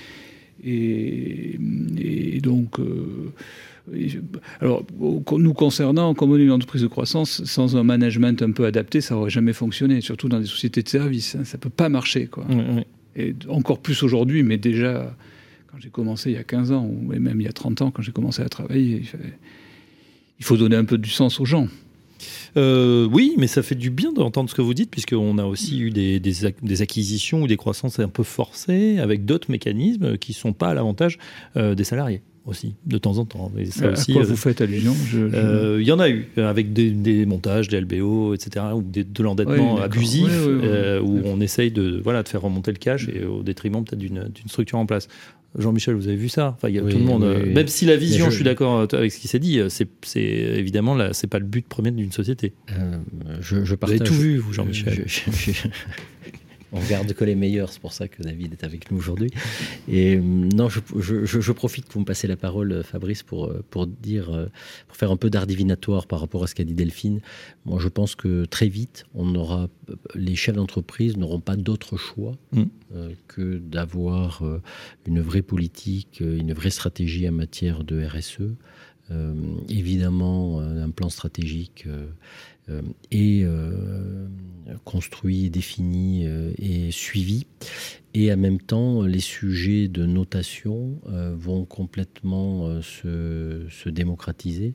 et, 0.64 1.59
et, 1.98 2.40
donc. 2.40 2.80
Euh, 2.80 3.32
alors, 4.61 4.85
nous 4.99 5.53
concernant, 5.53 6.14
comme 6.14 6.33
on 6.33 6.37
est 6.37 6.42
une 6.42 6.51
entreprise 6.51 6.83
de 6.83 6.88
croissance, 6.88 7.44
sans 7.44 7.77
un 7.77 7.85
management 7.85 8.42
un 8.42 8.51
peu 8.51 8.64
adapté, 8.64 9.01
ça 9.01 9.14
n'aurait 9.14 9.31
jamais 9.31 9.53
fonctionné, 9.53 10.01
surtout 10.01 10.29
dans 10.29 10.40
des 10.40 10.46
sociétés 10.46 10.83
de 10.83 10.88
services. 10.88 11.37
Hein, 11.37 11.44
ça 11.44 11.57
ne 11.57 11.61
peut 11.61 11.70
pas 11.70 11.88
marcher. 11.88 12.27
Quoi. 12.27 12.46
Et 13.14 13.35
encore 13.49 13.79
plus 13.79 14.03
aujourd'hui, 14.03 14.42
mais 14.42 14.59
déjà, 14.59 15.14
quand 15.70 15.79
j'ai 15.79 15.90
commencé 15.90 16.31
il 16.31 16.37
y 16.37 16.38
a 16.38 16.44
15 16.44 16.72
ans, 16.72 16.85
ou 16.85 17.12
même 17.12 17.40
il 17.40 17.44
y 17.44 17.49
a 17.49 17.53
30 17.53 17.83
ans, 17.83 17.90
quand 17.90 18.03
j'ai 18.03 18.12
commencé 18.12 18.42
à 18.42 18.49
travailler, 18.49 19.03
il, 20.38 20.44
faut 20.44 20.57
donner 20.57 20.77
un 20.77 20.85
peu 20.85 20.99
du 20.99 21.11
sens 21.11 21.40
aux 21.40 21.44
gens. 21.44 21.68
Euh, 22.57 23.07
oui, 23.12 23.35
mais 23.37 23.46
ça 23.46 23.62
fait 23.62 23.75
du 23.75 23.90
bien 23.90 24.12
d'entendre 24.12 24.51
ce 24.51 24.55
que 24.55 24.62
vous 24.62 24.75
dites, 24.75 24.90
puisqu'on 24.90 25.38
a 25.38 25.44
aussi 25.44 25.79
eu 25.79 25.90
des, 25.90 26.18
des, 26.18 26.83
acquisitions 26.83 27.42
ou 27.42 27.46
des 27.46 27.57
croissances 27.57 27.99
un 28.01 28.09
peu 28.09 28.22
forcées 28.22 28.99
avec 28.99 29.25
d'autres 29.25 29.51
mécanismes 29.51 30.18
qui 30.18 30.33
ne 30.33 30.37
sont 30.37 30.53
pas 30.53 30.70
à 30.70 30.75
l'avantage 30.75 31.18
euh, 31.57 31.75
des 31.75 31.85
salariés 31.85 32.22
aussi, 32.46 32.74
de 32.87 32.96
temps 32.96 33.18
en 33.18 33.24
temps. 33.24 33.50
ça 33.70 33.88
à 33.88 33.94
quoi 33.94 34.22
euh, 34.22 34.24
vous 34.24 34.37
faites 34.37 34.61
allusion 34.61 34.94
euh, 35.14 35.78
Il 35.80 35.87
y 35.87 35.92
en 35.92 35.98
a 35.98 36.09
eu, 36.09 36.26
avec 36.37 36.72
des, 36.72 37.26
montages, 37.26 37.68
des 37.68 37.80
LBO, 37.80 38.35
etc., 38.35 38.66
ou 38.74 38.82
de 38.82 39.22
l'endettement 39.22 39.80
abusif, 39.80 40.28
euh, 40.30 41.00
où 41.00 41.22
on 41.24 41.40
essaye 41.40 41.70
de, 41.70 42.00
voilà, 42.02 42.22
de 42.22 42.28
faire 42.28 42.42
remonter 42.42 42.70
le 42.70 42.78
cash 42.78 43.09
et 43.09 43.24
au 43.24 43.42
détriment 43.42 43.85
peut-être 43.85 43.98
d'une 43.98 44.30
structure 44.46 44.78
en 44.78 44.87
place. 44.87 45.09
Jean-Michel, 45.59 45.94
vous 45.94 46.06
avez 46.06 46.18
vu 46.18 46.28
ça? 46.28 46.54
Enfin, 46.56 46.68
il 46.68 46.74
y 46.74 46.78
a 46.78 46.82
tout 46.82 46.98
le 46.98 47.04
monde. 47.04 47.24
même 47.24 47.68
si 47.68 47.85
la 47.85 47.96
vision, 47.96 48.30
je, 48.30 48.37
suis 48.37 48.44
d'accord 48.44 48.87
avec 48.92 49.11
ce 49.11 49.18
qui 49.18 49.28
s'est 49.28 49.38
dit, 49.38 49.61
c'est 49.68 49.88
évidemment 50.20 50.94
là, 50.94 51.12
c'est 51.12 51.26
pas 51.26 51.38
le 51.38 51.46
but 51.46 51.66
premier 51.66 51.90
d'une 51.90 52.12
société. 52.12 52.52
je, 53.40 53.64
je 53.64 53.74
partage. 53.74 53.98
Vous 53.98 54.02
avez 54.02 54.11
tout 54.11 54.14
vu, 54.14 54.38
vous, 54.38 54.52
Jean-Michel. 54.52 55.04
On 56.72 56.81
garde 56.85 57.12
que 57.12 57.24
les 57.24 57.35
meilleurs, 57.35 57.72
c'est 57.72 57.81
pour 57.81 57.92
ça 57.92 58.09
que 58.09 58.22
David 58.22 58.52
est 58.52 58.64
avec 58.64 58.90
nous 58.90 58.98
aujourd'hui. 58.98 59.31
Et 59.88 60.16
euh, 60.16 60.20
non, 60.20 60.68
je, 60.68 61.52
profite 61.52 61.87
que 61.87 61.92
vous 61.92 62.00
me 62.00 62.05
passez 62.05 62.26
la 62.26 62.37
parole, 62.37 62.72
euh, 62.72 62.83
Fabrice, 62.83 63.22
pour, 63.22 63.46
euh, 63.46 63.64
pour 63.70 63.87
dire, 63.87 64.48
pour 64.88 64.96
faire 64.96 65.11
un 65.11 65.16
peu 65.16 65.31
d'art 65.31 65.46
divinatoire 65.46 66.07
par 66.07 66.20
rapport 66.20 66.42
à 66.42 66.46
ce 66.46 66.55
qu'a 66.55 66.64
dit 66.64 66.74
Delphine. 66.74 67.20
Moi, 67.64 67.79
je 67.81 67.88
pense 67.88 68.14
que 68.14 68.44
très 68.44 68.68
vite, 68.68 69.05
on 69.14 69.35
aura, 69.35 69.68
les 70.14 70.35
chefs 70.35 70.57
d'entreprise 70.57 71.16
n'auront 71.16 71.40
pas 71.40 71.57
d'autre 71.57 71.96
choix 71.96 72.33
mm. 72.52 72.64
que 73.29 73.59
d'avoir 73.59 74.42
une 75.07 75.20
vraie 75.20 75.42
politique, 75.42 76.20
une 76.20 76.52
vraie 76.52 76.70
stratégie 76.70 77.29
en 77.29 77.33
matière 77.33 77.85
de 77.85 78.05
RSE. 78.05 78.55
évidemment, 79.68 80.61
un 80.61 80.90
plan 80.90 81.09
stratégique 81.09 81.87
est 83.11 83.42
euh, 83.44 84.26
construit, 84.85 85.50
défini 85.50 86.26
euh, 86.26 86.52
et 86.59 86.90
suivi. 86.90 87.46
Et 88.14 88.33
en 88.33 88.37
même 88.37 88.61
temps, 88.61 89.02
les 89.02 89.20
sujets 89.20 89.88
de 89.88 90.07
notation 90.07 90.98
vont 91.35 91.66
complètement 91.66 92.81
se, 92.81 93.66
se, 93.68 93.88
démocratiser 93.90 94.74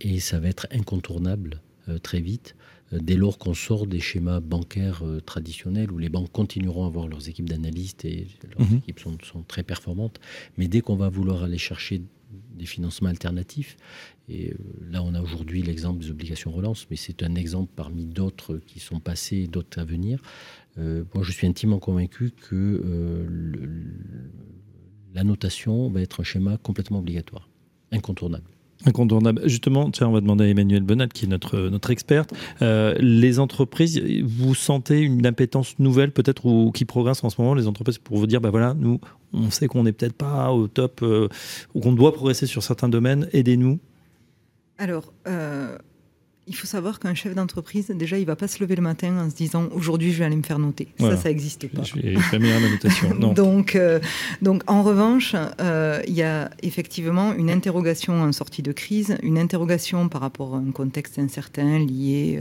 et 0.00 0.20
ça 0.20 0.40
va 0.40 0.48
être 0.48 0.66
incontournable 0.70 1.60
très 2.02 2.20
vite 2.20 2.56
dès 2.92 3.16
lors 3.16 3.36
qu'on 3.36 3.52
sort 3.52 3.86
des 3.86 4.00
schémas 4.00 4.40
bancaires 4.40 5.02
traditionnels 5.26 5.92
où 5.92 5.98
les 5.98 6.08
banques 6.08 6.32
continueront 6.32 6.84
à 6.84 6.86
avoir 6.86 7.08
leurs 7.08 7.28
équipes 7.28 7.50
d'analystes 7.50 8.06
et 8.06 8.26
leurs 8.56 8.70
mhm. 8.70 8.78
équipes 8.78 9.00
sont, 9.00 9.18
sont, 9.22 9.42
très 9.42 9.62
performantes, 9.62 10.18
mais 10.56 10.66
dès 10.66 10.80
qu'on 10.80 10.96
va 10.96 11.10
vouloir 11.10 11.42
aller 11.42 11.58
chercher 11.58 12.00
des 12.54 12.66
financements 12.66 13.10
alternatifs, 13.10 13.76
et 14.28 14.50
euh, 14.50 14.54
là, 14.90 15.02
on 15.02 15.14
a 15.14 15.20
aujourd'hui 15.20 15.62
l'exemple 15.62 16.02
des 16.02 16.10
obligations 16.10 16.50
relance, 16.50 16.86
mais 16.90 16.96
c'est 16.96 17.22
un 17.22 17.34
exemple 17.34 17.72
parmi 17.76 18.06
d'autres 18.06 18.58
qui 18.66 18.80
sont 18.80 19.00
passés 19.00 19.36
et 19.36 19.46
d'autres 19.46 19.78
à 19.78 19.84
venir. 19.84 20.20
Euh, 20.78 21.04
moi, 21.14 21.22
je 21.22 21.32
suis 21.32 21.46
intimement 21.46 21.78
convaincu 21.78 22.30
que 22.30 22.54
euh, 22.54 23.26
la 25.14 25.24
notation 25.24 25.90
va 25.90 26.00
être 26.00 26.20
un 26.20 26.24
schéma 26.24 26.56
complètement 26.56 27.00
obligatoire, 27.00 27.48
incontournable. 27.92 28.44
Incontournable. 28.86 29.42
Justement, 29.46 29.90
on 30.00 30.10
va 30.10 30.20
demander 30.20 30.44
à 30.44 30.48
Emmanuel 30.48 30.82
Bonnat, 30.82 31.08
qui 31.08 31.24
est 31.24 31.28
notre, 31.28 31.58
notre 31.58 31.90
experte. 31.90 32.34
les 32.60 33.38
entreprises, 33.38 34.02
vous 34.24 34.54
sentez 34.54 35.00
une 35.00 35.24
appétence 35.24 35.78
nouvelle 35.78 36.10
peut-être 36.10 36.44
ou 36.44 36.70
qui 36.70 36.84
progresse 36.84 37.24
en 37.24 37.30
ce 37.30 37.40
moment, 37.40 37.54
les 37.54 37.66
entreprises, 37.66 37.96
pour 37.96 38.18
vous 38.18 38.26
dire, 38.26 38.42
bah 38.42 38.50
voilà, 38.50 38.74
nous, 38.74 39.00
on 39.32 39.50
sait 39.50 39.68
qu'on 39.68 39.84
n'est 39.84 39.92
peut-être 39.92 40.16
pas 40.16 40.52
au 40.52 40.66
top 40.68 41.02
ou 41.02 41.80
qu'on 41.80 41.92
doit 41.92 42.12
progresser 42.12 42.46
sur 42.46 42.62
certains 42.62 42.90
domaines, 42.90 43.28
aidez-nous 43.32 43.78
alors, 44.78 45.12
euh, 45.28 45.76
il 46.46 46.54
faut 46.54 46.66
savoir 46.66 47.00
qu'un 47.00 47.14
chef 47.14 47.34
d'entreprise, 47.34 47.88
déjà, 47.88 48.18
il 48.18 48.26
va 48.26 48.36
pas 48.36 48.48
se 48.48 48.62
lever 48.62 48.76
le 48.76 48.82
matin 48.82 49.16
en 49.18 49.30
se 49.30 49.34
disant 49.34 49.68
aujourd'hui 49.72 50.12
je 50.12 50.18
vais 50.18 50.26
aller 50.26 50.36
me 50.36 50.42
faire 50.42 50.58
noter. 50.58 50.88
Ça, 51.00 51.16
ça 51.16 51.30
n'existe 51.30 51.68
pas. 51.68 51.82
Je 51.82 51.94
vais 51.94 52.16
faire 52.16 52.40
meilleure 52.40 52.60
notation. 52.60 53.14
donc, 53.34 53.76
euh, 53.76 53.98
donc, 54.42 54.62
en 54.66 54.82
revanche, 54.82 55.34
euh, 55.60 56.02
il 56.06 56.12
y 56.12 56.22
a 56.22 56.50
effectivement 56.62 57.32
une 57.32 57.50
interrogation 57.50 58.20
en 58.20 58.32
sortie 58.32 58.62
de 58.62 58.72
crise, 58.72 59.16
une 59.22 59.38
interrogation 59.38 60.08
par 60.10 60.20
rapport 60.20 60.54
à 60.54 60.58
un 60.58 60.70
contexte 60.70 61.18
incertain 61.18 61.78
lié 61.78 62.38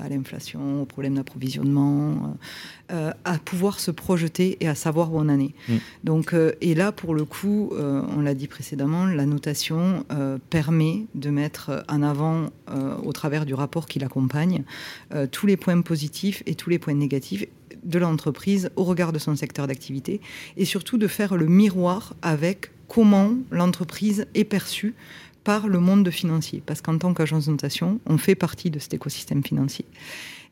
à 0.00 0.08
l'inflation, 0.08 0.82
aux 0.82 0.86
problèmes 0.86 1.16
d'approvisionnement, 1.16 2.36
euh, 2.90 3.12
à 3.24 3.38
pouvoir 3.38 3.78
se 3.78 3.90
projeter 3.90 4.56
et 4.60 4.68
à 4.68 4.74
savoir 4.74 5.12
où 5.12 5.18
on 5.18 5.28
en 5.28 5.40
est. 5.40 5.54
Mm. 5.68 5.76
Donc, 6.04 6.34
euh, 6.34 6.52
et 6.60 6.74
là, 6.74 6.92
pour 6.92 7.14
le 7.14 7.24
coup, 7.24 7.70
euh, 7.72 8.02
on 8.16 8.20
l'a 8.20 8.34
dit 8.34 8.48
précédemment, 8.48 9.06
la 9.06 9.26
notation 9.26 10.04
permet 10.50 11.06
de 11.14 11.30
mettre 11.30 11.84
en 11.88 12.02
avant, 12.02 12.50
au 13.02 13.12
travers 13.12 13.46
du 13.46 13.54
rapport 13.54 13.86
qui 13.86 13.98
l'accompagne, 13.98 14.64
tous 15.30 15.46
les 15.46 15.56
points 15.56 15.80
positifs 15.82 16.42
et 16.46 16.54
tous 16.54 16.70
les 16.70 16.78
points 16.78 16.94
négatifs 16.94 17.44
de 17.84 17.98
l'entreprise 17.98 18.70
au 18.76 18.84
regard 18.84 19.12
de 19.12 19.18
son 19.18 19.36
secteur 19.36 19.66
d'activité, 19.66 20.20
et 20.56 20.64
surtout 20.64 20.98
de 20.98 21.06
faire 21.06 21.36
le 21.36 21.46
miroir 21.46 22.14
avec 22.22 22.70
comment 22.88 23.34
l'entreprise 23.50 24.26
est 24.34 24.44
perçue 24.44 24.94
par 25.44 25.68
le 25.68 25.78
monde 25.78 26.10
financier. 26.10 26.62
Parce 26.64 26.80
qu'en 26.80 26.98
tant 26.98 27.14
qu'agence 27.14 27.46
de 27.46 27.52
notation, 27.52 28.00
on 28.06 28.18
fait 28.18 28.34
partie 28.34 28.70
de 28.70 28.78
cet 28.78 28.94
écosystème 28.94 29.42
financier. 29.42 29.84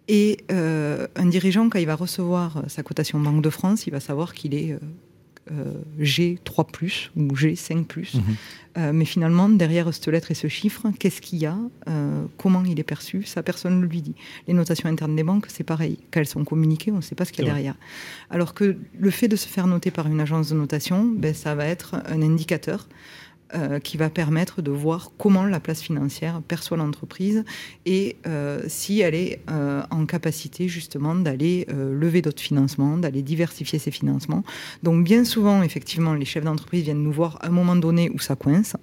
Et 0.09 0.39
euh, 0.51 1.07
un 1.17 1.27
dirigeant, 1.27 1.69
quand 1.69 1.79
il 1.79 1.87
va 1.87 1.95
recevoir 1.95 2.63
sa 2.67 2.83
cotation 2.83 3.21
Banque 3.21 3.43
de 3.43 3.51
France, 3.51 3.87
il 3.87 3.91
va 3.91 4.01
savoir 4.01 4.33
qu'il 4.35 4.55
est 4.55 4.79
euh, 5.51 5.73
G3⁇ 6.01 6.39
ou 7.17 7.35
G5⁇ 7.35 7.87
euh, 8.77 8.93
mais 8.93 9.05
finalement, 9.05 9.49
derrière 9.49 9.93
cette 9.93 10.07
lettre 10.09 10.31
et 10.31 10.35
ce 10.35 10.47
chiffre, 10.47 10.87
qu'est-ce 10.99 11.21
qu'il 11.21 11.39
y 11.39 11.47
a 11.47 11.57
euh, 11.89 12.25
Comment 12.37 12.63
il 12.65 12.79
est 12.79 12.85
perçu 12.85 13.25
Ça, 13.25 13.43
personne 13.43 13.81
ne 13.81 13.87
lui 13.87 14.03
dit. 14.03 14.15
Les 14.47 14.55
notations 14.55 14.89
internes 14.89 15.17
des 15.17 15.25
banques, 15.25 15.47
c'est 15.49 15.65
pareil. 15.65 15.99
Quand 16.13 16.21
elles 16.21 16.27
sont 16.27 16.45
communiquées, 16.45 16.93
on 16.93 16.97
ne 16.97 17.01
sait 17.01 17.17
pas 17.17 17.25
ce 17.25 17.33
qu'il 17.33 17.45
y 17.45 17.49
a 17.49 17.53
derrière. 17.53 17.75
Alors 18.31 18.55
que 18.55 18.77
le 18.99 19.11
fait 19.11 19.27
de 19.27 19.37
se 19.37 19.49
faire 19.49 19.67
noter 19.67 19.91
par 19.91 20.07
une 20.07 20.21
agence 20.21 20.51
de 20.51 20.55
notation, 20.55 21.05
ben, 21.05 21.35
ça 21.35 21.55
va 21.55 21.67
être 21.67 21.97
un 22.07 22.23
indicateur 22.23 22.89
euh, 23.55 23.79
qui 23.79 23.97
va 23.97 24.11
permettre 24.11 24.61
de 24.61 24.71
voir 24.71 25.13
comment 25.17 25.45
la 25.45 25.59
place 25.59 25.81
financière 25.81 26.43
perçoit 26.47 26.77
l'entreprise 26.77 27.47
et 27.87 28.17
euh, 28.27 28.61
si 28.69 29.01
elle 29.01 29.15
est 29.15 29.41
euh, 29.51 29.81
en 29.91 30.05
capacité 30.05 30.69
justement 30.69 31.15
d'aller 31.15 31.67
lever 31.71 32.21
d'autres 32.21 32.43
financements, 32.43 32.99
d'aller 32.99 33.23
diversifier 33.23 33.79
ses 33.79 33.91
financements. 33.91 34.45
Donc 34.83 35.03
bien 35.03 35.25
souvent, 35.25 35.63
effectivement, 35.63 36.13
les 36.13 36.27
chefs 36.27 36.45
d'entreprise 36.45 36.85
viennent 36.85 37.03
nous 37.03 37.13
voir 37.13 37.39
à 37.41 37.47
un 37.47 37.51
moment 37.51 37.75
donné 37.75 38.11
où 38.11 38.19
ça 38.19 38.37
coince 38.37 38.77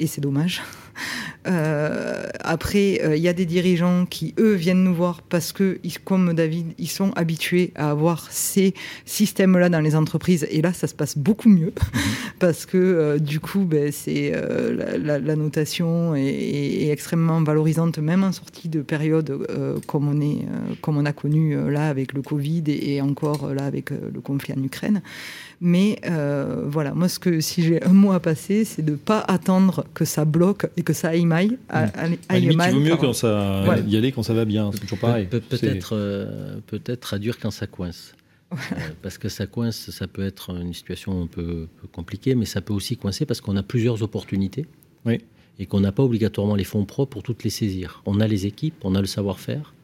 et 0.00 0.06
c'est 0.06 0.20
dommage. 0.20 0.60
après, 1.44 3.00
il 3.16 3.22
y 3.22 3.28
a 3.28 3.32
des 3.32 3.46
dirigeants 3.46 4.04
qui, 4.04 4.34
eux, 4.38 4.52
viennent 4.52 4.84
nous 4.84 4.94
voir 4.94 5.22
parce 5.22 5.52
que, 5.52 5.80
comme 6.04 6.34
David, 6.34 6.74
ils 6.78 6.90
sont 6.90 7.12
habitués 7.12 7.72
à 7.74 7.90
avoir 7.90 8.30
ces 8.30 8.74
systèmes-là 9.06 9.70
dans 9.70 9.80
les 9.80 9.96
entreprises. 9.96 10.46
Et 10.50 10.60
là, 10.60 10.74
ça 10.74 10.86
se 10.86 10.94
passe 10.94 11.16
beaucoup 11.16 11.48
mieux 11.48 11.72
parce 12.38 12.66
que, 12.66 13.18
du 13.18 13.40
coup, 13.40 13.60
ben, 13.60 13.90
c'est 13.90 14.09
euh, 14.34 14.98
la, 14.98 15.36
notation 15.36 16.14
est, 16.14 16.88
extrêmement 16.90 17.42
valorisante, 17.42 17.98
même 17.98 18.24
en 18.24 18.32
sortie 18.32 18.68
de 18.68 18.82
période 18.82 19.30
euh, 19.30 19.78
comme, 19.86 20.08
on 20.08 20.20
est, 20.20 20.42
euh, 20.42 20.74
comme 20.80 20.96
on 20.96 21.04
a 21.04 21.12
connu 21.12 21.56
là 21.70 21.88
avec 21.88 22.12
le 22.12 22.22
Covid 22.22 22.64
et, 22.66 23.00
encore 23.00 23.54
là 23.54 23.64
avec 23.64 23.90
le 23.90 24.20
conflit 24.20 24.54
en 24.56 24.62
Ukraine. 24.62 25.02
Mais 25.60 26.00
voilà, 26.66 26.94
moi, 26.94 27.08
ce 27.08 27.18
que, 27.18 27.40
si 27.40 27.62
j'ai 27.62 27.82
un 27.84 27.92
mot 27.92 28.12
à 28.12 28.20
passer, 28.20 28.64
c'est 28.64 28.82
de 28.82 28.92
ne 28.92 28.96
pas 28.96 29.20
attendre 29.20 29.86
que 29.94 30.04
ça 30.04 30.24
bloque 30.24 30.66
et 30.76 30.82
que 30.82 30.92
ça 30.92 31.08
aille 31.08 31.26
mal. 31.26 31.58
il 32.30 32.56
vaut 32.56 32.80
mieux 32.80 32.96
quand 32.96 33.12
ça, 33.12 33.64
y 33.86 33.96
aller 33.96 34.12
quand 34.12 34.22
ça 34.22 34.34
va 34.34 34.44
bien, 34.44 34.70
c'est 34.72 34.80
toujours 34.80 34.98
pareil. 34.98 35.26
peut-être 35.26 35.94
peut 36.66 36.80
traduire 36.96 37.38
quand 37.38 37.50
ça 37.50 37.66
coince. 37.66 38.14
Euh, 38.52 38.56
parce 39.02 39.18
que 39.18 39.28
ça 39.28 39.46
coince, 39.46 39.90
ça 39.90 40.06
peut 40.06 40.24
être 40.24 40.50
une 40.50 40.74
situation 40.74 41.22
un 41.22 41.26
peu, 41.26 41.68
compliquée, 41.92 42.34
mais 42.34 42.46
ça 42.46 42.60
peut 42.60 42.74
aussi 42.74 42.96
coincer 42.96 43.26
parce 43.26 43.40
qu'on 43.40 43.56
a 43.56 43.62
plusieurs 43.62 44.02
opportunités. 44.02 44.66
Et 45.58 45.66
qu'on 45.66 45.80
n'a 45.80 45.92
pas 45.92 46.02
obligatoirement 46.02 46.54
les 46.54 46.64
fonds 46.64 46.86
propres 46.86 47.10
pour 47.10 47.22
toutes 47.22 47.44
les 47.44 47.50
saisir. 47.50 48.02
On 48.06 48.20
a 48.20 48.26
les 48.26 48.46
équipes, 48.46 48.76
on 48.82 48.94
a 48.94 49.00
le 49.00 49.06
savoir-faire. 49.06 49.74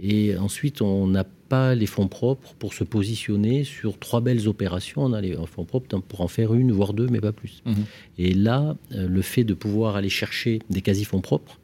Et 0.00 0.36
ensuite, 0.36 0.80
on 0.80 1.06
n'a 1.06 1.24
pas 1.24 1.74
les 1.74 1.86
fonds 1.86 2.08
propres 2.08 2.54
pour 2.54 2.72
se 2.72 2.84
positionner 2.84 3.64
sur 3.64 3.98
trois 3.98 4.20
belles 4.20 4.48
opérations. 4.48 5.04
On 5.04 5.12
a 5.12 5.20
les 5.20 5.36
fonds 5.46 5.64
propres 5.64 5.98
pour 6.00 6.20
en 6.20 6.28
faire 6.28 6.54
une, 6.54 6.72
voire 6.72 6.94
deux, 6.94 7.08
mais 7.08 7.20
pas 7.20 7.32
plus. 7.32 7.62
Mhm. 7.66 7.84
Et 8.18 8.32
là, 8.32 8.76
euh, 8.92 9.08
le 9.08 9.22
fait 9.22 9.44
de 9.44 9.54
pouvoir 9.54 9.96
aller 9.96 10.08
chercher 10.08 10.60
des 10.70 10.82
quasi-fonds 10.82 11.20
propres, 11.20 11.58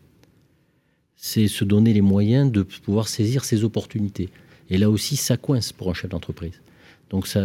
c'est 1.17 1.49
se 1.49 1.65
donner 1.65 1.93
les 1.93 2.01
moyens 2.01 2.51
de 2.51 2.63
pouvoir 2.63 3.09
saisir 3.09 3.45
ces 3.45 3.65
opportunités. 3.65 4.29
Et 4.71 4.79
là 4.79 4.91
aussi, 4.91 5.17
ça 5.17 5.37
coince 5.37 5.73
pour 5.73 5.91
un 5.91 5.95
chef 5.95 6.11
d'entreprise. 6.11 6.61
Donc 7.11 7.27
ça, 7.27 7.43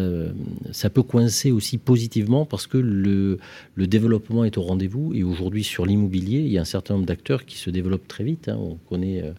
ça 0.72 0.90
peut 0.90 1.04
coincer 1.04 1.52
aussi 1.52 1.78
positivement 1.78 2.46
parce 2.46 2.68
que 2.68 2.78
le, 2.78 3.40
le 3.76 3.88
développement 3.88 4.44
est 4.44 4.58
au 4.58 4.62
rendez-vous. 4.62 5.14
Et 5.14 5.24
aujourd'hui, 5.24 5.64
sur 5.64 5.86
l'immobilier, 5.86 6.40
il 6.40 6.50
y 6.50 6.58
a 6.58 6.62
un 6.62 6.66
certain 6.66 6.96
nombre 6.96 7.06
d'acteurs 7.06 7.46
qui 7.46 7.58
se 7.58 7.70
développent 7.70 8.08
très 8.08 8.26
vite. 8.26 8.50
Hein. 8.50 8.58
On 8.60 8.76
connaît, 8.90 9.22
euh, 9.22 9.32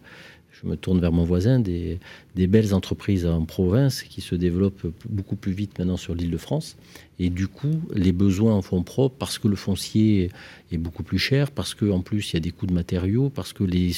je 0.61 0.67
me 0.67 0.75
tourne 0.75 0.99
vers 0.99 1.11
mon 1.11 1.23
voisin, 1.23 1.59
des, 1.59 1.99
des, 2.35 2.47
belles 2.47 2.73
entreprises 2.73 3.25
en 3.25 3.45
province 3.45 4.03
qui 4.03 4.21
se 4.21 4.35
développent 4.35 4.87
beaucoup 5.09 5.35
plus 5.35 5.51
vite 5.51 5.77
maintenant 5.77 5.97
sur 5.97 6.15
l'île 6.15 6.31
de 6.31 6.37
France. 6.37 6.77
Et 7.19 7.29
du 7.29 7.47
coup, 7.47 7.81
les 7.93 8.11
besoins 8.11 8.53
en 8.53 8.61
fonds 8.61 8.83
propres, 8.83 9.15
parce 9.17 9.37
que 9.39 9.47
le 9.47 9.55
foncier 9.55 10.29
est 10.71 10.77
beaucoup 10.77 11.03
plus 11.03 11.19
cher, 11.19 11.51
parce 11.51 11.73
qu'en 11.73 12.01
plus 12.01 12.31
il 12.31 12.33
y 12.35 12.37
a 12.37 12.39
des 12.39 12.51
coûts 12.51 12.67
de 12.67 12.73
matériaux, 12.73 13.29
parce 13.29 13.53
que 13.53 13.63
les 13.63 13.93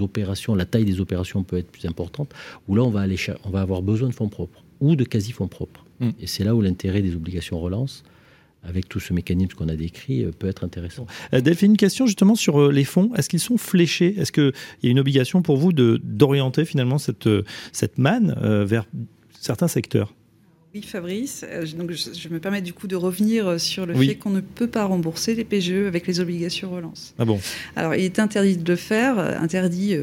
opérations, 0.00 0.54
la 0.54 0.66
taille 0.66 0.84
des 0.84 1.00
opérations 1.00 1.42
peut 1.42 1.56
être 1.56 1.70
plus 1.70 1.86
importante, 1.86 2.32
où 2.68 2.74
là 2.74 2.82
on 2.82 2.90
va, 2.90 3.00
aller, 3.00 3.16
on 3.44 3.50
va 3.50 3.60
avoir 3.60 3.82
besoin 3.82 4.08
de 4.08 4.14
fonds 4.14 4.28
propres 4.28 4.62
ou 4.80 4.96
de 4.96 5.04
quasi-fonds 5.04 5.48
propres. 5.48 5.84
Mm. 6.00 6.10
Et 6.20 6.26
c'est 6.26 6.44
là 6.44 6.54
où 6.54 6.60
l'intérêt 6.60 7.02
des 7.02 7.14
obligations 7.14 7.58
relance 7.58 8.04
avec 8.62 8.88
tout 8.88 9.00
ce 9.00 9.12
mécanisme 9.12 9.52
qu'on 9.54 9.68
a 9.68 9.76
décrit, 9.76 10.24
euh, 10.24 10.30
peut 10.30 10.48
être 10.48 10.64
intéressant. 10.64 11.06
Euh, 11.32 11.40
Delphine, 11.40 11.72
une 11.72 11.76
question 11.76 12.06
justement 12.06 12.34
sur 12.34 12.60
euh, 12.60 12.72
les 12.72 12.84
fonds. 12.84 13.10
Est-ce 13.14 13.28
qu'ils 13.28 13.40
sont 13.40 13.58
fléchés? 13.58 14.14
Est-ce 14.18 14.32
qu'il 14.32 14.52
y 14.82 14.88
a 14.88 14.90
une 14.90 14.98
obligation 14.98 15.42
pour 15.42 15.56
vous 15.56 15.72
d'orienter 15.72 16.64
finalement 16.64 16.98
cette, 16.98 17.28
cette 17.72 17.98
manne 17.98 18.34
vers 18.64 18.86
certains 19.40 19.68
secteurs? 19.68 20.14
Oui, 20.78 20.86
Fabrice. 20.86 21.44
Euh, 21.48 21.66
donc, 21.76 21.90
je, 21.92 22.28
me 22.28 22.38
permets 22.38 22.60
du 22.60 22.72
coup 22.72 22.86
de 22.86 22.96
revenir 22.96 23.46
euh, 23.46 23.58
sur 23.58 23.86
le 23.86 23.94
fait 23.94 24.16
qu'on 24.16 24.30
ne 24.30 24.40
peut 24.40 24.66
pas 24.66 24.84
rembourser 24.84 25.34
les 25.34 25.44
PGE 25.44 25.86
avec 25.86 26.06
les 26.06 26.20
obligations 26.20 26.70
relance. 26.70 27.14
Ah 27.18 27.24
bon? 27.24 27.40
Alors, 27.76 27.94
il 27.94 28.04
est 28.04 28.18
interdit 28.18 28.56
de 28.56 28.70
le 28.70 28.76
faire. 28.76 29.18
Euh, 29.18 29.36
interdit, 29.38 29.96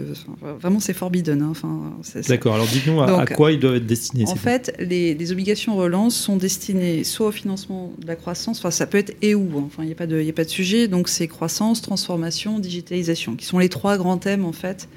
vraiment, 0.59 0.79
c'est 0.79 0.93
forbidden. 0.93 1.41
Hein, 1.41 1.47
enfin, 1.51 1.97
D'accord. 2.27 2.55
Alors, 2.55 2.67
dites-nous 2.67 3.01
à, 3.01 3.25
quoi 3.25 3.51
ils 3.51 3.59
doivent 3.59 3.75
être 3.75 3.85
destinés. 3.85 4.25
En 4.27 4.35
fait, 4.35 4.75
les, 4.79 5.31
obligations 5.31 5.75
relance 5.75 6.15
sont 6.15 6.37
destinées 6.37 7.03
soit 7.03 7.27
au 7.27 7.31
financement 7.31 7.91
de 7.99 8.07
la 8.07 8.15
croissance, 8.15 8.59
enfin, 8.59 8.71
ça 8.71 8.85
peut 8.85 8.97
être 8.97 9.15
et 9.21 9.33
où. 9.35 9.57
Hein. 9.57 9.63
Enfin, 9.65 9.83
il 9.83 9.87
n'y 9.87 9.91
a, 9.91 9.95
pas 9.95 10.07
de, 10.07 10.27
a 10.27 10.33
pas 10.33 10.43
de 10.43 10.49
sujet. 10.49 10.87
Donc, 10.87 11.09
c'est 11.09 11.27
croissance, 11.27 11.81
transformation, 11.81 12.59
digitalisation, 12.59 13.35
qui 13.35 13.45
sont 13.45 13.59
les 13.59 13.69
trois 13.69 13.97
grands 13.97 14.17
thèmes, 14.17 14.45
en 14.45 14.53
fait, 14.53 14.87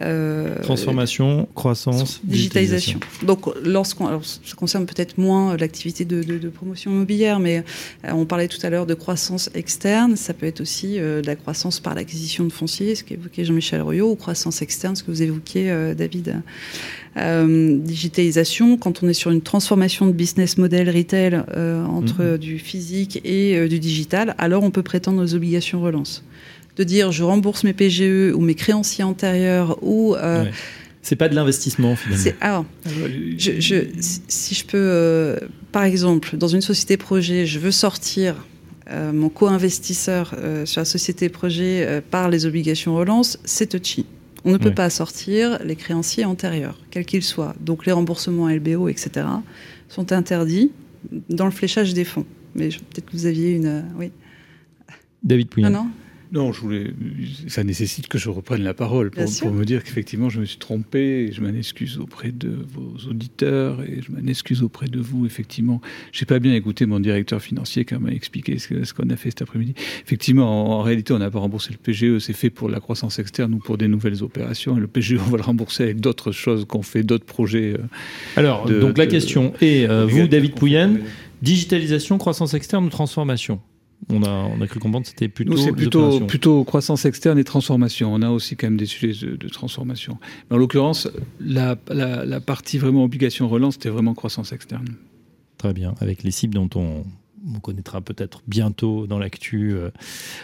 euh, 0.00 0.60
Transformation, 0.62 1.48
croissance, 1.54 2.20
digitalisation. 2.22 3.00
Donc, 3.24 3.46
lorsqu'on, 3.64 4.22
ça 4.22 4.54
concerne 4.56 4.86
peut-être 4.86 5.18
moins 5.18 5.56
l'activité 5.56 6.04
de, 6.04 6.48
promotion 6.48 6.90
immobilière, 6.92 7.40
mais 7.40 7.64
euh, 8.04 8.12
on 8.12 8.24
parlait 8.24 8.48
tout 8.48 8.64
à 8.64 8.70
l'heure 8.70 8.86
de 8.86 8.94
croissance 8.94 9.50
externe. 9.54 10.16
Ça 10.16 10.34
peut 10.34 10.46
être 10.46 10.60
aussi 10.60 10.98
euh, 10.98 11.20
de 11.20 11.26
la 11.26 11.36
croissance 11.36 11.80
par 11.80 11.94
l'acquisition 11.94 12.44
de 12.44 12.52
fonciers, 12.52 12.94
ce 12.94 13.04
qu'évoquait 13.04 13.44
Jean-Michel 13.44 13.82
Royot, 13.82 14.10
ou 14.10 14.16
croissance 14.16 14.62
externe, 14.62 14.94
ce 14.94 15.02
que 15.02 15.10
vous 15.10 15.22
évoquiez, 15.22 15.94
David. 15.96 16.42
digitalisation, 17.16 18.76
quand 18.76 19.02
on 19.02 19.08
est 19.08 19.14
sur 19.14 19.30
une 19.30 19.42
transformation 19.42 20.06
de 20.06 20.12
business 20.12 20.58
model 20.58 20.88
retail 20.90 21.42
entre 21.88 22.22
mhm. 22.22 22.38
du 22.38 22.58
physique 22.58 23.20
et 23.24 23.68
du 23.68 23.80
digital, 23.80 24.34
alors 24.38 24.62
on 24.62 24.70
peut 24.70 24.82
prétendre 24.82 25.22
aux 25.22 25.34
obligations 25.34 25.80
relance 25.80 26.22
de 26.78 26.84
dire 26.84 27.12
je 27.12 27.24
rembourse 27.24 27.64
mes 27.64 27.72
PGE 27.72 28.32
ou 28.34 28.40
mes 28.40 28.54
créanciers 28.54 29.04
antérieurs 29.04 29.78
ou 29.82 30.14
euh, 30.14 30.44
C'est 31.02 31.16
pas 31.16 31.28
de 31.28 31.34
l'investissement 31.34 31.96
finalement. 31.96 32.32
Alors, 32.40 32.64
je, 33.36 33.84
si 34.28 34.54
je 34.54 34.64
peux, 34.64 34.78
euh, 34.78 35.36
par 35.72 35.84
exemple, 35.84 36.36
dans 36.36 36.48
une 36.48 36.60
société 36.60 36.96
projet, 36.96 37.46
je 37.46 37.58
veux 37.58 37.72
sortir 37.72 38.46
euh, 38.90 39.12
mon 39.12 39.28
co-investisseur 39.28 40.34
sur 40.64 40.80
la 40.80 40.84
société 40.84 41.28
projet 41.28 42.02
par 42.10 42.30
les 42.30 42.46
obligations 42.46 42.94
relance, 42.94 43.38
c'est 43.44 43.66
touchy. 43.66 44.06
On 44.44 44.52
ne 44.52 44.56
peut 44.56 44.72
pas 44.72 44.88
sortir 44.88 45.58
les 45.64 45.74
créanciers 45.74 46.24
antérieurs, 46.24 46.78
quels 46.90 47.04
qu'ils 47.04 47.24
soient. 47.24 47.54
Donc 47.60 47.84
les 47.86 47.92
remboursements 47.92 48.48
LBO, 48.48 48.88
etc., 48.88 49.26
sont 49.88 50.12
interdits 50.12 50.70
dans 51.28 51.44
le 51.44 51.50
fléchage 51.50 51.92
des 51.92 52.04
fonds. 52.04 52.24
Mais 52.54 52.68
peut-être 52.68 53.06
que 53.06 53.12
vous 53.12 53.26
aviez 53.26 53.50
une. 53.50 53.84
oui. 53.98 54.10
David 55.24 55.48
Pouillon. 55.48 55.70
non 55.70 55.88
non, 56.30 56.52
je 56.52 56.60
voulais. 56.60 56.90
Ça 57.46 57.64
nécessite 57.64 58.08
que 58.08 58.18
je 58.18 58.28
reprenne 58.28 58.62
la 58.62 58.74
parole 58.74 59.10
pour, 59.10 59.24
pour 59.40 59.52
me 59.52 59.64
dire 59.64 59.82
qu'effectivement, 59.82 60.28
je 60.28 60.40
me 60.40 60.44
suis 60.44 60.58
trompé. 60.58 61.26
Et 61.28 61.32
je 61.32 61.40
m'en 61.40 61.48
excuse 61.48 61.98
auprès 61.98 62.32
de 62.32 62.50
vos 62.68 63.08
auditeurs 63.08 63.82
et 63.82 64.00
je 64.02 64.12
m'en 64.12 64.26
excuse 64.26 64.62
auprès 64.62 64.88
de 64.88 65.00
vous. 65.00 65.24
Effectivement, 65.24 65.80
j'ai 66.12 66.26
pas 66.26 66.38
bien 66.38 66.54
écouté 66.54 66.86
mon 66.86 67.00
directeur 67.00 67.40
financier 67.40 67.84
qui 67.84 67.94
m'a 67.94 68.10
expliqué 68.10 68.58
ce 68.58 68.92
qu'on 68.92 69.08
a 69.10 69.16
fait 69.16 69.30
cet 69.30 69.42
après-midi. 69.42 69.74
Effectivement, 70.04 70.78
en, 70.78 70.82
réalité, 70.82 71.12
on 71.14 71.18
n'a 71.18 71.30
pas 71.30 71.38
remboursé 71.38 71.70
le 71.70 71.78
PGE. 71.78 72.18
C'est 72.18 72.34
fait 72.34 72.50
pour 72.50 72.68
la 72.68 72.80
croissance 72.80 73.18
externe 73.18 73.54
ou 73.54 73.58
pour 73.58 73.78
des 73.78 73.88
nouvelles 73.88 74.22
opérations. 74.22 74.76
Et 74.76 74.80
le 74.80 74.86
PGE, 74.86 75.16
on 75.26 75.30
va 75.30 75.38
le 75.38 75.42
rembourser 75.42 75.84
avec 75.84 76.00
d'autres 76.00 76.32
choses 76.32 76.66
qu'on 76.66 76.82
fait, 76.82 77.02
d'autres 77.02 77.26
projets. 77.26 77.72
Euh, 77.72 77.78
Alors, 78.36 78.66
donc 78.66 78.98
la 78.98 79.06
question 79.06 79.54
est, 79.60 79.88
euh, 79.88 80.06
vous, 80.06 80.28
David 80.28 80.54
Pouyanne, 80.54 81.00
digitalisation, 81.42 82.18
croissance 82.18 82.52
externe 82.54 82.84
ou 82.84 82.90
transformation? 82.90 83.60
On 84.10 84.22
a, 84.22 84.28
on 84.28 84.60
a 84.60 84.66
cru 84.66 84.80
comprendre 84.80 85.04
que 85.04 85.10
c'était 85.10 85.28
plutôt. 85.28 85.56
c'est 85.56 85.72
plutôt, 85.72 86.20
plutôt 86.20 86.64
croissance 86.64 87.04
externe 87.04 87.38
et 87.38 87.44
transformation. 87.44 88.12
On 88.14 88.22
a 88.22 88.30
aussi 88.30 88.56
quand 88.56 88.66
même 88.66 88.76
des 88.76 88.86
sujets 88.86 89.26
de, 89.26 89.48
transformation. 89.48 90.18
Mais 90.48 90.56
en 90.56 90.58
l'occurrence, 90.58 91.08
la, 91.40 91.76
partie 92.40 92.78
vraiment 92.78 93.04
obligation 93.04 93.48
relance, 93.48 93.74
c'était 93.74 93.90
vraiment 93.90 94.14
croissance 94.14 94.52
externe. 94.52 94.86
Très 95.58 95.72
bien. 95.72 95.94
Avec 96.00 96.22
les 96.22 96.30
cibles 96.30 96.54
dont 96.54 96.70
on, 96.76 97.04
connaîtra 97.60 98.00
peut-être 98.00 98.42
bientôt 98.46 99.06
dans 99.06 99.18
l'actu 99.18 99.72
euh, 99.72 99.90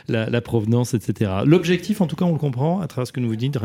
la, 0.09 0.41
provenance, 0.41 0.95
etc. 0.95 1.31
L'objectif, 1.45 2.01
en 2.01 2.07
tout 2.07 2.17
cas, 2.17 2.25
on 2.25 2.33
le 2.33 2.39
comprend 2.39 2.81
à 2.81 2.87
travers 2.87 3.07
ce 3.07 3.13
que 3.13 3.21
nous 3.21 3.29
vous 3.29 3.37
dites, 3.37 3.59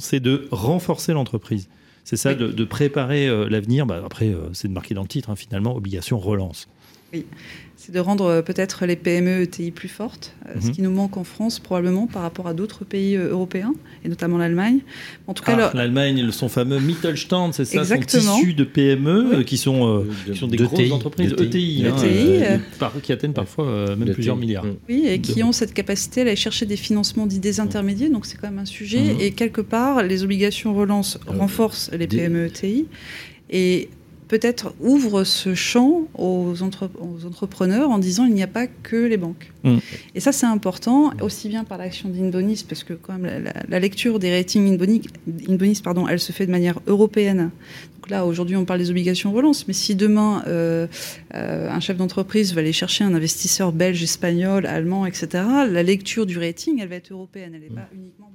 c'est 0.00 0.20
de 0.20 0.48
renforcer 0.50 1.12
l'entreprise. 1.12 1.68
C'est 2.04 2.16
ça, 2.16 2.34
de, 2.34 2.64
préparer 2.64 3.26
euh, 3.26 3.48
l'avenir. 3.48 3.86
Bah, 3.86 4.00
après, 4.04 4.28
euh, 4.28 4.52
c'est 4.52 4.68
de 4.68 4.72
marquer 4.72 4.94
dans 4.94 5.02
le 5.02 5.08
titre, 5.08 5.30
hein, 5.30 5.36
finalement, 5.36 5.74
obligation 5.74 6.18
relance. 6.18 6.68
Oui 7.12 7.26
c'est 7.86 7.92
de 7.92 8.00
rendre 8.00 8.24
euh, 8.24 8.42
peut-être 8.42 8.84
les 8.84 8.96
PME 8.96 9.42
ETI 9.42 9.70
plus 9.70 9.88
fortes, 9.88 10.34
euh, 10.48 10.60
ce 10.60 10.66
mhm. 10.66 10.72
qui 10.72 10.82
nous 10.82 10.90
manque 10.90 11.16
en 11.16 11.22
France 11.22 11.60
probablement 11.60 12.08
par 12.08 12.22
rapport 12.22 12.48
à 12.48 12.52
d'autres 12.52 12.84
pays 12.84 13.16
euh, 13.16 13.30
européens, 13.30 13.74
et 14.04 14.08
notamment 14.08 14.38
l'Allemagne. 14.38 14.80
En 15.28 15.34
tout 15.34 15.44
cas, 15.44 15.56
ah, 15.56 15.70
l'Allemagne, 15.72 16.32
son 16.32 16.48
fameux 16.48 16.80
Mittelstand, 16.80 17.52
c'est 17.52 17.64
ça, 17.64 17.78
Exactement. 17.78 18.34
son 18.34 18.40
tissu 18.40 18.54
de 18.54 18.64
PME 18.64 19.44
qui, 19.44 19.56
sont, 19.56 20.04
qui 20.26 20.36
sont 20.36 20.48
des 20.48 20.56
grosses 20.56 20.90
entreprises 20.90 21.32
ETI, 21.38 21.84
e 21.84 22.58
hein, 22.80 22.92
qui 23.00 23.12
atteignent 23.12 23.32
parfois 23.32 23.94
même 23.94 24.12
plusieurs 24.12 24.36
milliards. 24.36 24.66
Oui, 24.88 25.06
et 25.06 25.20
qui 25.20 25.44
ont 25.44 25.52
cette 25.52 25.72
capacité 25.72 26.22
à 26.22 26.24
aller 26.24 26.34
chercher 26.34 26.66
des 26.66 26.76
financements 26.76 27.26
dits 27.26 27.38
désintermédiés, 27.38 28.08
donc 28.08 28.26
c'est 28.26 28.36
quand 28.36 28.48
même 28.48 28.58
un 28.58 28.64
sujet. 28.64 29.14
Mhm. 29.14 29.20
Et 29.20 29.30
quelque 29.30 29.60
part, 29.60 30.02
les 30.02 30.24
obligations 30.24 30.74
relance 30.74 31.20
renforcent 31.28 31.92
les 31.96 32.08
PME 32.08 32.46
ETI. 32.46 32.86
Et 33.48 33.90
peut-être 34.28 34.74
ouvre 34.80 35.24
ce 35.24 35.54
champ 35.54 36.02
aux, 36.14 36.62
entrepreneurs 36.62 37.90
en 37.90 37.98
disant 37.98 38.24
il 38.24 38.34
n'y 38.34 38.42
a 38.42 38.48
pas 38.48 38.66
que 38.66 38.96
les 38.96 39.16
banques. 39.16 39.52
Mm. 39.62 39.78
Et 40.14 40.20
ça, 40.20 40.32
c'est 40.32 40.46
important, 40.46 41.12
aussi 41.20 41.48
bien 41.48 41.64
par 41.64 41.78
l'action 41.78 42.08
d'Inbonis, 42.08 42.64
parce 42.68 42.84
que 42.84 42.94
quand 42.94 43.18
même 43.18 43.44
la, 43.68 43.78
lecture 43.78 44.18
des 44.18 44.36
ratings 44.36 44.74
Inbonis, 45.48 45.80
pardon, 45.82 46.08
elle 46.08 46.20
se 46.20 46.32
fait 46.32 46.46
de 46.46 46.50
manière 46.50 46.80
européenne. 46.86 47.50
Donc 47.96 48.10
là, 48.10 48.26
aujourd'hui, 48.26 48.56
on 48.56 48.64
parle 48.64 48.80
des 48.80 48.90
obligations 48.90 49.32
relance, 49.32 49.68
mais 49.68 49.74
si 49.74 49.94
demain, 49.94 50.42
euh, 50.46 50.86
euh, 51.34 51.70
un 51.70 51.80
chef 51.80 51.96
d'entreprise 51.96 52.54
va 52.54 52.60
aller 52.60 52.72
chercher 52.72 53.04
un 53.04 53.14
investisseur 53.14 53.72
belge, 53.72 54.02
espagnol, 54.02 54.66
allemand, 54.66 55.06
etc., 55.06 55.44
la 55.70 55.82
lecture 55.82 56.26
du 56.26 56.38
rating, 56.38 56.80
elle 56.80 56.88
va 56.88 56.96
être 56.96 57.12
européenne, 57.12 57.52
elle 57.54 57.60
n'est 57.60 57.68
pas 57.68 57.88
uniquement 57.94 58.30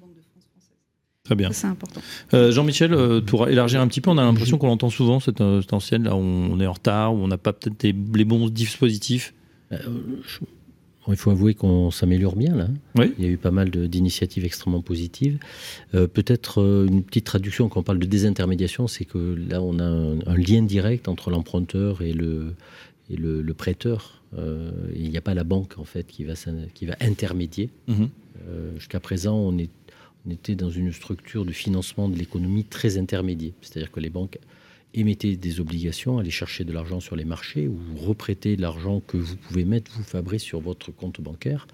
Très 1.24 1.36
bien. 1.36 1.52
C'est 1.52 1.68
important. 1.68 2.02
Euh, 2.34 2.52
Jean-Michel, 2.52 2.94
euh, 2.94 3.22
pour 3.22 3.48
élargir 3.48 3.80
un 3.80 3.88
petit 3.88 4.02
peu, 4.02 4.10
on 4.10 4.18
a 4.18 4.24
l'impression 4.24 4.58
qu'on 4.58 4.70
entend 4.70 4.90
souvent 4.90 5.20
cette, 5.20 5.42
euh, 5.42 5.62
cette, 5.62 5.74
ancienne, 5.74 6.04
là 6.04 6.16
où 6.16 6.20
on 6.20 6.60
est 6.60 6.66
en 6.66 6.74
retard, 6.74 7.14
où 7.14 7.18
on 7.18 7.28
n'a 7.28 7.38
pas 7.38 7.54
peut-être 7.54 7.84
les 7.84 8.26
bons 8.26 8.50
dispositifs. 8.50 9.34
il 11.08 11.16
faut 11.16 11.30
avouer 11.30 11.54
qu'on 11.54 11.92
s'améliore 11.92 12.36
bien 12.36 12.56
là. 12.56 12.68
Oui. 12.98 13.14
Il 13.20 13.26
y 13.26 13.28
a 13.28 13.32
eu 13.32 13.38
pas 13.38 13.52
mal 13.52 13.70
d'initiatives 13.70 14.46
extrêmement 14.46 14.82
positives. 14.82 15.38
Peut-être 15.92 16.86
une 16.90 17.04
petite 17.04 17.26
traduction 17.26 17.70
quand 17.70 17.82
on 17.82 17.84
parle 17.84 18.00
de 18.00 18.06
désintermédiation, 18.06 18.88
c'est 18.88 19.06
que 19.06 19.36
là 19.50 19.62
on 19.62 19.80
a 19.80 19.84
un, 19.84 20.38
lien 20.38 20.64
direct 20.64 21.08
entre 21.08 21.30
l'emprunteur 21.30 22.02
et 22.02 22.14
le, 22.14 22.56
et 23.10 23.16
le, 23.18 23.54
prêteur. 23.54 24.22
il 24.96 25.10
n'y 25.10 25.18
a 25.18 25.22
pas 25.22 25.34
la 25.34 25.44
banque 25.44 25.76
en 25.78 25.86
fait 25.86 26.08
qui 26.08 26.24
va, 26.24 26.34
qui 26.74 26.86
va 26.86 26.96
intermédier. 27.02 27.70
Mhm. 27.88 28.10
Jusqu'à 28.78 29.00
présent, 29.00 29.36
on 29.36 29.58
est 29.58 29.70
on 30.26 30.32
était 30.32 30.56
dans 30.56 30.70
une 30.70 30.92
structure 30.92 31.46
de 31.46 31.52
financement 31.52 32.08
de 32.08 32.16
l'économie 32.16 32.64
très 32.64 32.98
intermédiaire. 32.98 33.54
C'est-à-dire 33.62 33.92
que 33.92 34.00
les 34.00 34.10
banques 34.10 34.38
émettaient 34.94 35.36
des 35.36 35.60
obligations, 35.60 36.20
allaient 36.20 36.30
chercher 36.30 36.64
de 36.64 36.74
l'argent 36.74 37.00
sur 37.00 37.16
les 37.16 37.26
marchés 37.26 37.68
ou 37.68 37.80
reprêter 37.98 38.56
de 38.56 38.62
l'argent 38.62 39.02
que 39.06 39.18
vous 39.18 39.36
pouvez 39.36 39.66
mettre, 39.66 39.92
vous, 39.96 40.04
Fabrice, 40.04 40.44
sur 40.44 40.60
votre 40.60 40.92
compte 40.92 41.22
bancaire. 41.22 41.68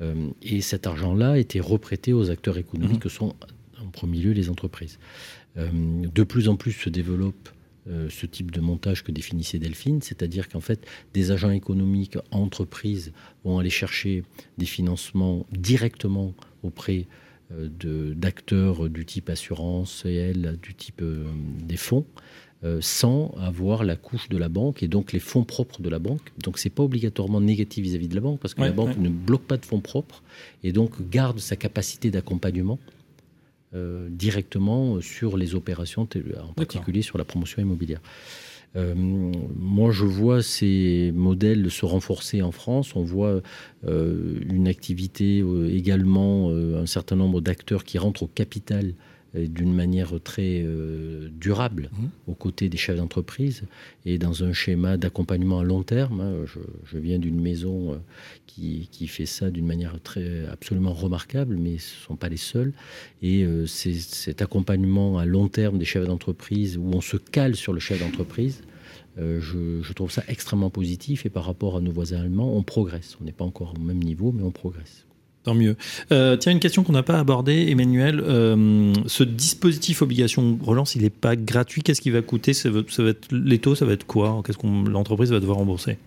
Euh, 0.00 0.28
et 0.42 0.60
cet 0.60 0.86
argent-là 0.86 1.38
était 1.38 1.60
reprêté 1.60 2.12
aux 2.12 2.30
acteurs 2.30 2.58
économiques 2.58 2.96
mmh. 2.96 3.00
que 3.00 3.08
sont 3.08 3.34
en 3.80 3.90
premier 3.90 4.18
lieu 4.18 4.32
les 4.32 4.50
entreprises. 4.50 4.98
Euh, 5.56 5.68
de 5.72 6.22
plus 6.22 6.48
en 6.48 6.56
plus 6.56 6.72
se 6.72 6.88
développe 6.88 7.48
euh, 7.88 8.08
ce 8.10 8.26
type 8.26 8.50
de 8.50 8.60
montage 8.60 9.02
que 9.02 9.10
définissait 9.12 9.58
Delphine, 9.58 10.02
c'est-à-dire 10.02 10.48
qu'en 10.48 10.60
fait, 10.60 10.86
des 11.14 11.30
agents 11.30 11.50
économiques, 11.50 12.18
entreprises 12.30 13.12
vont 13.44 13.58
aller 13.58 13.70
chercher 13.70 14.24
des 14.58 14.66
financements 14.66 15.46
directement 15.52 16.34
auprès 16.62 17.06
d'acteurs 17.50 18.88
du 18.88 19.06
type 19.06 19.30
assurance, 19.30 20.04
et 20.04 20.14
elle, 20.14 20.58
du 20.62 20.74
type 20.74 21.00
euh, 21.02 21.24
des 21.62 21.76
fonds, 21.76 22.04
euh, 22.64 22.78
sans 22.80 23.34
avoir 23.40 23.84
la 23.84 23.96
couche 23.96 24.28
de 24.28 24.36
la 24.36 24.48
banque 24.48 24.82
et 24.82 24.88
donc 24.88 25.12
les 25.12 25.20
fonds 25.20 25.44
propres 25.44 25.80
de 25.80 25.88
la 25.88 25.98
banque. 25.98 26.32
Donc 26.42 26.58
c'est 26.58 26.70
pas 26.70 26.82
obligatoirement 26.82 27.40
négatif 27.40 27.84
vis-à-vis 27.84 28.08
de 28.08 28.14
la 28.14 28.20
banque 28.20 28.40
parce 28.40 28.54
que 28.54 28.62
la 28.62 28.72
banque 28.72 28.98
ne 28.98 29.08
bloque 29.08 29.44
pas 29.44 29.56
de 29.56 29.64
fonds 29.64 29.80
propres 29.80 30.22
et 30.64 30.72
donc 30.72 31.08
garde 31.08 31.38
sa 31.38 31.56
capacité 31.56 32.10
d'accompagnement 32.10 32.78
directement 34.08 35.00
sur 35.02 35.36
les 35.36 35.54
opérations, 35.54 36.08
en 36.42 36.52
particulier 36.54 37.02
sur 37.02 37.16
la 37.16 37.24
promotion 37.24 37.62
immobilière. 37.62 38.00
Euh, 38.76 38.94
moi, 38.96 39.90
je 39.90 40.04
vois 40.04 40.42
ces 40.42 41.12
modèles 41.14 41.70
se 41.70 41.86
renforcer 41.86 42.42
en 42.42 42.52
France. 42.52 42.94
On 42.96 43.02
voit 43.02 43.40
euh, 43.86 44.40
une 44.48 44.68
activité 44.68 45.40
euh, 45.40 45.68
également, 45.74 46.50
un 46.50 46.86
certain 46.86 47.16
nombre 47.16 47.40
d'acteurs 47.40 47.84
qui 47.84 47.98
rentrent 47.98 48.24
au 48.24 48.28
capital 48.28 48.94
d'une 49.34 49.74
manière 49.74 50.12
très 50.22 50.64
durable 51.32 51.90
mmh. 51.92 52.30
aux 52.30 52.34
côtés 52.34 52.68
des 52.68 52.78
chefs 52.78 52.96
d'entreprise 52.96 53.64
et 54.06 54.18
dans 54.18 54.42
un 54.42 54.52
schéma 54.52 54.96
d'accompagnement 54.96 55.60
à 55.60 55.64
long 55.64 55.82
terme. 55.82 56.20
Hein. 56.20 56.44
Je, 56.46 56.98
viens 56.98 57.18
d'une 57.18 57.40
maison 57.40 58.00
qui, 58.46 58.88
qui, 58.90 59.06
fait 59.06 59.26
ça 59.26 59.50
d'une 59.50 59.66
manière 59.66 60.00
très 60.00 60.46
absolument 60.46 60.94
remarquable, 60.94 61.56
mais 61.56 61.78
ce 61.78 61.94
ne 61.94 62.06
sont 62.06 62.16
pas 62.16 62.30
les 62.30 62.38
seuls. 62.38 62.72
Et 63.22 63.46
c'est 63.66 63.94
cet 63.94 64.40
accompagnement 64.40 65.18
à 65.18 65.26
long 65.26 65.48
terme 65.48 65.78
des 65.78 65.84
chefs 65.84 66.06
d'entreprise 66.06 66.78
où 66.78 66.90
on 66.94 67.02
se 67.02 67.18
cale 67.18 67.54
sur 67.54 67.74
le 67.74 67.80
chef 67.80 68.00
d'entreprise 68.00 68.62
euh, 69.18 69.40
je, 69.40 69.92
trouve 69.92 70.12
ça 70.12 70.22
extrêmement 70.28 70.70
positif 70.70 71.26
et 71.26 71.30
par 71.30 71.44
rapport 71.44 71.76
à 71.76 71.80
nos 71.80 71.90
voisins 71.90 72.20
allemands, 72.20 72.54
on 72.54 72.62
progresse. 72.62 73.16
On 73.20 73.24
n'est 73.24 73.32
pas 73.32 73.44
encore 73.44 73.74
au 73.76 73.82
même 73.82 74.02
niveau, 74.02 74.32
mais 74.32 74.42
on 74.42 74.52
progresse. 74.52 75.06
Mieux. 75.54 75.76
Euh, 76.12 76.36
tiens, 76.36 76.52
une 76.52 76.60
question 76.60 76.82
qu'on 76.82 76.92
n'a 76.92 77.02
pas 77.02 77.18
abordée, 77.18 77.66
Emmanuel. 77.68 78.20
Euh, 78.20 78.92
ce 79.06 79.22
dispositif 79.24 80.02
obligation 80.02 80.58
relance, 80.62 80.94
il 80.94 81.02
n'est 81.02 81.10
pas 81.10 81.36
gratuit. 81.36 81.82
Qu'est-ce 81.82 82.00
qui 82.00 82.10
va 82.10 82.22
coûter? 82.22 82.52
Les 83.30 83.58
taux, 83.58 83.74
ça 83.74 83.84
va 83.84 83.92
être 83.92 84.06
quoi? 84.06 84.42
Qu'est-ce 84.44 84.58
que 84.58 84.66
l'entreprise 84.88 85.30
va 85.30 85.40
devoir 85.40 85.58
rembourser? 85.58 85.98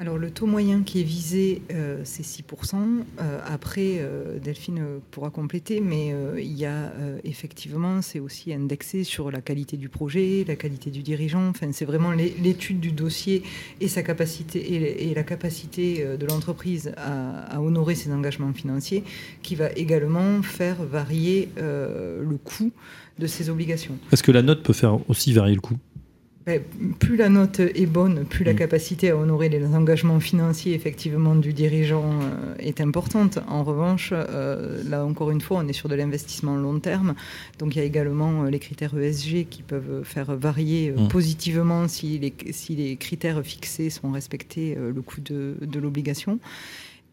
Alors 0.00 0.16
le 0.16 0.30
taux 0.30 0.46
moyen 0.46 0.82
qui 0.82 1.00
est 1.00 1.04
visé, 1.04 1.60
euh, 1.72 2.00
c'est 2.04 2.22
6%. 2.22 3.04
Euh, 3.20 3.38
après, 3.46 3.98
euh, 3.98 4.38
Delphine 4.38 4.82
pourra 5.10 5.28
compléter, 5.28 5.80
mais 5.80 6.14
il 6.38 6.56
y 6.56 6.64
a 6.64 6.90
effectivement, 7.22 8.00
c'est 8.00 8.18
aussi 8.18 8.54
indexé 8.54 9.04
sur 9.04 9.30
la 9.30 9.42
qualité 9.42 9.76
du 9.76 9.90
projet, 9.90 10.44
la 10.48 10.56
qualité 10.56 10.90
du 10.90 11.02
dirigeant. 11.02 11.48
Enfin, 11.48 11.68
c'est 11.72 11.84
vraiment 11.84 12.12
l'étude 12.12 12.80
du 12.80 12.92
dossier 12.92 13.42
et 13.82 13.88
sa 13.88 14.02
capacité 14.02 15.10
et, 15.10 15.14
la 15.14 15.22
capacité 15.22 16.16
de 16.16 16.26
l'entreprise 16.26 16.92
à, 16.96 17.60
honorer 17.60 17.94
ses 17.94 18.10
engagements 18.10 18.54
financiers 18.54 19.04
qui 19.42 19.54
va 19.54 19.70
également 19.72 20.40
faire 20.42 20.82
varier 20.82 21.50
le 21.56 22.38
coût 22.42 22.72
de 23.18 23.26
ses 23.26 23.50
obligations. 23.50 23.98
Est-ce 24.12 24.22
que 24.22 24.32
la 24.32 24.42
note 24.42 24.62
peut 24.62 24.72
faire 24.72 24.98
aussi 25.10 25.32
varier 25.34 25.54
le 25.54 25.60
coût? 25.60 25.76
Plus 26.98 27.16
la 27.16 27.28
note 27.28 27.60
est 27.60 27.86
bonne, 27.86 28.24
plus 28.24 28.44
la 28.44 28.52
mm. 28.52 28.56
capacité 28.56 29.10
à 29.10 29.16
honorer 29.16 29.48
les 29.48 29.64
engagements 29.66 30.20
financiers 30.20 30.74
effectivement 30.74 31.34
du 31.34 31.52
dirigeant 31.52 32.04
euh, 32.04 32.54
est 32.58 32.80
importante. 32.80 33.38
En 33.48 33.62
revanche, 33.62 34.12
euh, 34.12 34.82
là 34.88 35.04
encore 35.04 35.30
une 35.30 35.40
fois, 35.40 35.58
on 35.58 35.68
est 35.68 35.72
sur 35.72 35.88
de 35.88 35.94
l'investissement 35.94 36.56
long 36.56 36.78
terme. 36.80 37.14
Donc 37.58 37.74
il 37.74 37.78
y 37.78 37.82
a 37.82 37.84
également 37.84 38.44
euh, 38.44 38.50
les 38.50 38.58
critères 38.58 38.96
ESG 38.98 39.46
qui 39.48 39.62
peuvent 39.62 40.02
faire 40.04 40.34
varier 40.36 40.92
mm. 40.92 41.08
positivement 41.08 41.88
si 41.88 42.18
les, 42.18 42.34
si 42.52 42.74
les 42.76 42.96
critères 42.96 43.42
fixés 43.42 43.90
sont 43.90 44.10
respectés, 44.10 44.76
le 44.76 45.02
coût 45.02 45.20
de, 45.20 45.56
de 45.60 45.78
l'obligation. 45.78 46.38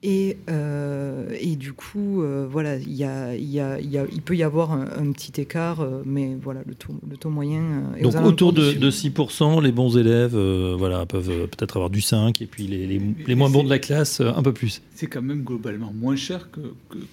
Et, 0.03 0.37
euh, 0.49 0.96
et, 1.39 1.55
du 1.55 1.73
coup, 1.73 2.21
euh, 2.21 2.47
voilà, 2.49 2.77
il, 2.77 2.93
y 2.93 3.03
a, 3.03 3.35
y 3.35 3.59
a, 3.59 3.79
il 3.79 4.21
peut 4.21 4.35
y 4.35 4.43
avoir 4.43 4.71
un, 4.71 5.11
petit 5.11 5.41
écart, 5.41 5.81
euh, 5.81 6.01
mais 6.05 6.37
voilà, 6.41 6.61
le 6.65 6.75
taux, 6.75 6.93
le 7.09 7.17
taux 7.17 7.29
moyen. 7.29 7.93
Est 7.97 8.03
Donc 8.03 8.15
autour 8.23 8.53
de, 8.53 8.91
6%, 8.91 9.61
les 9.61 9.71
bons 9.71 9.97
élèves 9.97 10.37
voilà, 10.77 11.05
peuvent 11.05 11.47
peut-être 11.47 11.77
avoir 11.77 11.89
du 11.89 12.01
5, 12.01 12.41
et 12.41 12.45
puis 12.45 12.67
les, 12.67 12.87
les, 12.87 13.01
les 13.25 13.35
moins 13.35 13.49
bons 13.49 13.63
de 13.63 13.69
la 13.69 13.79
classe, 13.79 14.21
un 14.21 14.43
peu 14.43 14.53
plus. 14.53 14.81
C'est 14.95 15.07
quand 15.07 15.21
même 15.21 15.43
globalement 15.43 15.91
moins 15.93 16.15
cher 16.15 16.49
que, 16.51 16.61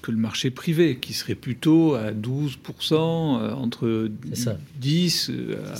que, 0.03 0.11
le 0.11 0.17
marché 0.17 0.51
privé, 0.51 0.99
qui 1.01 1.13
serait 1.13 1.35
plutôt 1.35 1.95
à 1.95 2.13
12%, 2.13 2.95
entre 3.55 4.09
10 4.81 5.31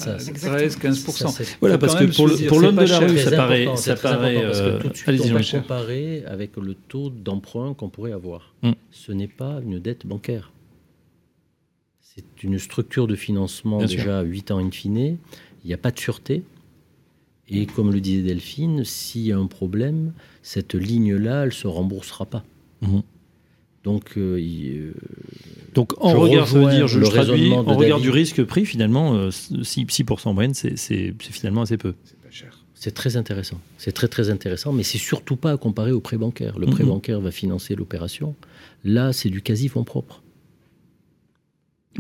à 0.07 0.15
13, 0.15 0.79
15%. 0.79 1.57
voilà, 1.61 1.79
parce 1.79 1.95
que 1.95 2.05
pour 2.49 2.61
l'homme 2.61 2.77
de 2.77 2.85
la 2.85 2.99
rue, 2.99 3.19
ça 3.19 3.31
paraît. 3.31 3.69
Ça 3.77 3.97
paraît 3.97 4.43
parce 4.43 4.61
que 4.61 4.83
tout 4.83 4.89
de 4.89 4.97
suite, 4.97 5.23
on 5.25 5.35
va 5.35 5.43
comparer 5.43 6.25
avec 6.27 6.57
le 6.57 6.75
taux 6.75 7.11
d'emprunt 7.11 7.75
qu'on 7.75 7.89
pourrait 7.89 8.13
avoir. 8.15 8.55
Mm. 8.63 8.73
Ce 8.91 9.13
n'est 9.13 9.29
pas 9.29 9.61
une 9.63 9.79
dette 9.79 10.07
bancaire. 10.07 10.53
C'est 12.01 12.43
une 12.43 12.59
structure 12.59 13.07
de 13.07 13.17
financement 13.17 13.85
déjà 13.85 14.21
à 14.21 14.23
8 14.23 14.53
ans 14.53 14.59
in 14.59 14.71
fine. 14.71 14.97
Il 14.97 15.67
n'y 15.67 15.75
a 15.75 15.79
pas 15.79 15.91
de 15.91 15.99
sûreté. 15.99 16.43
Et 17.49 17.67
comme 17.67 17.93
le 17.93 18.01
disait 18.01 18.23
Delphine, 18.23 18.85
s'il 18.85 19.23
y 19.23 19.33
a 19.33 19.39
un 19.39 19.47
problème, 19.47 20.13
cette 20.43 20.75
ligne-là, 20.75 21.43
elle 21.43 21.49
ne 21.49 21.53
se 21.53 21.67
remboursera 21.67 22.25
pas. 22.25 22.45
Mm-hmm. 22.83 23.03
Donc, 23.85 24.17
euh, 24.17 24.41
euh, 24.41 24.93
Donc 25.75 25.93
en 25.99 26.15
regard, 26.15 26.49
ça 26.49 26.59
veut 26.59 26.71
dire, 26.71 26.89
je 26.89 26.99
le 26.99 27.07
traduis, 27.07 27.53
en 27.53 27.63
regard 27.63 28.01
du 28.01 28.09
risque 28.09 28.43
pris, 28.45 28.65
finalement, 28.65 29.29
6%, 29.29 30.11
euh, 30.11 30.31
en 30.31 30.35
moyenne, 30.35 30.55
c'est 30.55 31.15
finalement 31.19 31.63
assez 31.63 31.77
peu. 31.77 31.95
C'est 32.85 32.93
très 32.93 33.17
intéressant. 33.17 33.59
C'est 33.79 33.93
très 33.93 34.09
très 34.09 34.29
intéressant, 34.29 34.71
mais 34.71 34.83
c'est 34.83 34.99
surtout 34.99 35.37
pas 35.37 35.53
à 35.53 35.57
comparer 35.57 35.91
au 35.91 36.01
prêt 36.01 36.19
bancaire. 36.19 36.59
Le 36.59 36.67
prêt 36.67 36.85
bancaire 36.85 37.19
va 37.19 37.31
financer 37.31 37.75
l'opération. 37.75 38.35
Là, 38.85 39.15
c'est 39.15 39.31
du 39.31 39.41
quasi 39.41 39.69
fonds 39.69 39.85
propre. 39.85 40.23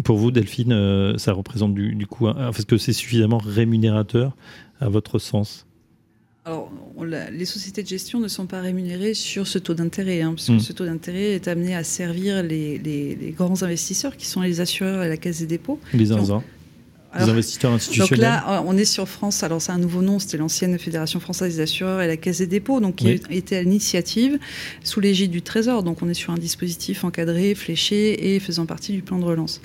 Pour 0.02 0.18
vous, 0.18 0.30
Delphine, 0.30 0.72
euh, 0.72 1.16
ça 1.16 1.32
représente 1.32 1.72
du, 1.72 1.94
du 1.94 2.06
coup, 2.06 2.28
est-ce 2.28 2.66
que 2.66 2.76
c'est 2.76 2.92
suffisamment 2.92 3.38
rémunérateur 3.38 4.36
à 4.78 4.90
votre 4.90 5.18
sens? 5.18 5.64
Alors, 6.44 6.70
les 7.32 7.46
sociétés 7.46 7.82
de 7.82 7.88
gestion 7.88 8.20
ne 8.20 8.28
sont 8.28 8.44
pas 8.44 8.60
rémunérées 8.60 9.14
sur 9.14 9.46
ce 9.46 9.58
taux 9.58 9.72
d'intérêt, 9.72 10.20
hein, 10.20 10.34
parce 10.34 10.48
que 10.48 10.52
hmm. 10.52 10.60
ce 10.60 10.74
taux 10.74 10.84
d'intérêt 10.84 11.32
est 11.32 11.48
amené 11.48 11.74
à 11.74 11.82
servir 11.82 12.42
les, 12.42 13.34
grands 13.34 13.62
investisseurs 13.62 14.18
qui 14.18 14.26
sont 14.26 14.42
les 14.42 14.60
assureurs 14.60 15.02
et 15.02 15.08
la 15.08 15.16
Caisse 15.16 15.38
des 15.38 15.46
dépôts. 15.46 15.80
Les 15.94 16.12
investisseurs 17.14 17.72
institutionnels. 17.72 18.10
Donc 18.10 18.46
là, 18.46 18.62
on 18.66 18.76
est 18.76 18.84
sur 18.84 19.08
France. 19.08 19.42
Alors 19.42 19.60
c'est 19.62 19.72
un 19.72 19.78
nouveau 19.78 20.02
nom, 20.02 20.18
c'était 20.18 20.36
l'ancienne 20.36 20.78
Fédération 20.78 21.20
française 21.20 21.56
des 21.56 21.62
assureurs 21.62 22.00
et 22.00 22.06
la 22.06 22.16
Caisse 22.16 22.38
des 22.38 22.46
dépôts, 22.46 22.80
donc 22.80 22.96
qui 22.96 23.08
était 23.08 23.56
à 23.56 23.62
l'initiative 23.62 24.38
sous 24.82 25.00
l'égide 25.00 25.30
du 25.30 25.42
Trésor. 25.42 25.82
Donc 25.82 26.02
on 26.02 26.08
est 26.08 26.14
sur 26.14 26.32
un 26.32 26.38
dispositif 26.38 27.04
encadré, 27.04 27.54
fléché 27.54 28.34
et 28.34 28.40
faisant 28.40 28.66
partie 28.66 28.92
du 28.92 29.02
plan 29.02 29.18
de 29.18 29.24
relance. 29.24 29.60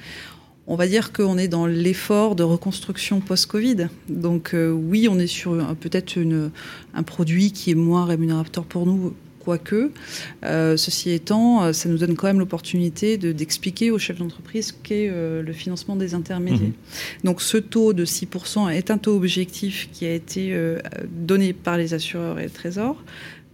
On 0.68 0.76
va 0.76 0.88
dire 0.88 1.12
qu'on 1.12 1.40
est 1.40 1.48
dans 1.48 1.66
l'effort 1.66 2.36
de 2.36 2.44
reconstruction 2.44 3.22
post-Covid. 3.22 3.88
Donc 4.08 4.54
euh, 4.54 4.70
oui, 4.70 5.08
on 5.10 5.18
est 5.18 5.26
sur 5.26 5.58
peut-être 5.76 6.20
un 6.94 7.04
produit 7.04 7.52
qui 7.52 7.72
est 7.72 7.76
moins 7.76 8.06
rémunérateur 8.06 8.66
pour 8.66 8.86
nous 8.86 9.16
quoique. 9.50 9.92
Euh, 10.44 10.78
ceci 10.78 11.10
étant, 11.10 11.64
euh, 11.64 11.74
ça 11.74 11.90
nous 11.90 11.98
donne 11.98 12.16
quand 12.16 12.28
même 12.28 12.38
l'opportunité 12.38 13.18
d'expliquer 13.18 13.90
aux 13.90 13.98
chefs 13.98 14.20
d'entreprise 14.20 14.72
qu'est 14.84 15.10
euh, 15.10 15.42
le 15.42 15.54
financement 15.54 15.96
des 15.96 16.14
intermédiaires. 16.14 16.68
Mhm. 16.68 17.24
Donc 17.24 17.42
ce 17.42 17.58
taux 17.58 17.94
de 17.94 18.06
6% 18.06 18.70
est 18.70 18.92
un 18.92 19.00
taux 19.00 19.16
objectif 19.16 19.90
qui 19.92 20.06
a 20.06 20.14
été 20.14 20.56
donné 21.10 21.54
par 21.54 21.78
les 21.78 21.96
assureurs 21.96 22.40
et 22.40 22.44
le 22.44 22.50
Trésor. 22.52 23.04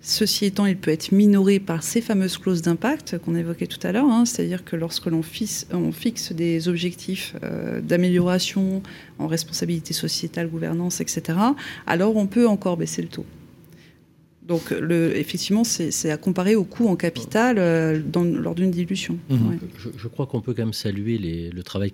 Ceci 0.02 0.46
étant, 0.46 0.66
il 0.66 0.78
peut 0.78 0.92
être 0.92 1.12
minoré 1.14 1.60
par 1.60 1.82
ces 1.82 2.02
fameuses 2.02 2.38
clauses 2.38 2.62
d'impact 2.62 3.18
qu'on 3.20 3.36
évoquait 3.36 3.68
tout 3.68 3.80
à 3.88 3.92
l'heure, 3.92 4.06
hein. 4.06 4.26
c'est-à-dire 4.26 4.64
que 4.64 4.76
lorsque 4.76 5.08
l'on 5.08 5.24
fixe, 5.24 5.66
fixe, 5.94 6.32
des 6.32 6.68
objectifs 6.68 7.36
d'amélioration 7.82 8.84
en 9.18 9.28
responsabilité 9.28 9.94
sociétale, 9.94 10.48
gouvernance, 10.48 11.02
etc., 11.02 11.40
alors 11.88 12.18
on 12.18 12.28
peut 12.28 12.48
encore 12.48 12.78
baisser 12.78 13.02
le 13.02 13.08
taux. 13.08 13.26
Donc, 14.48 14.70
le, 14.70 15.18
effectivement, 15.18 15.64
c'est 15.64 16.12
à 16.12 16.18
comparer 16.18 16.56
au 16.56 16.64
coût 16.64 16.88
en 16.88 16.96
capital 16.96 17.58
euh, 17.58 18.00
dans, 18.00 18.24
lors 18.24 18.54
d'une 18.54 18.72
dilution. 18.72 19.18
Mhm. 19.30 19.60
Je, 19.98 20.08
crois 20.08 20.28
qu'on 20.28 20.42
peut 20.42 20.54
quand 20.54 20.64
même 20.64 20.74
saluer 20.74 21.18
les, 21.18 21.50
le 21.50 21.64
travail 21.64 21.94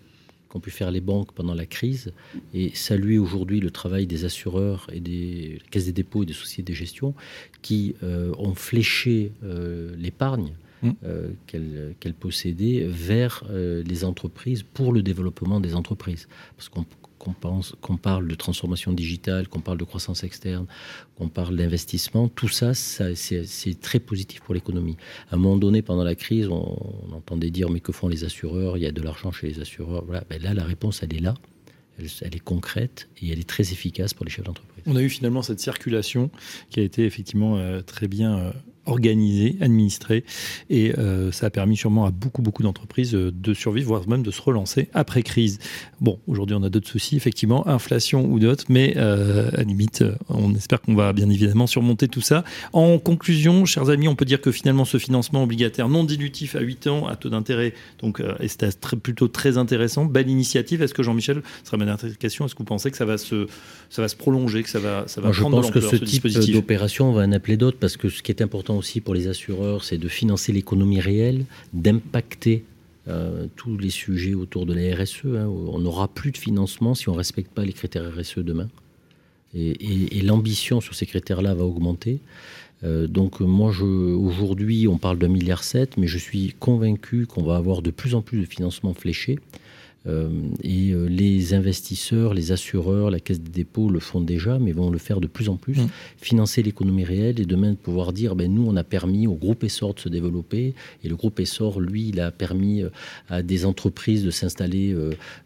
qu'ont 0.50 0.60
pu 0.60 0.70
faire 0.70 0.92
les 0.92 1.00
banques 1.00 1.32
pendant 1.32 1.54
la 1.54 1.66
crise 1.66 2.12
et 2.54 2.72
saluer 2.74 3.18
aujourd'hui 3.18 3.62
le 3.62 3.72
travail 3.72 4.06
des 4.06 4.26
assureurs 4.26 4.88
et 4.92 5.00
des 5.00 5.60
caisses 5.72 5.86
des 5.86 5.94
dépôts 5.94 6.24
et 6.24 6.26
des 6.26 6.34
sociétés 6.34 6.74
de 6.74 6.78
gestion 6.78 7.14
qui 7.62 7.96
euh, 8.04 8.34
ont 8.38 8.56
fléché 8.56 9.32
euh, 9.44 9.96
l'épargne. 9.98 10.54
Qu'elles 11.46 12.16
possédaient 12.20 12.88
vers 12.90 13.44
les 13.52 14.04
entreprises 14.04 14.64
pour 14.64 14.92
le 14.94 15.04
développement 15.04 15.60
des 15.60 15.76
entreprises. 15.76 16.28
Parce 16.58 16.70
qu'on 16.70 16.88
qu'on 17.22 17.62
qu'on 17.82 17.98
parle 17.98 18.28
de 18.28 18.36
transformation 18.36 18.94
digitale, 18.94 19.48
qu'on 19.48 19.62
parle 19.62 19.78
de 19.78 19.84
croissance 19.84 20.24
externe, 20.24 20.66
qu'on 21.16 21.30
parle 21.30 21.56
d'investissement, 21.56 22.28
tout 22.28 22.48
ça, 22.48 22.74
c'est 22.74 23.80
très 23.80 24.00
positif 24.00 24.42
pour 24.42 24.54
l'économie. 24.54 24.98
À 25.30 25.36
un 25.36 25.38
moment 25.38 25.58
donné, 25.58 25.82
pendant 25.82 26.04
la 26.04 26.16
crise, 26.16 26.48
on, 26.48 27.14
entendait 27.14 27.52
dire 27.52 27.70
mais 27.70 27.80
que 27.80 27.92
font 27.92 28.08
les 28.08 28.24
assureurs? 28.24 28.78
Il 28.78 28.84
y 28.84 28.88
a 28.88 28.92
de 28.92 29.02
l'argent 29.02 29.32
chez 29.32 29.48
les 29.48 29.60
assureurs. 29.60 30.04
Ben 30.06 30.42
là, 30.42 30.54
la 30.54 30.64
réponse, 30.64 31.04
elle 31.04 31.14
est 31.14 31.20
là. 31.20 31.36
Elle, 32.00 32.36
est 32.36 32.44
concrète 32.44 33.10
et 33.22 33.32
elle 33.32 33.40
est 33.40 33.48
très 33.48 33.72
efficace 33.74 34.16
pour 34.16 34.26
les 34.26 34.32
chefs 34.32 34.46
d'entreprise. 34.46 34.84
On 34.88 34.96
a 34.96 35.02
eu 35.04 35.10
finalement 35.10 35.44
cette 35.44 35.60
circulation 35.60 36.32
qui 36.72 36.80
a 36.80 36.84
été 36.84 37.06
effectivement 37.06 37.58
euh, 37.58 37.82
très 37.82 38.08
bien 38.08 38.40
euh, 38.40 38.52
organisé, 38.86 39.58
administré, 39.62 40.24
et 40.70 40.98
euh, 40.98 41.32
ça 41.32 41.48
a 41.48 41.50
permis 41.50 41.78
sûrement 41.78 42.06
à 42.06 42.12
beaucoup, 42.12 42.42
beaucoup 42.42 42.64
d'entreprises 42.64 43.14
euh, 43.14 43.32
de 43.32 43.54
survivre, 43.54 43.88
voire 43.88 44.08
même 44.08 44.24
de 44.24 44.32
se 44.32 44.42
relancer 44.42 44.90
après 44.94 45.24
crise. 45.24 45.60
Bon, 46.00 46.20
aujourd'hui, 46.28 46.56
on 46.60 46.64
a 46.64 46.70
d'autres 46.70 46.88
soucis, 46.88 47.16
effectivement, 47.16 47.68
inflation 47.68 48.26
ou 48.26 48.40
d'autres, 48.40 48.66
mais 48.70 48.94
euh, 48.98 49.52
à 49.56 49.64
limite, 49.64 50.04
on 50.30 50.56
espère 50.56 50.82
qu'on 50.82 50.96
va 50.96 51.14
bien 51.14 51.30
évidemment 51.30 51.68
surmonter 51.68 52.08
tout 52.08 52.22
ça. 52.22 52.44
En 52.74 52.98
conclusion, 52.98 53.66
chers 53.66 53.90
amis, 53.90 54.08
on 54.08 54.16
peut 54.16 54.26
dire 54.26 54.42
que 54.42 54.52
finalement, 54.52 54.86
ce 54.86 54.98
financement 54.98 55.44
obligataire 55.44 55.88
non 55.88 56.04
dilutif 56.04 56.56
à 56.56 56.62
8 56.62 56.88
ans, 56.88 57.08
à 57.08 57.16
taux 57.16 57.30
d'intérêt, 57.30 57.74
donc, 58.00 58.22
est 58.40 58.80
très, 58.80 58.98
plutôt 58.98 59.28
très 59.28 59.58
intéressant. 59.58 60.06
Belle 60.06 60.30
initiative. 60.30 60.82
Est-ce 60.82 60.94
que 60.94 61.04
Jean-Michel, 61.04 61.42
ce 61.62 61.68
sera 61.68 61.78
ma 61.78 61.86
dernière 61.86 62.18
question, 62.18 62.46
est-ce 62.46 62.56
que 62.56 62.60
vous 62.60 62.66
pensez 62.66 62.90
que 62.90 62.98
ça 62.98 63.06
va 63.06 63.18
se, 63.18 63.48
ça 63.90 64.02
va 64.02 64.08
se 64.08 64.16
prolonger, 64.16 64.64
que 64.64 64.70
ça 64.70 64.80
va, 64.80 65.04
ça 65.08 65.22
va 65.22 65.28
Moi, 65.28 65.34
Je 65.34 65.44
pense 65.44 65.72
que 65.72 65.82
ce, 65.82 65.98
ce 65.98 66.04
type 66.04 66.28
d'opération, 66.52 67.10
on 67.10 67.14
va 67.14 67.24
en 67.24 67.32
appeler 67.32 67.58
d'autres, 67.58 67.78
parce 67.78 67.98
que 67.98 68.10
ce 68.10 68.24
qui 68.24 68.32
est 68.32 68.42
important 68.42 68.71
aussi 68.78 69.02
pour 69.02 69.14
les 69.14 69.28
assureurs, 69.28 69.84
c'est 69.84 69.98
de 69.98 70.08
financer 70.08 70.52
l'économie 70.52 71.00
réelle, 71.00 71.46
d'impacter 71.74 72.64
euh, 73.08 73.48
tous 73.56 73.78
les 73.78 73.90
sujets 73.90 74.34
autour 74.34 74.66
de 74.66 74.74
la 74.74 74.96
RSE. 74.96 75.26
Hein. 75.26 75.48
On 75.48 75.80
n'aura 75.80 76.08
plus 76.08 76.32
de 76.32 76.38
financement 76.38 76.94
si 76.94 77.10
on 77.10 77.14
ne 77.14 77.18
respecte 77.18 77.52
pas 77.52 77.66
les 77.66 77.74
critères 77.74 78.12
RSE 78.16 78.40
demain. 78.40 78.70
Et, 79.54 80.22
l'ambition 80.22 80.80
sur 80.80 80.96
ces 80.96 81.06
critères-là 81.06 81.54
va 81.54 81.66
augmenter. 81.66 82.20
Euh, 82.84 83.08
donc 83.08 83.42
moi, 83.42 83.72
aujourd'hui, 83.82 84.88
on 84.88 84.98
parle 84.98 85.18
d'un 85.18 85.28
milliard 85.28 85.64
sept, 85.64 85.98
mais 85.98 86.08
je 86.08 86.18
suis 86.18 86.54
convaincu 86.60 87.26
qu'on 87.26 87.44
va 87.44 87.58
avoir 87.58 87.82
de 87.82 87.92
plus 87.92 88.16
en 88.16 88.22
plus 88.22 88.40
de 88.40 88.46
financements 88.46 88.94
fléchés. 88.94 89.40
Euh, 90.08 90.30
et 90.64 90.92
euh, 90.92 91.06
les 91.06 91.54
investisseurs, 91.54 92.34
les 92.34 92.52
assureurs, 92.52 93.12
la 93.12 93.20
caisse 93.20 93.40
des 93.40 93.52
dépôts 93.52 93.90
le 93.90 94.00
font 94.00 94.22
déjà, 94.22 94.58
mais 94.58 94.72
vont 94.72 94.90
le 94.90 94.98
faire 94.98 95.22
de 95.22 95.28
plus 95.28 95.50
en 95.50 95.58
plus. 95.58 95.78
Mmh. 95.78 95.90
Financer 96.18 96.64
l'économie 96.64 97.04
réelle 97.04 97.40
et 97.40 97.46
demain 97.46 97.72
de 97.72 97.76
pouvoir 97.76 98.14
dire, 98.14 98.36
ben, 98.36 98.52
nous, 98.52 98.66
on 98.66 98.76
a 98.76 98.84
permis 98.84 99.28
au 99.28 99.36
groupe 99.36 99.64
Essor 99.64 99.94
de 99.94 100.00
se 100.00 100.10
développer. 100.10 100.74
Et 101.04 101.10
le 101.10 101.16
groupe 101.16 101.40
Essor, 101.40 101.80
lui, 101.80 102.10
il 102.10 102.20
a 102.20 102.32
permis 102.32 102.82
euh, 102.82 102.90
à 103.30 103.44
des 103.44 103.66
entreprises 103.66 104.24
de 104.24 104.32
s'installer 104.32 104.96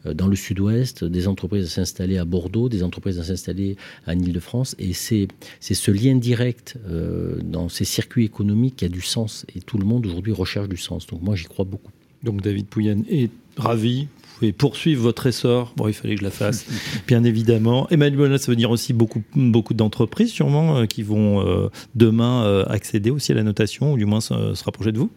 dans 0.05 0.27
le 0.27 0.35
sud-ouest, 0.35 1.03
des 1.03 1.27
entreprises 1.27 1.63
de 1.63 1.69
s'installer 1.69 2.17
à 2.17 2.25
Bordeaux, 2.25 2.69
des 2.69 2.83
entreprises 2.83 3.17
de 3.17 3.23
s'installer 3.23 3.77
en 4.07 4.13
Ile-de-France. 4.13 4.75
Et 4.79 4.93
c'est 4.93 5.27
ce 5.61 5.91
lien 5.91 6.15
direct 6.15 6.77
dans 7.43 7.69
ces 7.69 7.85
circuits 7.85 8.25
économiques 8.25 8.77
qui 8.77 8.85
a 8.85 8.89
du 8.89 9.01
sens. 9.01 9.45
Et 9.55 9.61
tout 9.61 9.77
le 9.77 9.85
monde 9.85 10.05
aujourd'hui 10.05 10.33
recherche 10.33 10.69
du 10.69 10.77
sens. 10.77 11.07
Donc 11.07 11.21
moi, 11.21 11.35
j'y 11.35 11.45
crois 11.45 11.65
beaucoup. 11.65 11.91
Donc 12.23 12.41
David 12.41 12.67
Pouyanne 12.67 13.03
est 13.09 13.29
ravi 13.57 14.07
pouvez 14.35 14.53
poursuivre 14.53 15.01
votre 15.01 15.27
essor. 15.27 15.73
Bon, 15.75 15.87
il 15.87 15.93
fallait 15.93 16.15
que 16.15 16.19
je 16.19 16.25
la 16.25 16.31
fasse, 16.31 16.65
bien 17.07 17.23
évidemment. 17.23 17.87
Emmanuel 17.89 18.37
ça 18.39 18.51
veut 18.51 18.55
dire 18.55 18.71
aussi 18.71 18.93
beaucoup, 18.93 19.23
beaucoup 19.35 19.73
d'entreprises, 19.73 20.31
sûrement, 20.31 20.77
euh, 20.77 20.85
qui 20.85 21.03
vont 21.03 21.45
euh, 21.45 21.69
demain 21.95 22.43
euh, 22.43 22.65
accéder 22.67 23.11
aussi 23.11 23.31
à 23.31 23.35
la 23.35 23.43
notation, 23.43 23.93
ou 23.93 23.97
du 23.97 24.05
moins 24.05 24.21
se 24.21 24.63
rapprocher 24.63 24.91
de 24.91 24.99
vous? 24.99 25.09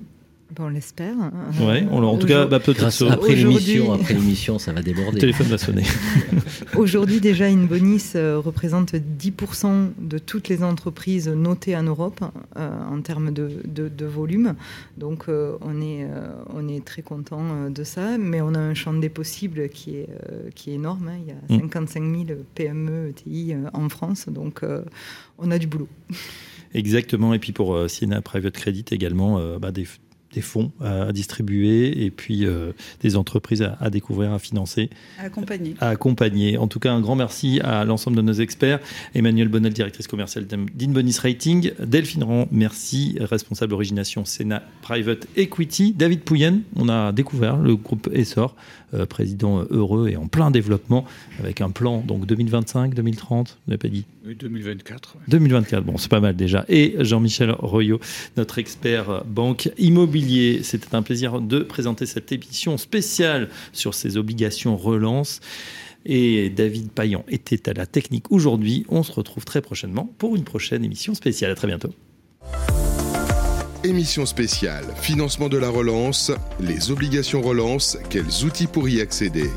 On 0.58 0.68
l'espère. 0.68 1.14
Ouais, 1.60 1.86
en 1.90 2.18
tout 2.18 2.26
cas, 2.26 2.46
bah, 2.46 2.60
peut-être 2.60 2.84
après 3.10 3.34
l'émission, 3.34 3.92
après 3.92 4.14
l'émission, 4.14 4.58
ça 4.58 4.72
va 4.72 4.82
déborder. 4.82 5.12
Le 5.12 5.18
téléphone 5.18 5.46
va 5.48 5.58
sonner. 5.58 5.84
Aujourd'hui, 6.76 7.20
déjà, 7.20 7.46
Inbonis 7.46 8.12
euh, 8.14 8.38
représente 8.38 8.94
10% 8.94 9.90
de 9.98 10.18
toutes 10.18 10.48
les 10.48 10.62
entreprises 10.62 11.28
notées 11.28 11.76
en 11.76 11.82
Europe 11.82 12.20
euh, 12.56 12.70
en 12.90 13.00
termes 13.00 13.30
de, 13.32 14.04
volume. 14.06 14.54
Donc, 14.96 15.24
euh, 15.28 15.56
on, 15.60 15.80
est, 15.80 16.06
on 16.54 16.66
est 16.68 16.84
très 16.84 17.02
content 17.02 17.70
de 17.70 17.84
ça, 17.84 18.18
mais 18.18 18.40
on 18.40 18.54
a 18.54 18.58
un 18.58 18.74
champ 18.74 18.94
des 18.94 19.08
possibles 19.08 19.68
qui 19.68 19.96
est, 19.96 20.08
qui 20.54 20.70
est 20.70 20.74
énorme. 20.74 21.08
Hein. 21.08 21.18
Il 21.48 21.54
y 21.54 21.58
a 21.58 21.60
55 21.60 22.02
000 22.02 22.40
PME, 22.54 23.10
ETI 23.10 23.54
en 23.72 23.88
France, 23.88 24.28
donc 24.28 24.62
on 25.38 25.50
a 25.50 25.58
du 25.58 25.66
boulot. 25.66 25.88
Exactement. 26.74 27.34
Et 27.34 27.38
puis 27.38 27.52
pour 27.52 27.88
Siena 27.88 28.20
Private 28.22 28.54
Credit 28.54 28.84
également, 28.90 29.58
bah, 29.58 29.72
des 29.72 29.86
des 30.38 30.42
fonds 30.42 30.70
à, 30.80 31.10
distribuer 31.12 32.04
et 32.04 32.12
puis 32.12 32.46
euh, 32.46 32.70
des 33.00 33.16
entreprises 33.16 33.62
à, 33.80 33.90
découvrir, 33.90 34.32
à 34.32 34.38
financer. 34.38 34.88
À 35.18 35.24
accompagner. 35.24 35.74
À 35.80 35.88
accompagner. 35.88 36.58
En 36.58 36.68
tout 36.68 36.78
cas, 36.78 36.92
un 36.92 37.00
grand 37.00 37.16
merci 37.16 37.60
à 37.64 37.84
l'ensemble 37.84 38.16
de 38.16 38.22
nos 38.22 38.34
experts. 38.34 38.78
Emmanuel 39.16 39.48
Bonnel, 39.48 39.72
directrice 39.72 40.06
commerciale 40.06 40.46
d'Inbonis 40.46 41.18
Rating. 41.20 41.72
Delphine 41.84 42.22
Rand, 42.22 42.48
merci, 42.52 43.18
responsable 43.20 43.74
origination 43.74 44.24
Sénat 44.24 44.62
Private 44.80 45.26
Equity. 45.36 45.92
David 45.92 46.20
Pouyen, 46.20 46.60
on 46.76 46.88
a 46.88 47.10
découvert 47.10 47.56
le 47.56 47.74
groupe 47.74 48.08
Essor, 48.12 48.54
euh, 48.94 49.04
président 49.04 49.64
heureux 49.70 50.08
et 50.08 50.16
en 50.16 50.28
plein 50.28 50.52
développement 50.52 51.04
avec 51.40 51.60
un 51.60 51.70
plan 51.70 51.98
donc 51.98 52.26
2025, 52.26 52.94
2030, 52.94 53.48
vous 53.48 53.70
n'avez 53.70 53.78
pas 53.78 53.88
dit? 53.88 54.04
Oui, 54.28 54.34
2024. 54.34 55.16
2024, 55.28 55.84
bon, 55.84 55.96
c'est 55.96 56.10
pas 56.10 56.20
mal 56.20 56.36
déjà. 56.36 56.66
Et 56.68 56.96
Jean-Michel 56.98 57.50
Royot, 57.50 57.98
notre 58.36 58.58
expert 58.58 59.24
banque 59.24 59.70
immobilière 59.78 60.60
c'était 60.64 60.94
un 60.94 61.00
plaisir 61.00 61.40
de 61.40 61.60
présenter 61.60 62.04
cette 62.04 62.30
émission 62.30 62.76
spéciale 62.76 63.48
sur 63.72 63.94
ces 63.94 64.18
obligations 64.18 64.76
relance. 64.76 65.40
Et 66.04 66.50
David 66.50 66.90
Payan 66.90 67.24
était 67.28 67.70
à 67.70 67.72
la 67.72 67.86
technique 67.86 68.30
aujourd'hui. 68.30 68.84
On 68.90 69.02
se 69.02 69.12
retrouve 69.12 69.46
très 69.46 69.62
prochainement 69.62 70.12
pour 70.18 70.36
une 70.36 70.44
prochaine 70.44 70.84
émission 70.84 71.14
spéciale. 71.14 71.52
À 71.52 71.54
très 71.54 71.68
bientôt. 71.68 71.94
Émission 73.82 74.26
spéciale, 74.26 74.84
financement 75.00 75.48
de 75.48 75.56
la 75.56 75.70
relance, 75.70 76.32
les 76.60 76.90
obligations 76.90 77.40
relance, 77.40 77.96
quels 78.10 78.44
outils 78.44 78.66
pour 78.66 78.90
y 78.90 79.00
accéder? 79.00 79.48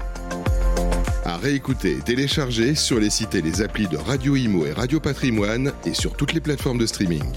À 1.23 1.37
réécouter 1.37 1.97
et 1.97 2.01
télécharger 2.01 2.73
sur 2.73 2.99
les 2.99 3.11
sites 3.11 3.35
et 3.35 3.41
les 3.41 3.61
applis 3.61 3.87
de 3.87 3.97
Radio 3.97 4.35
Imo 4.35 4.65
et 4.65 4.71
Radio 4.71 4.99
Patrimoine 4.99 5.71
et 5.85 5.93
sur 5.93 6.13
toutes 6.13 6.33
les 6.33 6.41
plateformes 6.41 6.79
de 6.79 6.87
streaming. 6.87 7.31